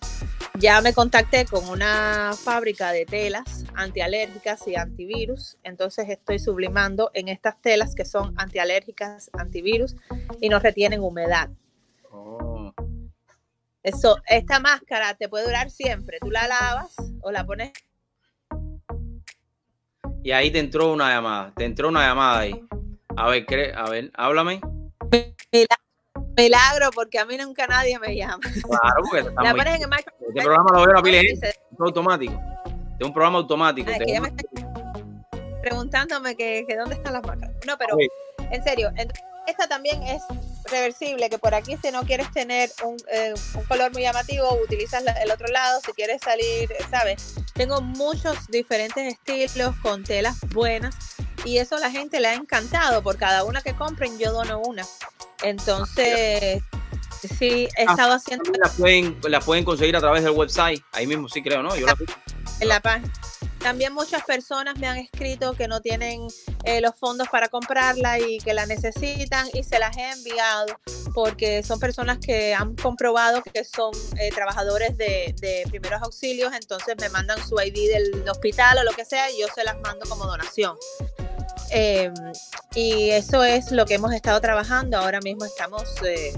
Ya 0.60 0.82
me 0.82 0.94
contacté 0.94 1.46
con 1.46 1.68
una 1.70 2.34
fábrica 2.42 2.92
de 2.92 3.06
telas 3.06 3.66
antialérgicas 3.74 4.68
y 4.68 4.76
antivirus. 4.76 5.58
Entonces 5.64 6.10
estoy 6.10 6.40
sublimando 6.40 7.12
en 7.14 7.28
estas 7.28 7.60
telas 7.62 7.96
que 7.96 8.06
son 8.06 8.34
antialérgicas, 8.38 9.30
antivirus 9.34 9.96
y 10.40 10.50
no 10.50 10.60
retienen 10.60 11.02
humedad. 11.02 11.50
Oh. 12.12 12.74
Eso, 13.84 14.18
esta 14.28 14.60
máscara 14.60 15.16
te 15.16 15.28
puede 15.28 15.46
durar 15.46 15.72
siempre. 15.72 16.20
Tú 16.20 16.30
la 16.30 16.48
lavas 16.48 16.94
o 17.22 17.32
la 17.32 17.46
pones. 17.46 17.72
Y 20.24 20.32
ahí 20.32 20.52
te 20.52 20.60
entró 20.60 20.92
una 20.92 21.10
llamada. 21.10 21.52
Te 21.56 21.66
entró 21.66 21.90
una 21.90 22.08
llamada 22.08 22.40
ahí. 22.40 22.64
A 23.18 23.30
ver, 23.30 23.46
a 23.76 23.90
ver, 23.90 24.12
háblame. 24.14 24.62
Milagro, 26.38 26.92
porque 26.94 27.20
a 27.20 27.26
mí 27.26 27.38
nunca 27.38 27.66
nadie 27.68 27.98
me 28.00 28.16
llama. 28.16 28.40
Claro, 28.40 29.04
porque 29.04 29.28
está 29.28 29.44
la 29.44 29.52
pones 29.52 29.76
en 29.76 29.82
el 29.82 30.00
Este 30.00 30.42
programa 30.44 30.70
lo 30.74 30.86
veo 30.86 30.94
la 30.94 31.02
pila 31.02 31.20
Es 31.20 31.56
automático. 31.80 32.34
Es 33.00 33.06
un 33.08 33.14
programa 33.14 33.40
automático. 33.40 33.92
preguntándome 35.62 36.36
que, 36.36 36.66
dónde 36.78 36.96
están 36.96 37.14
las 37.14 37.24
máscaras. 37.24 37.56
No, 37.66 37.78
pero 37.78 37.98
en 38.52 38.64
serio, 38.64 38.92
esta 39.48 39.68
también 39.68 40.04
es 40.04 40.22
reversible, 40.72 41.30
que 41.30 41.38
por 41.38 41.54
aquí 41.54 41.78
si 41.82 41.92
no 41.92 42.04
quieres 42.04 42.32
tener 42.32 42.72
un, 42.84 42.98
eh, 43.12 43.34
un 43.54 43.64
color 43.66 43.92
muy 43.92 44.02
llamativo, 44.02 44.52
utilizas 44.64 45.04
el 45.22 45.32
otro 45.32 45.48
lado, 45.48 45.80
si 45.86 45.92
quieres 45.92 46.22
salir, 46.22 46.70
¿sabes? 46.90 47.36
Tengo 47.54 47.82
muchos 47.82 48.48
diferentes 48.48 49.14
estilos 49.14 49.76
con 49.82 50.04
telas 50.04 50.40
buenas 50.54 50.96
y 51.46 51.58
eso 51.58 51.76
a 51.76 51.80
la 51.80 51.92
gente 51.92 52.20
le 52.20 52.30
ha 52.30 52.34
encantado, 52.34 53.04
por 53.04 53.18
cada 53.18 53.44
una 53.44 53.62
que 53.62 53.76
compren 53.76 54.18
yo 54.18 54.32
dono 54.32 54.60
una. 54.60 54.86
Entonces, 55.44 56.62
sí, 57.38 57.68
he 57.78 57.86
ah, 57.88 57.92
estado 57.92 58.14
haciendo... 58.14 58.52
La 58.64 58.70
pueden, 58.70 59.18
la 59.24 59.40
pueden 59.40 59.66
conseguir 59.66 59.96
a 59.96 60.00
través 60.00 60.24
del 60.24 60.34
website, 60.34 60.82
ahí 60.92 61.08
mismo 61.08 61.30
sí 61.30 61.44
creo, 61.44 61.62
¿no? 61.62 61.76
Yo 61.76 61.86
la... 61.86 61.96
En 62.60 62.68
la 62.68 62.80
página 62.80 63.12
también 63.62 63.94
muchas 63.94 64.24
personas 64.24 64.78
me 64.78 64.88
han 64.88 64.98
escrito 64.98 65.54
que 65.54 65.68
no 65.68 65.82
tienen 65.82 66.28
eh, 66.64 66.82
los 66.82 66.96
fondos 66.96 67.28
para 67.30 67.48
comprarla 67.48 68.20
y 68.20 68.40
que 68.40 68.54
la 68.54 68.66
necesitan 68.66 69.48
y 69.54 69.64
se 69.64 69.80
las 69.80 69.96
he 69.98 70.12
enviado 70.12 70.68
porque 71.14 71.64
son 71.64 71.80
personas 71.80 72.18
que 72.20 72.54
han 72.54 72.76
comprobado 72.76 73.42
que 73.44 73.64
son 73.64 73.92
eh, 74.20 74.30
trabajadores 74.34 74.98
de, 74.98 75.36
primeros 75.70 76.02
auxilios, 76.02 76.54
entonces 76.54 76.96
me 77.00 77.10
mandan 77.10 77.38
su 77.48 77.56
ID 77.60 77.92
del 77.92 78.30
hospital 78.30 78.80
o 78.80 78.84
lo 78.84 78.92
que 78.92 79.06
sea 79.06 79.30
y 79.30 79.40
yo 79.40 79.48
se 79.54 79.64
las 79.64 79.80
mando 79.82 80.06
como 80.10 80.26
donación. 80.26 80.76
Em, 81.70 82.14
y 82.76 83.12
eso 83.12 83.44
es 83.44 83.72
lo 83.72 83.86
que 83.86 83.96
hemos 83.96 84.14
estado 84.14 84.42
trabajando. 84.42 84.98
Ahora 84.98 85.20
mismo 85.22 85.46
estamos, 85.46 85.84
eh, 86.06 86.34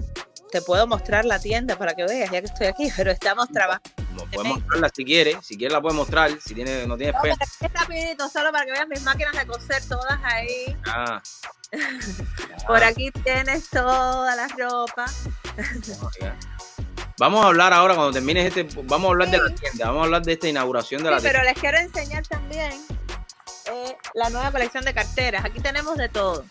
te 0.52 0.62
puedo 0.62 0.86
mostrar 0.88 1.26
la 1.26 1.40
tienda 1.40 1.78
para 1.78 1.96
que 1.96 2.04
veas, 2.04 2.32
ya 2.32 2.42
que 2.42 2.48
estoy 2.48 2.68
aquí, 2.68 2.90
pero 2.96 3.12
estamos 3.12 3.50
trabajando 3.50 4.03
puedes 4.34 4.52
mostrarla 4.52 4.90
si 4.94 5.06
quieres, 5.06 5.38
si 5.42 5.58
quieres 5.58 5.74
la 5.74 5.82
puedes 5.82 5.96
mostrar, 5.96 6.32
si 6.40 6.54
tiene, 6.54 6.86
no 6.88 6.98
tienes 6.98 7.16
pena. 7.22 7.36
Es 7.60 7.74
rapidito, 7.74 8.30
solo 8.30 8.52
para 8.52 8.66
que 8.66 8.72
veas 8.72 8.88
mis 8.88 9.02
máquinas 9.02 9.34
de 9.34 9.46
coser 9.46 9.84
todas 9.88 10.20
ahí. 10.24 10.76
Ah. 10.86 11.22
Por 12.68 12.84
aquí 12.84 13.12
tienes 13.12 13.70
toda 13.70 14.36
la 14.36 14.48
ropa. 14.48 15.06
Vamos 17.20 17.46
a 17.46 17.48
hablar 17.48 17.74
ahora, 17.74 17.96
cuando 17.96 18.12
termines 18.12 18.46
este, 18.46 18.68
vamos 18.84 19.10
a 19.10 19.12
hablar 19.12 19.30
de 19.30 19.38
la 19.38 19.54
tienda, 19.54 19.86
vamos 19.86 20.02
a 20.02 20.06
hablar 20.06 20.22
de 20.24 20.34
esta 20.34 20.48
inauguración 20.48 21.04
de 21.04 21.12
la 21.12 21.18
tienda. 21.20 21.40
Pero 21.40 21.44
les 21.46 21.60
quiero 21.60 21.78
enseñar 21.78 22.26
también 22.28 22.72
eh, 23.72 23.96
la 24.16 24.30
nueva 24.30 24.52
colección 24.52 24.84
de 24.84 24.94
carteras. 24.94 25.46
Aquí 25.46 25.60
tenemos 25.60 25.96
de 25.98 26.10
todo. 26.10 26.46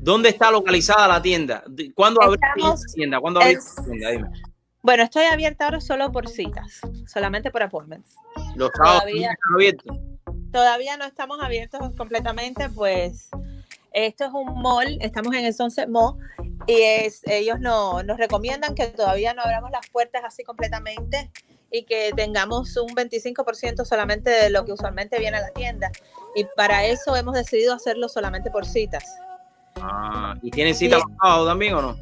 ¿Dónde 0.00 0.30
está 0.30 0.50
localizada 0.50 1.06
la 1.08 1.20
tienda? 1.20 1.62
¿Cuándo 1.94 2.22
abrís 2.22 2.40
la 2.56 2.74
tienda? 2.94 3.20
¿Cuándo 3.20 3.40
abrís 3.40 3.58
la 3.76 3.84
tienda? 3.84 4.10
Dime. 4.10 4.28
Bueno, 4.82 5.02
estoy 5.02 5.24
abierta 5.24 5.66
ahora 5.66 5.80
solo 5.80 6.10
por 6.12 6.28
citas, 6.28 6.80
solamente 7.06 7.50
por 7.50 7.62
appointments. 7.62 8.16
¿Los 8.54 8.70
todavía, 8.72 9.32
están 9.32 9.54
abiertos? 9.54 9.96
Todavía 10.52 10.96
no 10.96 11.04
estamos 11.04 11.40
abiertos 11.42 11.80
completamente, 11.96 12.68
pues 12.70 13.30
esto 13.92 14.24
es 14.24 14.30
un 14.32 14.62
mall, 14.62 14.98
estamos 15.00 15.34
en 15.34 15.44
el 15.44 15.54
Sunset 15.54 15.88
Mall 15.88 16.16
y 16.66 16.80
es, 16.82 17.22
ellos 17.26 17.58
no, 17.60 18.02
nos 18.02 18.18
recomiendan 18.18 18.74
que 18.74 18.86
todavía 18.88 19.34
no 19.34 19.42
abramos 19.42 19.70
las 19.70 19.88
puertas 19.90 20.22
así 20.24 20.44
completamente 20.44 21.30
y 21.70 21.82
que 21.84 22.12
tengamos 22.14 22.76
un 22.76 22.90
25% 22.90 23.84
solamente 23.84 24.30
de 24.30 24.50
lo 24.50 24.64
que 24.64 24.72
usualmente 24.72 25.18
viene 25.18 25.38
a 25.38 25.40
la 25.40 25.50
tienda. 25.50 25.90
Y 26.34 26.44
para 26.56 26.84
eso 26.84 27.16
hemos 27.16 27.34
decidido 27.34 27.74
hacerlo 27.74 28.08
solamente 28.08 28.50
por 28.50 28.64
citas. 28.64 29.04
Ah, 29.76 30.34
¿y 30.42 30.50
tienen 30.50 30.74
cita 30.74 30.98
sí. 30.98 31.04
también 31.20 31.74
o 31.74 31.82
no? 31.82 31.96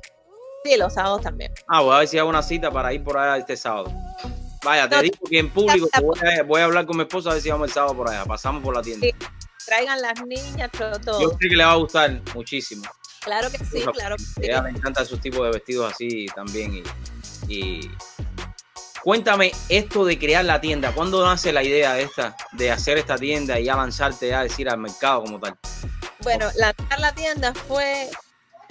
Sí, 0.66 0.76
los 0.76 0.94
sábados 0.94 1.22
también. 1.22 1.52
Ah, 1.68 1.80
voy 1.80 1.94
a 1.94 1.98
ver 2.00 2.08
si 2.08 2.18
hago 2.18 2.28
una 2.28 2.42
cita 2.42 2.72
para 2.72 2.92
ir 2.92 3.02
por 3.04 3.16
allá 3.16 3.36
este 3.36 3.56
sábado. 3.56 3.92
Vaya, 4.64 4.88
te 4.88 5.00
digo 5.02 5.18
que 5.30 5.38
en 5.38 5.48
público 5.48 5.88
voy 6.46 6.60
a, 6.60 6.64
hablar 6.64 6.86
con 6.86 6.96
mi 6.96 7.04
esposa 7.04 7.30
a 7.30 7.34
ver 7.34 7.42
si 7.42 7.50
vamos 7.50 7.68
el 7.68 7.74
sábado 7.74 7.96
por 7.96 8.10
allá. 8.10 8.24
Pasamos 8.24 8.64
por 8.64 8.74
la 8.74 8.82
tienda. 8.82 9.06
Traigan 9.64 10.02
las 10.02 10.20
niñas, 10.26 10.68
todo. 10.72 11.20
Yo 11.20 11.28
creo 11.30 11.50
que 11.50 11.56
le 11.56 11.64
va 11.64 11.72
a 11.72 11.76
gustar 11.76 12.20
muchísimo. 12.34 12.82
Claro 13.20 13.48
que 13.50 13.58
sí, 13.58 13.84
claro 13.92 14.16
que 14.16 14.24
sí. 14.24 14.40
Ella 14.42 14.62
le 14.62 14.70
encanta 14.70 15.02
esos 15.02 15.20
tipos 15.20 15.44
de 15.44 15.52
vestidos 15.52 15.92
así 15.92 16.26
también. 16.34 16.82
Y, 17.48 17.88
cuéntame 19.04 19.52
esto 19.68 20.04
de 20.04 20.18
crear 20.18 20.44
la 20.44 20.60
tienda. 20.60 20.92
¿Cuándo 20.92 21.24
nace 21.24 21.52
la 21.52 21.62
idea 21.62 21.96
esta 22.00 22.34
de 22.52 22.72
hacer 22.72 22.98
esta 22.98 23.16
tienda 23.16 23.60
y 23.60 23.66
ya 23.66 23.76
lanzarte 23.76 24.34
a 24.34 24.42
decir 24.42 24.68
al 24.68 24.78
mercado 24.78 25.22
como 25.22 25.38
tal? 25.38 25.56
Bueno, 26.22 26.50
lanzar 26.56 26.98
la 26.98 27.12
tienda 27.12 27.54
fue 27.54 28.10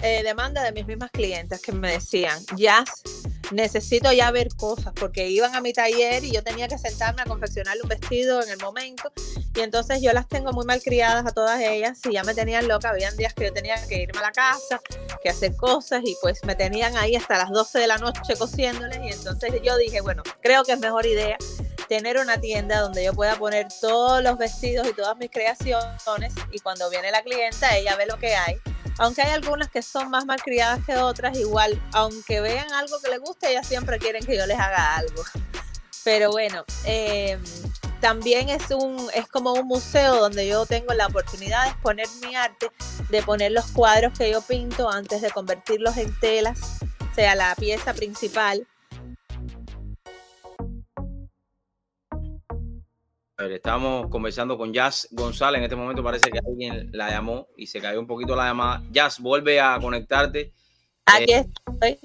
eh, 0.00 0.22
demanda 0.22 0.62
de 0.62 0.72
mis 0.72 0.86
mismas 0.86 1.10
clientes 1.10 1.60
que 1.60 1.72
me 1.72 1.92
decían, 1.92 2.38
Jazz, 2.56 3.02
necesito 3.50 4.12
ya 4.12 4.30
ver 4.30 4.48
cosas, 4.56 4.92
porque 4.94 5.28
iban 5.28 5.54
a 5.54 5.60
mi 5.60 5.72
taller 5.72 6.24
y 6.24 6.32
yo 6.32 6.42
tenía 6.42 6.68
que 6.68 6.78
sentarme 6.78 7.22
a 7.22 7.24
confeccionarle 7.24 7.82
un 7.82 7.88
vestido 7.88 8.42
en 8.42 8.50
el 8.50 8.58
momento, 8.58 9.12
y 9.54 9.60
entonces 9.60 10.02
yo 10.02 10.12
las 10.12 10.28
tengo 10.28 10.52
muy 10.52 10.64
mal 10.66 10.82
criadas 10.82 11.26
a 11.26 11.30
todas 11.30 11.60
ellas, 11.60 11.98
y 12.04 12.12
ya 12.12 12.24
me 12.24 12.34
tenían 12.34 12.68
loca, 12.68 12.90
habían 12.90 13.16
días 13.16 13.34
que 13.34 13.44
yo 13.44 13.52
tenía 13.52 13.74
que 13.86 14.02
irme 14.02 14.18
a 14.18 14.22
la 14.22 14.32
casa, 14.32 14.80
que 15.22 15.28
hacer 15.28 15.56
cosas, 15.56 16.02
y 16.04 16.16
pues 16.20 16.44
me 16.44 16.54
tenían 16.54 16.96
ahí 16.96 17.16
hasta 17.16 17.38
las 17.38 17.50
12 17.50 17.78
de 17.78 17.86
la 17.86 17.98
noche 17.98 18.36
cosiéndoles, 18.36 18.98
y 19.02 19.08
entonces 19.08 19.52
yo 19.62 19.76
dije, 19.76 20.00
bueno, 20.00 20.22
creo 20.42 20.64
que 20.64 20.72
es 20.72 20.78
mejor 20.78 21.06
idea 21.06 21.38
tener 21.88 22.18
una 22.18 22.40
tienda 22.40 22.80
donde 22.80 23.04
yo 23.04 23.14
pueda 23.14 23.36
poner 23.36 23.68
todos 23.80 24.20
los 24.22 24.36
vestidos 24.38 24.88
y 24.88 24.92
todas 24.92 25.16
mis 25.16 25.30
creaciones, 25.30 26.34
y 26.52 26.58
cuando 26.58 26.90
viene 26.90 27.10
la 27.10 27.22
clienta, 27.22 27.76
ella 27.76 27.96
ve 27.96 28.06
lo 28.06 28.18
que 28.18 28.34
hay 28.34 28.60
aunque 28.98 29.22
hay 29.22 29.32
algunas 29.32 29.70
que 29.70 29.82
son 29.82 30.10
más 30.10 30.26
malcriadas 30.26 30.84
que 30.84 30.96
otras, 30.96 31.36
igual, 31.36 31.80
aunque 31.92 32.40
vean 32.40 32.72
algo 32.72 33.00
que 33.00 33.10
les 33.10 33.20
guste, 33.20 33.50
ellas 33.50 33.66
siempre 33.66 33.98
quieren 33.98 34.24
que 34.24 34.36
yo 34.36 34.46
les 34.46 34.58
haga 34.58 34.96
algo. 34.96 35.22
Pero 36.04 36.30
bueno, 36.30 36.64
em, 36.84 37.42
también 38.00 38.48
es, 38.48 38.70
un, 38.70 39.08
es 39.14 39.26
como 39.28 39.52
un 39.52 39.66
museo 39.66 40.20
donde 40.20 40.46
yo 40.46 40.66
tengo 40.66 40.94
la 40.94 41.06
oportunidad 41.06 41.64
de 41.64 41.70
exponer 41.70 42.06
mi 42.22 42.34
arte, 42.34 42.70
de 43.10 43.22
poner 43.22 43.52
los 43.52 43.66
cuadros 43.72 44.16
que 44.16 44.30
yo 44.30 44.40
pinto 44.40 44.88
antes 44.88 45.20
de 45.20 45.30
convertirlos 45.30 45.96
en 45.96 46.18
telas, 46.20 46.78
sea 47.14 47.34
la 47.34 47.54
pieza 47.56 47.92
principal 47.94 48.66
estamos 53.38 54.08
conversando 54.08 54.56
con 54.56 54.72
Jazz 54.72 55.08
González. 55.10 55.58
En 55.58 55.64
este 55.64 55.76
momento 55.76 56.02
parece 56.02 56.30
que 56.30 56.38
alguien 56.38 56.88
la 56.92 57.10
llamó 57.10 57.48
y 57.56 57.66
se 57.66 57.80
cayó 57.80 58.00
un 58.00 58.06
poquito 58.06 58.34
la 58.34 58.46
llamada. 58.46 58.82
Jazz, 58.90 59.20
vuelve 59.20 59.60
a 59.60 59.78
conectarte. 59.80 60.52
Aquí 61.04 61.32
eh, 61.32 61.46
estoy. 61.68 61.98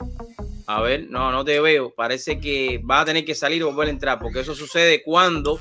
A 0.67 0.81
ver, 0.81 1.09
no, 1.09 1.31
no 1.31 1.43
te 1.45 1.59
veo. 1.59 1.93
Parece 1.95 2.39
que 2.39 2.79
va 2.79 3.01
a 3.01 3.05
tener 3.05 3.25
que 3.25 3.35
salir 3.35 3.63
o 3.63 3.67
volver 3.67 3.87
a 3.87 3.91
entrar, 3.91 4.19
porque 4.19 4.41
eso 4.41 4.53
sucede 4.53 5.01
cuando 5.03 5.59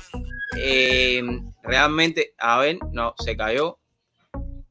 eh, 0.57 1.23
realmente, 1.63 2.33
a 2.37 2.59
ver, 2.59 2.77
no, 2.91 3.15
se 3.17 3.37
cayó. 3.37 3.79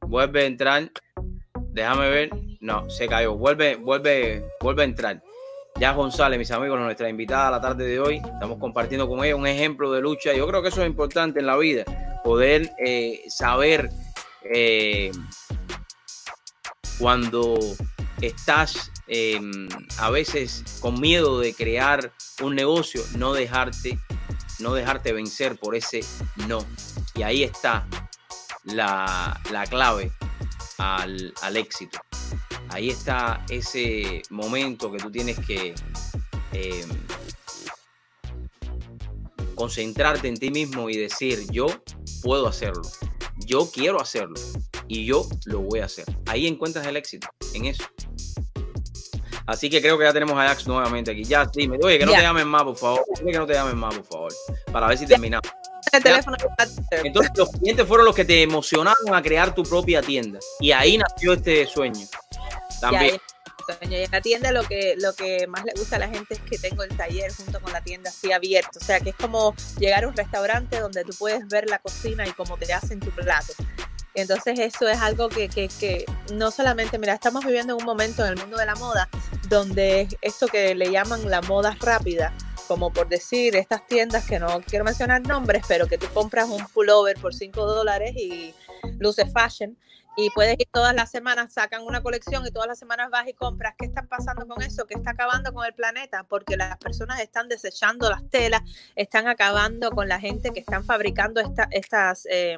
Vuelve 0.01 0.43
a 0.43 0.45
entrar. 0.45 0.91
Déjame 1.71 2.09
ver. 2.09 2.29
No, 2.59 2.89
se 2.89 3.07
cayó. 3.07 3.35
Vuelve, 3.35 3.75
vuelve, 3.75 4.45
vuelve 4.61 4.83
a 4.83 4.85
entrar. 4.85 5.23
Ya 5.81 5.93
González, 5.93 6.37
mis 6.37 6.51
amigos, 6.51 6.79
nuestra 6.79 7.09
invitada 7.09 7.47
a 7.47 7.51
la 7.51 7.59
tarde 7.59 7.87
de 7.87 7.99
hoy. 7.99 8.17
Estamos 8.17 8.59
compartiendo 8.59 9.09
con 9.09 9.25
ella 9.25 9.35
un 9.35 9.47
ejemplo 9.47 9.91
de 9.91 9.99
lucha. 9.99 10.31
Yo 10.31 10.45
creo 10.45 10.61
que 10.61 10.67
eso 10.67 10.83
es 10.83 10.87
importante 10.87 11.39
en 11.39 11.47
la 11.47 11.57
vida, 11.57 11.85
poder 12.23 12.69
eh, 12.77 13.23
saber 13.29 13.89
eh, 14.43 15.11
cuando 16.99 17.57
estás 18.21 18.91
em, 19.07 19.67
a 19.97 20.11
veces 20.11 20.63
con 20.81 21.01
miedo 21.01 21.39
de 21.39 21.55
crear 21.55 22.11
un 22.43 22.53
negocio, 22.53 23.01
no 23.17 23.33
dejarte, 23.33 23.97
no 24.59 24.75
dejarte 24.75 25.13
vencer 25.13 25.57
por 25.57 25.73
ese 25.73 26.01
no. 26.47 26.63
Y 27.15 27.23
ahí 27.23 27.41
está 27.41 27.87
la, 28.65 29.41
clave 29.67 30.11
al, 30.77 31.33
al 31.41 31.57
éxito 31.57 31.99
ahí 32.71 32.89
está 32.89 33.45
ese 33.49 34.21
momento 34.29 34.91
que 34.91 34.97
tú 34.97 35.11
tienes 35.11 35.37
que 35.45 35.73
eh, 36.53 36.85
concentrarte 39.55 40.27
en 40.27 40.37
ti 40.37 40.49
mismo 40.51 40.89
y 40.89 40.97
decir, 40.97 41.45
yo 41.51 41.67
puedo 42.23 42.47
hacerlo, 42.47 42.83
yo 43.45 43.69
quiero 43.71 44.01
hacerlo 44.01 44.35
y 44.87 45.05
yo 45.05 45.27
lo 45.45 45.61
voy 45.61 45.79
a 45.79 45.85
hacer. 45.85 46.05
Ahí 46.27 46.47
encuentras 46.47 46.85
el 46.87 46.97
éxito, 46.97 47.27
en 47.53 47.65
eso. 47.65 47.83
Así 49.45 49.69
que 49.69 49.81
creo 49.81 49.97
que 49.97 50.05
ya 50.05 50.13
tenemos 50.13 50.37
a 50.37 50.47
Jax 50.47 50.67
nuevamente 50.67 51.11
aquí. 51.11 51.23
Ya, 51.23 51.45
dime, 51.45 51.77
oye, 51.83 51.99
que 51.99 52.05
no 52.05 52.13
te 52.13 52.21
llamen 52.21 52.47
más, 52.47 52.63
por 52.63 52.77
favor. 52.77 53.03
que 53.17 53.37
no 53.37 53.45
te 53.45 53.53
llamen 53.53 53.77
más, 53.77 53.95
por 53.95 54.05
favor. 54.05 54.33
Para 54.71 54.87
ver 54.87 54.97
si 54.97 55.05
terminamos. 55.05 55.49
Entonces, 57.03 57.31
los 57.35 57.49
clientes 57.49 57.85
fueron 57.85 58.05
los 58.05 58.15
que 58.15 58.23
te 58.23 58.43
emocionaron 58.43 59.13
a 59.13 59.21
crear 59.21 59.53
tu 59.53 59.63
propia 59.63 60.01
tienda. 60.01 60.39
Y 60.59 60.71
ahí 60.71 60.97
nació 60.97 61.33
este 61.33 61.65
sueño. 61.65 62.07
También. 62.81 63.17
Y 63.81 63.95
en 63.95 64.11
la 64.11 64.21
tienda 64.21 64.51
lo 64.51 64.63
que, 64.63 64.95
lo 64.97 65.13
que 65.13 65.47
más 65.47 65.63
le 65.63 65.71
gusta 65.77 65.95
a 65.95 65.99
la 65.99 66.09
gente 66.09 66.33
es 66.33 66.39
que 66.41 66.57
tengo 66.57 66.83
el 66.83 66.95
taller 66.97 67.31
junto 67.31 67.61
con 67.61 67.71
la 67.71 67.81
tienda 67.81 68.09
así 68.09 68.31
abierto. 68.31 68.79
O 68.79 68.83
sea, 68.83 68.99
que 68.99 69.11
es 69.11 69.15
como 69.15 69.55
llegar 69.79 70.03
a 70.03 70.07
un 70.07 70.15
restaurante 70.15 70.79
donde 70.79 71.05
tú 71.05 71.13
puedes 71.17 71.47
ver 71.47 71.69
la 71.69 71.79
cocina 71.79 72.27
y 72.27 72.31
cómo 72.31 72.57
te 72.57 72.73
hacen 72.73 72.99
tu 72.99 73.11
plato. 73.11 73.53
Entonces 74.13 74.59
eso 74.59 74.89
es 74.89 74.99
algo 74.99 75.29
que, 75.29 75.47
que, 75.47 75.69
que, 75.79 76.05
no 76.33 76.51
solamente, 76.51 76.99
mira, 76.99 77.13
estamos 77.13 77.45
viviendo 77.45 77.73
en 77.73 77.79
un 77.79 77.85
momento 77.85 78.25
en 78.25 78.33
el 78.33 78.37
mundo 78.37 78.57
de 78.57 78.65
la 78.65 78.75
moda 78.75 79.07
donde 79.47 80.07
esto 80.21 80.47
que 80.47 80.75
le 80.75 80.91
llaman 80.91 81.29
la 81.29 81.41
moda 81.41 81.77
rápida, 81.79 82.33
como 82.67 82.91
por 82.91 83.07
decir 83.07 83.55
estas 83.55 83.85
tiendas 83.87 84.25
que 84.25 84.39
no 84.39 84.61
quiero 84.61 84.85
mencionar 84.85 85.21
nombres, 85.21 85.63
pero 85.67 85.87
que 85.87 85.97
tú 85.97 86.07
compras 86.13 86.49
un 86.49 86.65
pullover 86.67 87.17
por 87.19 87.33
5 87.33 87.65
dólares 87.65 88.15
y 88.15 88.53
luce 88.99 89.25
fashion 89.25 89.77
y 90.17 90.29
puedes 90.31 90.59
ir 90.59 90.67
todas 90.71 90.93
las 90.93 91.09
semanas, 91.09 91.53
sacan 91.53 91.83
una 91.83 92.01
colección 92.01 92.45
y 92.45 92.51
todas 92.51 92.67
las 92.67 92.79
semanas 92.79 93.09
vas 93.09 93.27
y 93.27 93.33
compras. 93.33 93.75
¿Qué 93.77 93.85
está 93.85 94.03
pasando 94.03 94.45
con 94.45 94.61
eso? 94.61 94.85
¿Qué 94.85 94.95
está 94.95 95.11
acabando 95.11 95.53
con 95.53 95.65
el 95.65 95.73
planeta? 95.73 96.23
Porque 96.23 96.57
las 96.57 96.77
personas 96.77 97.19
están 97.21 97.47
desechando 97.47 98.09
las 98.09 98.29
telas, 98.29 98.61
están 98.95 99.27
acabando 99.27 99.91
con 99.91 100.09
la 100.09 100.19
gente 100.19 100.51
que 100.51 100.59
están 100.59 100.83
fabricando 100.83 101.41
estas, 101.71 102.27
eh, 102.29 102.57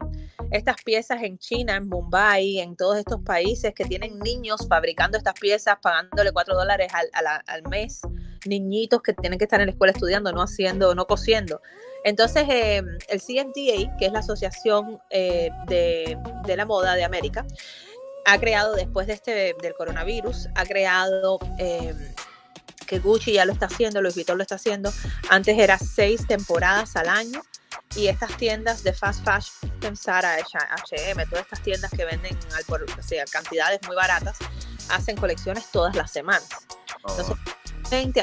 estas 0.51 0.77
piezas 0.83 1.21
en 1.21 1.37
China, 1.37 1.75
en 1.75 1.87
Mumbai, 1.87 2.59
en 2.59 2.75
todos 2.75 2.97
estos 2.97 3.21
países 3.21 3.73
que 3.73 3.85
tienen 3.85 4.19
niños 4.19 4.67
fabricando 4.67 5.17
estas 5.17 5.35
piezas, 5.35 5.77
pagándole 5.81 6.31
cuatro 6.31 6.55
dólares 6.55 6.91
al, 6.93 7.43
al 7.45 7.63
mes, 7.69 8.01
niñitos 8.45 9.01
que 9.01 9.13
tienen 9.13 9.39
que 9.39 9.45
estar 9.45 9.59
en 9.59 9.67
la 9.67 9.71
escuela 9.71 9.91
estudiando, 9.93 10.31
no 10.31 10.41
haciendo, 10.41 10.95
no 10.95 11.05
cosiendo. 11.05 11.61
Entonces, 12.03 12.45
em, 12.49 12.97
el 13.07 13.21
CMDA, 13.21 13.95
que 13.97 14.05
es 14.05 14.11
la 14.11 14.19
Asociación 14.19 15.01
eh, 15.09 15.49
de, 15.67 16.17
la 16.55 16.65
Moda 16.65 16.95
de 16.95 17.03
América, 17.03 17.45
ha 18.25 18.39
creado, 18.39 18.75
después 18.75 19.07
de 19.07 19.13
este, 19.13 19.55
del 19.61 19.73
coronavirus, 19.73 20.49
ha 20.55 20.65
creado 20.65 21.39
em, 21.57 21.95
que 22.87 22.99
Gucci 22.99 23.33
ya 23.33 23.45
lo 23.45 23.53
está 23.53 23.67
haciendo, 23.67 24.01
Louis 24.01 24.15
Vuitton 24.15 24.37
lo 24.37 24.43
está 24.43 24.55
haciendo. 24.55 24.91
Antes 25.29 25.57
era 25.57 25.77
seis 25.77 26.27
temporadas 26.27 26.95
al 26.95 27.07
año 27.07 27.41
y 27.95 28.07
estas 28.07 28.35
tiendas 28.37 28.83
de 28.83 28.93
fast 28.93 29.23
fashion, 29.25 29.95
Zara, 29.95 30.35
H&M, 30.35 31.25
todas 31.27 31.45
estas 31.45 31.61
tiendas 31.61 31.91
que 31.91 32.05
venden 32.05 32.37
al 32.55 32.63
por, 32.65 32.83
o 32.83 33.03
sea, 33.03 33.25
cantidades 33.25 33.79
muy 33.87 33.95
baratas, 33.95 34.37
hacen 34.89 35.15
colecciones 35.15 35.65
todas 35.71 35.95
las 35.95 36.11
semanas. 36.11 36.49
Entonces, 36.97 37.35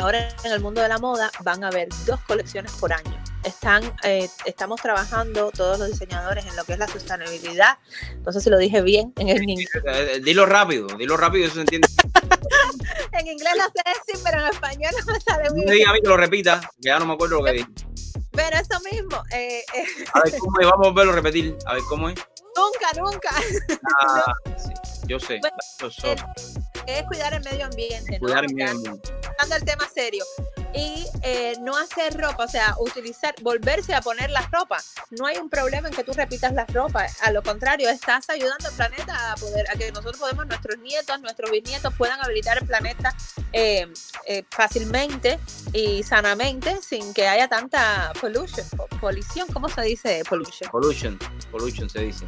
ahora 0.00 0.28
en 0.44 0.52
el 0.52 0.60
mundo 0.60 0.80
de 0.80 0.88
la 0.88 0.98
moda 0.98 1.30
van 1.42 1.64
a 1.64 1.68
haber 1.68 1.88
dos 2.06 2.20
colecciones 2.22 2.72
por 2.72 2.92
año 2.92 3.20
están, 3.44 3.82
eh, 4.02 4.28
estamos 4.44 4.80
trabajando 4.80 5.50
todos 5.50 5.78
los 5.78 5.90
diseñadores 5.90 6.44
en 6.46 6.56
lo 6.56 6.64
que 6.64 6.74
es 6.74 6.78
la 6.78 6.88
sostenibilidad. 6.88 7.78
Entonces, 8.12 8.42
si 8.42 8.50
lo 8.50 8.58
dije 8.58 8.82
bien 8.82 9.12
en 9.18 9.28
el 9.28 9.42
inglés. 9.42 9.68
Eh, 9.74 10.12
eh, 10.14 10.20
dilo 10.20 10.46
rápido, 10.46 10.86
dilo 10.98 11.16
rápido, 11.16 11.46
eso 11.46 11.54
se 11.54 11.60
entiende. 11.62 11.88
en 13.12 13.26
inglés 13.26 13.52
lo 13.56 13.64
sé 13.64 13.82
decir, 13.86 14.22
pero 14.24 14.40
en 14.42 14.52
español 14.52 14.92
no 15.06 15.12
me 15.12 15.20
sale 15.20 15.50
muy 15.50 15.64
bien. 15.64 15.88
a 15.88 15.92
mí 15.92 16.00
que 16.02 16.08
lo 16.08 16.16
repita, 16.16 16.60
que 16.80 16.88
ya 16.88 16.98
no 16.98 17.06
me 17.06 17.14
acuerdo 17.14 17.38
lo 17.38 17.44
que 17.44 17.52
dije. 17.52 17.68
Pero 18.32 18.56
eso 18.56 18.80
mismo. 18.90 19.16
a 19.16 20.20
ver 20.22 20.38
cómo 20.38 20.60
es, 20.60 20.66
vamos 20.66 20.88
a 20.88 20.92
verlo 20.92 21.12
repetir. 21.12 21.56
A 21.66 21.74
ver 21.74 21.82
cómo 21.88 22.08
es. 22.08 22.14
Nunca, 22.56 23.00
nunca. 23.00 23.30
Ah, 24.00 24.32
sí, 24.56 24.72
yo 25.06 25.18
sé. 25.18 25.40
Es, 26.86 27.02
cuidar 27.04 27.34
el 27.34 27.42
medio 27.42 27.66
ambiente. 27.66 28.18
Cuidar 28.18 28.44
el 28.44 28.54
medio 28.54 28.70
ambiente. 28.70 29.12
Hablando 29.38 29.54
del 29.54 29.64
tema 29.64 29.88
serio 29.92 30.24
y 30.74 31.04
eh, 31.22 31.54
no 31.60 31.76
hacer 31.76 32.16
ropa, 32.16 32.44
o 32.44 32.48
sea, 32.48 32.76
utilizar, 32.78 33.34
volverse 33.42 33.94
a 33.94 34.00
poner 34.00 34.30
la 34.30 34.48
ropa. 34.52 34.78
No 35.10 35.26
hay 35.26 35.38
un 35.38 35.50
problema 35.50 35.88
en 35.88 35.94
que 35.94 36.04
tú 36.04 36.12
repitas 36.12 36.52
la 36.52 36.64
ropa, 36.66 37.06
a 37.22 37.32
lo 37.32 37.42
contrario, 37.42 37.88
estás 37.90 38.30
ayudando 38.30 38.68
al 38.68 38.74
planeta 38.74 39.32
a 39.32 39.36
poder, 39.36 39.66
a 39.70 39.76
que 39.76 39.90
nosotros 39.90 40.18
podemos, 40.18 40.46
nuestros 40.46 40.78
nietos, 40.78 41.20
nuestros 41.20 41.50
bisnietos 41.50 41.92
puedan 41.94 42.20
habilitar 42.22 42.58
el 42.58 42.66
planeta 42.66 43.14
eh, 43.52 43.88
eh, 44.26 44.44
fácilmente 44.48 45.38
y 45.72 46.02
sanamente 46.02 46.80
sin 46.82 47.12
que 47.14 47.26
haya 47.26 47.48
tanta 47.48 48.12
pollution, 48.20 48.66
polución, 49.00 49.48
¿cómo 49.52 49.68
se 49.68 49.82
dice 49.82 50.22
pollution? 50.28 50.70
Pollution, 50.70 51.18
pollution 51.50 51.90
se 51.90 52.00
dice. 52.00 52.26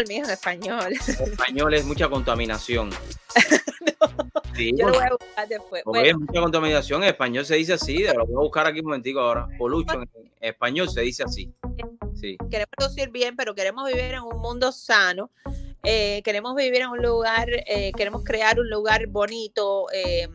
Español, 0.00 0.04
mío, 0.08 0.24
en 0.24 0.30
español. 0.30 0.92
En 1.18 1.32
español 1.32 1.74
es 1.74 1.84
mucha 1.84 2.08
contaminación. 2.08 2.90
Sí, 4.54 4.70
yo 4.76 4.88
lo 4.88 4.94
voy 4.94 5.04
a 5.04 5.10
buscar 5.12 5.48
después. 5.48 5.82
Bueno. 5.86 6.18
mucha 6.18 6.40
contaminación. 6.42 7.02
En 7.02 7.08
español 7.08 7.46
se 7.46 7.54
dice 7.54 7.72
así. 7.72 8.04
Lo 8.04 8.26
voy 8.26 8.36
a 8.36 8.40
buscar 8.40 8.66
aquí 8.66 8.80
un 8.80 8.86
momentico 8.86 9.20
ahora. 9.20 9.48
Pollution. 9.56 10.06
En 10.14 10.50
español 10.50 10.90
se 10.90 11.00
dice 11.00 11.22
así. 11.22 11.50
Sí. 12.20 12.36
Queremos 12.50 12.68
producir 12.76 13.08
bien, 13.08 13.34
pero 13.34 13.54
queremos 13.54 13.88
vivir 13.88 14.12
en 14.12 14.20
un 14.20 14.38
mundo 14.40 14.70
sano. 14.70 15.30
Eh, 15.84 16.20
queremos 16.22 16.54
vivir 16.54 16.82
en 16.82 16.88
un 16.88 17.02
lugar, 17.02 17.48
eh, 17.66 17.92
queremos 17.96 18.22
crear 18.24 18.60
un 18.60 18.68
lugar 18.68 19.06
bonito, 19.06 19.86
eh, 19.92 20.28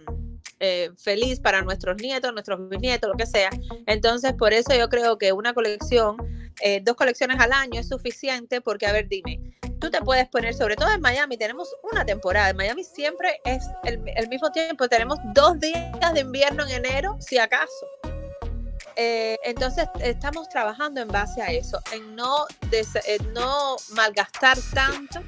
feliz 0.97 1.39
para 1.39 1.62
nuestros 1.62 1.97
nietos, 1.97 2.34
nuestros 2.34 2.70
bisnietos, 2.70 3.10
lo 3.10 3.16
que 3.16 3.26
sea. 3.26 3.49
Entonces, 3.86 4.34
por 4.34 4.53
eso 4.53 4.74
yo 4.76 4.89
creo 4.89 5.18
que 5.18 5.32
una 5.32 5.53
colección, 5.53 6.18
dos 6.84 6.95
colecciones 6.95 7.39
al 7.39 7.53
año 7.53 7.80
es 7.80 7.89
suficiente, 7.89 8.62
porque, 8.62 8.88
a 8.88 8.91
ver, 8.91 9.08
dime, 9.08 9.58
tú 9.80 9.89
te 9.89 10.01
puedes 10.01 10.28
poner, 10.30 10.53
sobre 10.53 10.76
todo 10.76 10.91
en 10.91 11.01
Miami, 11.01 11.38
tenemos 11.38 11.76
una 11.91 12.05
temporada. 12.05 12.49
En 12.49 12.58
Miami 12.58 12.84
siempre 12.84 13.39
es 13.45 13.64
el, 13.84 14.28
mismo 14.30 14.51
tiempo, 14.51 14.88
tenemos 14.88 15.20
dos 15.34 15.60
días 15.60 16.14
de 16.14 16.22
invierno 16.22 16.66
en 16.66 16.86
enero, 16.86 17.18
si 17.20 17.38
acaso. 17.38 17.88
Eh, 18.95 19.38
entonces 19.43 19.88
estamos 20.01 20.49
trabajando 20.49 21.01
en 21.01 21.08
base 21.08 21.41
a 21.41 21.51
eso, 21.51 21.80
en 21.93 22.16
no, 22.16 22.45
no 23.34 23.76
malgastar 23.93 24.58
tanto 24.74 25.22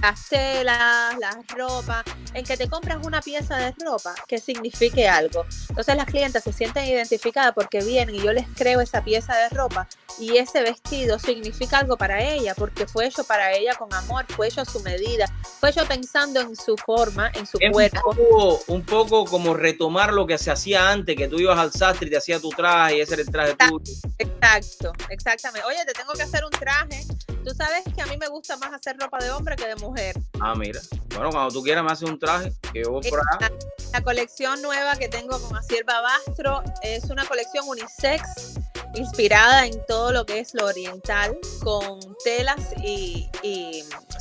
las 0.00 0.28
telas, 0.28 1.16
las 1.18 1.46
ropas, 1.48 2.04
en 2.34 2.44
que 2.44 2.56
te 2.56 2.68
compras 2.68 2.98
una 3.04 3.20
pieza 3.20 3.56
de 3.56 3.74
ropa 3.84 4.14
que 4.26 4.38
signifique 4.38 5.08
algo. 5.08 5.44
Entonces 5.68 5.96
las 5.96 6.06
clientas 6.06 6.44
se 6.44 6.52
sienten 6.52 6.84
identificadas 6.84 7.52
porque 7.54 7.82
vienen 7.82 8.14
y 8.14 8.20
yo 8.20 8.32
les 8.32 8.46
creo 8.54 8.80
esa 8.80 9.02
pieza 9.02 9.36
de 9.36 9.48
ropa 9.50 9.88
y 10.18 10.36
ese 10.38 10.62
vestido 10.62 11.18
significa 11.18 11.78
algo 11.78 11.96
para 11.96 12.22
ella 12.22 12.54
porque 12.54 12.86
fue 12.86 13.06
hecho 13.06 13.24
para 13.24 13.52
ella 13.52 13.74
con 13.74 13.92
amor, 13.92 14.24
fue 14.28 14.48
hecho 14.48 14.62
a 14.62 14.64
su 14.64 14.80
medida, 14.80 15.26
fue 15.60 15.70
hecho 15.70 15.84
pensando 15.86 16.40
en 16.40 16.56
su 16.56 16.76
forma, 16.76 17.30
en 17.34 17.46
su 17.46 17.58
cuerpo. 17.72 18.10
Un 18.10 18.16
poco, 18.16 18.60
un 18.68 18.82
poco 18.84 19.24
como 19.24 19.54
retomar 19.54 20.12
lo 20.12 20.26
que 20.26 20.38
se 20.38 20.50
hacía 20.50 20.90
antes, 20.90 21.16
que 21.16 21.28
tú 21.28 21.38
ibas 21.38 21.58
al 21.58 21.72
sastre 21.72 22.08
y 22.08 22.10
te 22.10 22.16
hacía 22.16 22.40
tu 22.40 22.50
traje 22.50 22.98
y 22.98 23.00
ese 23.00 23.14
era 23.14 23.22
el 23.22 23.30
traje 23.30 23.50
exacto, 23.52 23.78
tuyo. 23.78 23.92
Exacto, 24.18 24.92
exactamente. 25.10 25.66
Oye, 25.66 25.84
te 25.86 25.92
tengo 25.92 26.12
que 26.12 26.22
hacer 26.22 26.44
un 26.44 26.50
traje. 26.50 27.04
Tú 27.46 27.54
sabes 27.54 27.84
que 27.94 28.02
a 28.02 28.06
mí 28.06 28.16
me 28.16 28.26
gusta 28.26 28.56
más 28.56 28.72
hacer 28.72 28.96
ropa 28.98 29.18
de 29.18 29.30
hombre 29.30 29.54
que 29.54 29.68
de 29.68 29.76
mujer. 29.76 30.16
Ah, 30.40 30.56
mira. 30.56 30.80
Bueno, 31.14 31.30
cuando 31.30 31.52
tú 31.52 31.62
quieras 31.62 31.84
me 31.84 31.92
haces 31.92 32.10
un 32.10 32.18
traje, 32.18 32.52
que 32.72 32.82
yo 32.82 32.90
voy 32.90 33.08
por 33.08 33.20
acá. 33.20 33.52
La, 33.92 34.02
colección 34.02 34.60
nueva 34.62 34.96
que 34.96 35.08
tengo 35.08 35.40
con 35.40 35.56
Aciel 35.56 35.84
Babastro 35.84 36.64
es 36.82 37.04
una 37.04 37.24
colección 37.24 37.68
unisex 37.68 38.58
inspirada 38.96 39.66
en 39.66 39.80
todo 39.86 40.10
lo 40.10 40.26
que 40.26 40.40
es 40.40 40.54
lo 40.54 40.66
oriental, 40.66 41.38
con 41.62 42.00
telas 42.24 42.72
y, 42.82 43.28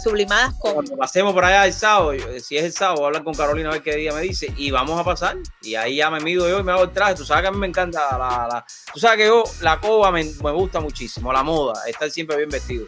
sublimadas 0.04 0.54
con... 0.60 0.74
Cuando 0.74 0.98
pasemos 0.98 1.34
por 1.34 1.46
allá 1.46 1.66
el 1.66 1.74
sábado, 1.74 2.14
si 2.40 2.58
es 2.58 2.64
el 2.64 2.74
sábado, 2.74 3.06
hablar 3.06 3.24
con 3.24 3.34
Carolina 3.34 3.70
a 3.70 3.74
ver 3.74 3.82
qué 3.82 3.96
día 3.96 4.14
me 4.14 4.22
dice, 4.22 4.54
y 4.56 4.70
vamos 4.70 5.00
a 5.00 5.04
pasar, 5.04 5.38
y 5.62 5.76
ahí 5.76 5.98
ya 5.98 6.12
me 6.12 6.20
mido 6.20 6.48
yo 6.48 6.60
y 6.60 6.64
me 6.64 6.74
hago 6.74 6.84
el 6.84 6.92
traje, 6.92 7.16
tú 7.16 7.26
sabes 7.26 7.44
que 7.44 7.48
a 7.48 7.52
mí 7.52 7.58
me 7.58 7.68
encanta 7.68 8.18
la... 8.18 8.66
tú 8.94 9.00
sabes 9.00 9.18
que 9.18 9.26
yo, 9.28 9.44
la 9.62 9.80
coba 9.80 10.12
me, 10.12 10.24
me 10.26 10.52
gusta 10.52 10.80
muchísimo, 10.80 11.34
la 11.34 11.42
moda, 11.42 11.82
estar 11.88 12.12
siempre 12.12 12.38
bien 12.38 12.50
vestido. 12.50 12.86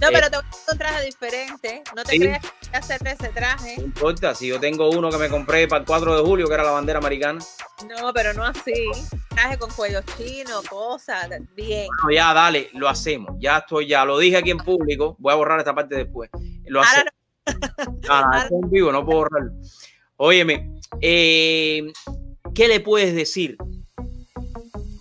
No, 0.00 0.08
pero 0.12 0.30
te 0.30 0.36
voy 0.36 0.44
a 0.44 0.72
un 0.72 0.78
traje 0.78 1.04
diferente. 1.04 1.82
No 1.94 2.02
te 2.02 2.18
creas 2.18 2.42
que 2.42 2.76
hacer 2.76 3.00
ese 3.06 3.28
traje. 3.28 3.76
No 3.78 3.84
importa, 3.84 4.34
si 4.34 4.48
yo 4.48 4.58
tengo 4.58 4.90
uno 4.90 5.10
que 5.10 5.18
me 5.18 5.28
compré 5.28 5.68
para 5.68 5.80
el 5.80 5.86
4 5.86 6.16
de 6.16 6.22
julio, 6.22 6.48
que 6.48 6.54
era 6.54 6.64
la 6.64 6.72
bandera 6.72 6.98
americana. 6.98 7.38
No, 7.88 8.12
pero 8.12 8.32
no 8.34 8.44
así. 8.44 8.90
Traje 9.30 9.58
con 9.58 9.70
cuello 9.70 10.00
chino, 10.16 10.62
cosas, 10.68 11.28
bien. 11.54 11.88
Bueno, 12.02 12.16
ya, 12.16 12.34
dale, 12.34 12.70
lo 12.72 12.88
hacemos. 12.88 13.36
Ya 13.38 13.58
estoy, 13.58 13.88
ya 13.88 14.04
lo 14.04 14.18
dije 14.18 14.36
aquí 14.36 14.50
en 14.50 14.58
público. 14.58 15.16
Voy 15.18 15.32
a 15.32 15.36
borrar 15.36 15.58
esta 15.58 15.74
parte 15.74 15.94
después. 15.94 16.30
Lo 16.66 16.80
hacemos. 16.80 17.12
Ah, 18.08 18.48
en 18.50 18.70
vivo, 18.70 18.90
no 18.90 19.04
puedo 19.04 19.20
borrarlo. 19.20 19.52
Óyeme, 20.16 20.70
eh, 21.00 21.92
¿qué 22.54 22.68
le 22.68 22.80
puedes 22.80 23.14
decir 23.14 23.58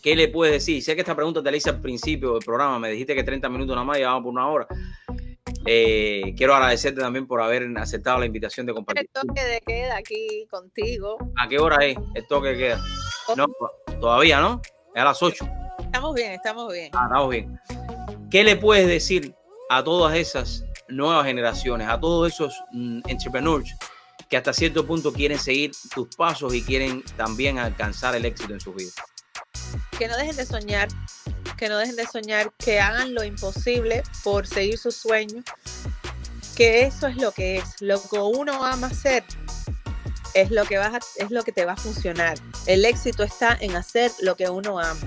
¿Qué 0.04 0.18
le 0.18 0.28
puedes 0.28 0.54
decir? 0.54 0.84
Sé 0.84 0.96
que 0.96 1.02
esta 1.02 1.16
pregunta 1.16 1.42
te 1.42 1.50
la 1.50 1.56
hice 1.56 1.70
al 1.70 1.80
principio 1.80 2.34
del 2.34 2.44
programa, 2.44 2.78
me 2.78 2.90
dijiste 2.90 3.16
que 3.16 3.24
30 3.24 3.48
minutos 3.48 3.74
nada 3.74 3.86
más, 3.86 3.98
llevamos 3.98 4.24
por 4.24 4.34
una 4.34 4.50
hora. 4.50 4.68
Eh, 5.66 6.34
quiero 6.36 6.54
agradecerte 6.54 7.00
también 7.00 7.26
por 7.26 7.42
haber 7.42 7.66
aceptado 7.78 8.20
la 8.20 8.26
invitación 8.26 8.66
de 8.66 8.74
compartir. 8.74 9.08
El 9.14 9.28
toque 9.28 9.42
de 9.42 9.62
queda 9.62 9.96
aquí 9.96 10.46
contigo. 10.52 11.16
¿A 11.38 11.48
qué 11.48 11.58
hora 11.58 11.86
es 11.86 11.98
el 12.16 12.28
toque 12.28 12.50
de 12.50 12.58
queda? 12.58 12.84
No, 13.38 13.46
todavía 14.02 14.42
no, 14.42 14.62
es 14.94 15.02
a 15.02 15.06
las 15.06 15.24
8. 15.24 15.48
Estamos 15.80 16.14
bien, 16.14 16.34
estamos 16.34 16.74
bien. 16.74 16.92
Ah, 16.94 17.06
estamos 17.06 17.30
bien. 17.30 17.60
¿Qué 18.30 18.44
le 18.44 18.58
puedes 18.58 18.86
decir 18.86 19.34
a 19.70 19.86
todas 19.86 20.18
esas 20.18 20.66
nuevas 20.90 21.26
generaciones, 21.26 21.88
a 21.88 21.98
todos 21.98 22.34
esos 22.34 22.62
mm, 22.74 23.04
entrepreneurs 23.08 23.74
que 24.30 24.36
hasta 24.36 24.52
cierto 24.52 24.86
punto 24.86 25.14
quieren 25.14 25.40
seguir 25.40 25.72
tus 25.96 26.14
pasos 26.18 26.54
y 26.54 26.62
quieren 26.62 27.06
también 27.16 27.58
alcanzar 27.58 28.16
el 28.16 28.26
éxito 28.26 28.52
en 28.54 28.60
sus 28.60 28.76
vidas? 28.76 28.96
Que 29.98 30.08
no 30.08 30.18
dejen 30.18 30.36
de 30.36 30.46
soñar, 30.46 30.88
que 31.58 31.70
no 31.70 31.78
dejen 31.78 31.96
de 31.96 32.06
soñar, 32.06 32.52
que 32.58 32.80
hagan 32.80 33.14
lo 33.14 33.24
imposible 33.24 34.04
por 34.24 34.48
seguir 34.48 34.78
sus 34.78 34.96
sueños, 34.96 35.44
que 36.56 36.84
eso 36.84 37.08
es 37.08 37.18
lo 37.18 37.32
que 37.32 37.58
es, 37.58 37.82
lo 37.82 38.02
que 38.02 38.20
uno 38.20 38.64
ama 38.64 38.88
hacer 38.88 39.24
es 40.34 40.52
lo 40.52 40.66
que 40.66 40.78
vas 40.78 41.04
es 41.18 41.32
lo 41.32 41.44
que 41.44 41.52
te 41.52 41.66
va 41.66 41.74
a 41.74 41.78
funcionar. 41.78 42.38
El 42.66 42.86
éxito 42.86 43.24
está 43.24 43.58
en 43.60 43.76
hacer 43.76 44.12
lo 44.22 44.36
que 44.36 44.50
uno 44.50 44.80
ama. 44.80 45.00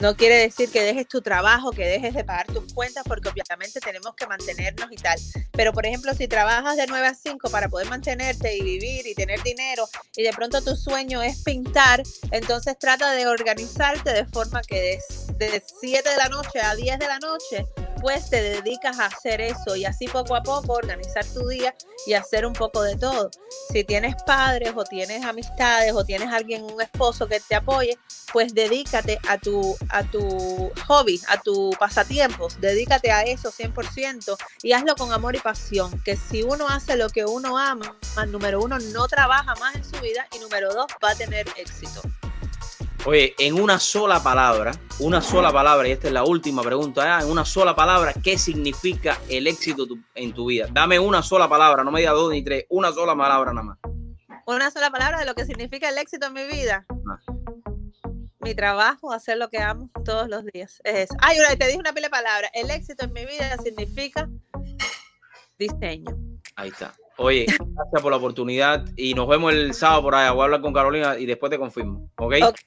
No 0.00 0.16
quiere 0.16 0.36
decir 0.36 0.70
que 0.70 0.82
dejes 0.82 1.08
tu 1.08 1.20
trabajo, 1.20 1.72
que 1.72 1.84
dejes 1.84 2.14
de 2.14 2.22
pagar 2.22 2.46
tus 2.46 2.72
cuentas, 2.72 3.02
porque 3.06 3.28
obviamente 3.28 3.80
tenemos 3.80 4.14
que 4.14 4.26
mantenernos 4.28 4.92
y 4.92 4.96
tal. 4.96 5.18
Pero, 5.52 5.72
por 5.72 5.86
ejemplo, 5.86 6.14
si 6.14 6.28
trabajas 6.28 6.76
de 6.76 6.86
9 6.86 7.06
a 7.06 7.14
5 7.14 7.50
para 7.50 7.68
poder 7.68 7.88
mantenerte 7.88 8.56
y 8.56 8.62
vivir 8.62 9.06
y 9.08 9.14
tener 9.14 9.42
dinero, 9.42 9.88
y 10.16 10.22
de 10.22 10.32
pronto 10.32 10.62
tu 10.62 10.76
sueño 10.76 11.20
es 11.20 11.42
pintar, 11.42 12.02
entonces 12.30 12.78
trata 12.78 13.10
de 13.12 13.26
organizarte 13.26 14.12
de 14.12 14.24
forma 14.26 14.62
que 14.62 15.00
de, 15.36 15.62
7 15.80 16.08
de 16.08 16.16
la 16.16 16.28
noche 16.28 16.60
a 16.60 16.76
10 16.76 16.98
de 16.98 17.06
la 17.06 17.18
noche, 17.18 17.66
pues 18.00 18.30
te 18.30 18.42
dedicas 18.42 18.98
a 18.98 19.06
hacer 19.06 19.40
eso 19.40 19.76
y 19.76 19.84
así 19.84 20.06
poco 20.08 20.34
a 20.34 20.42
poco 20.42 20.74
organizar 20.74 21.24
tu 21.24 21.46
día 21.48 21.74
y 22.06 22.14
hacer 22.14 22.46
un 22.46 22.52
poco 22.52 22.82
de 22.82 22.96
todo. 22.96 23.30
Si 23.72 23.84
tienes 23.84 24.14
padres 24.24 24.72
o 24.74 24.84
tienes 24.84 25.24
amistades 25.24 25.92
o 25.92 26.04
tienes 26.04 26.32
alguien, 26.32 26.64
un 26.64 26.80
esposo 26.80 27.26
que 27.26 27.40
te 27.40 27.54
apoye, 27.54 27.98
pues 28.32 28.54
dedícate 28.54 29.18
a 29.28 29.38
tu, 29.38 29.76
a 29.90 30.02
tu 30.04 30.72
hobby, 30.86 31.20
a 31.28 31.38
tu 31.38 31.70
pasatiempos, 31.78 32.60
dedícate 32.60 33.10
a 33.10 33.22
eso 33.22 33.50
100% 33.50 34.36
y 34.62 34.72
hazlo 34.72 34.94
con 34.96 35.12
amor 35.12 35.36
y 35.36 35.40
pasión, 35.40 36.00
que 36.04 36.16
si 36.16 36.42
uno 36.42 36.68
hace 36.68 36.96
lo 36.96 37.08
que 37.08 37.24
uno 37.24 37.58
ama, 37.58 37.96
número 38.28 38.60
uno, 38.60 38.78
no 38.78 39.08
trabaja 39.08 39.54
más 39.56 39.74
en 39.74 39.84
su 39.84 39.98
vida 40.00 40.26
y 40.34 40.38
número 40.38 40.72
dos, 40.74 40.86
va 41.02 41.10
a 41.10 41.14
tener 41.14 41.46
éxito. 41.56 42.02
Oye, 43.04 43.34
en 43.38 43.60
una 43.60 43.78
sola 43.78 44.22
palabra, 44.22 44.72
una 44.98 45.20
sola 45.20 45.52
palabra, 45.52 45.88
y 45.88 45.92
esta 45.92 46.08
es 46.08 46.12
la 46.12 46.24
última 46.24 46.62
pregunta, 46.62 47.20
en 47.20 47.30
una 47.30 47.44
sola 47.44 47.74
palabra, 47.74 48.12
¿qué 48.12 48.36
significa 48.36 49.18
el 49.28 49.46
éxito 49.46 49.86
en 50.14 50.32
tu 50.32 50.46
vida? 50.46 50.66
Dame 50.70 50.98
una 50.98 51.22
sola 51.22 51.48
palabra, 51.48 51.84
no 51.84 51.90
me 51.90 52.00
digas 52.00 52.14
dos 52.14 52.32
ni 52.32 52.42
tres, 52.42 52.66
una 52.68 52.92
sola 52.92 53.16
palabra 53.16 53.52
nada 53.52 53.66
más. 53.66 53.78
Una 54.46 54.70
sola 54.70 54.90
palabra 54.90 55.20
de 55.20 55.26
lo 55.26 55.34
que 55.34 55.44
significa 55.44 55.88
el 55.88 55.98
éxito 55.98 56.26
en 56.26 56.32
mi 56.32 56.46
vida. 56.46 56.84
Ah 56.88 57.18
mi 58.40 58.54
trabajo, 58.54 59.12
hacer 59.12 59.36
lo 59.36 59.50
que 59.50 59.58
amo 59.58 59.90
todos 60.04 60.28
los 60.28 60.44
días. 60.46 60.80
Es 60.84 61.08
Ay, 61.20 61.38
te 61.58 61.66
dije 61.66 61.78
una 61.78 61.92
pila 61.92 62.06
de 62.06 62.10
palabras. 62.10 62.50
El 62.54 62.70
éxito 62.70 63.04
en 63.04 63.12
mi 63.12 63.26
vida 63.26 63.56
significa 63.62 64.28
diseño. 65.58 66.16
Ahí 66.56 66.70
está. 66.70 66.94
Oye, 67.16 67.46
gracias 67.46 68.02
por 68.02 68.10
la 68.10 68.16
oportunidad 68.16 68.84
y 68.96 69.14
nos 69.14 69.28
vemos 69.28 69.52
el 69.52 69.74
sábado 69.74 70.02
por 70.02 70.14
allá. 70.14 70.30
Voy 70.32 70.42
a 70.42 70.44
hablar 70.44 70.60
con 70.60 70.72
Carolina 70.72 71.18
y 71.18 71.26
después 71.26 71.50
te 71.50 71.58
confirmo. 71.58 72.10
¿Ok? 72.16 72.34
okay. 72.42 72.64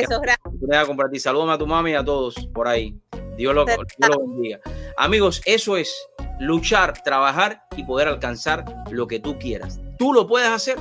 Besos, 0.00 0.20
gracias. 0.20 0.86
compartir. 0.86 1.20
Saludos 1.20 1.50
a 1.50 1.58
tu 1.58 1.66
mami 1.66 1.90
y 1.90 1.94
a 1.94 2.04
todos 2.04 2.34
por 2.54 2.66
ahí. 2.66 2.96
Dios 3.36 3.54
lo, 3.54 3.64
Dios 3.64 3.78
lo 3.98 4.20
bendiga. 4.20 4.60
Amigos, 4.96 5.42
eso 5.44 5.76
es 5.76 5.94
luchar, 6.40 7.02
trabajar 7.02 7.64
y 7.76 7.84
poder 7.84 8.08
alcanzar 8.08 8.64
lo 8.90 9.06
que 9.06 9.20
tú 9.20 9.38
quieras. 9.38 9.80
Tú 9.98 10.12
lo 10.12 10.26
puedes 10.26 10.48
hacer. 10.48 10.78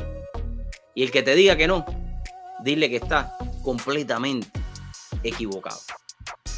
Y 0.96 1.04
el 1.04 1.12
que 1.12 1.24
te 1.24 1.36
diga 1.36 1.56
que 1.56 1.68
no, 1.68 1.86
dile 2.64 2.90
que 2.90 2.98
está 2.98 3.38
completamente 3.64 4.48
equivocado. 5.24 5.80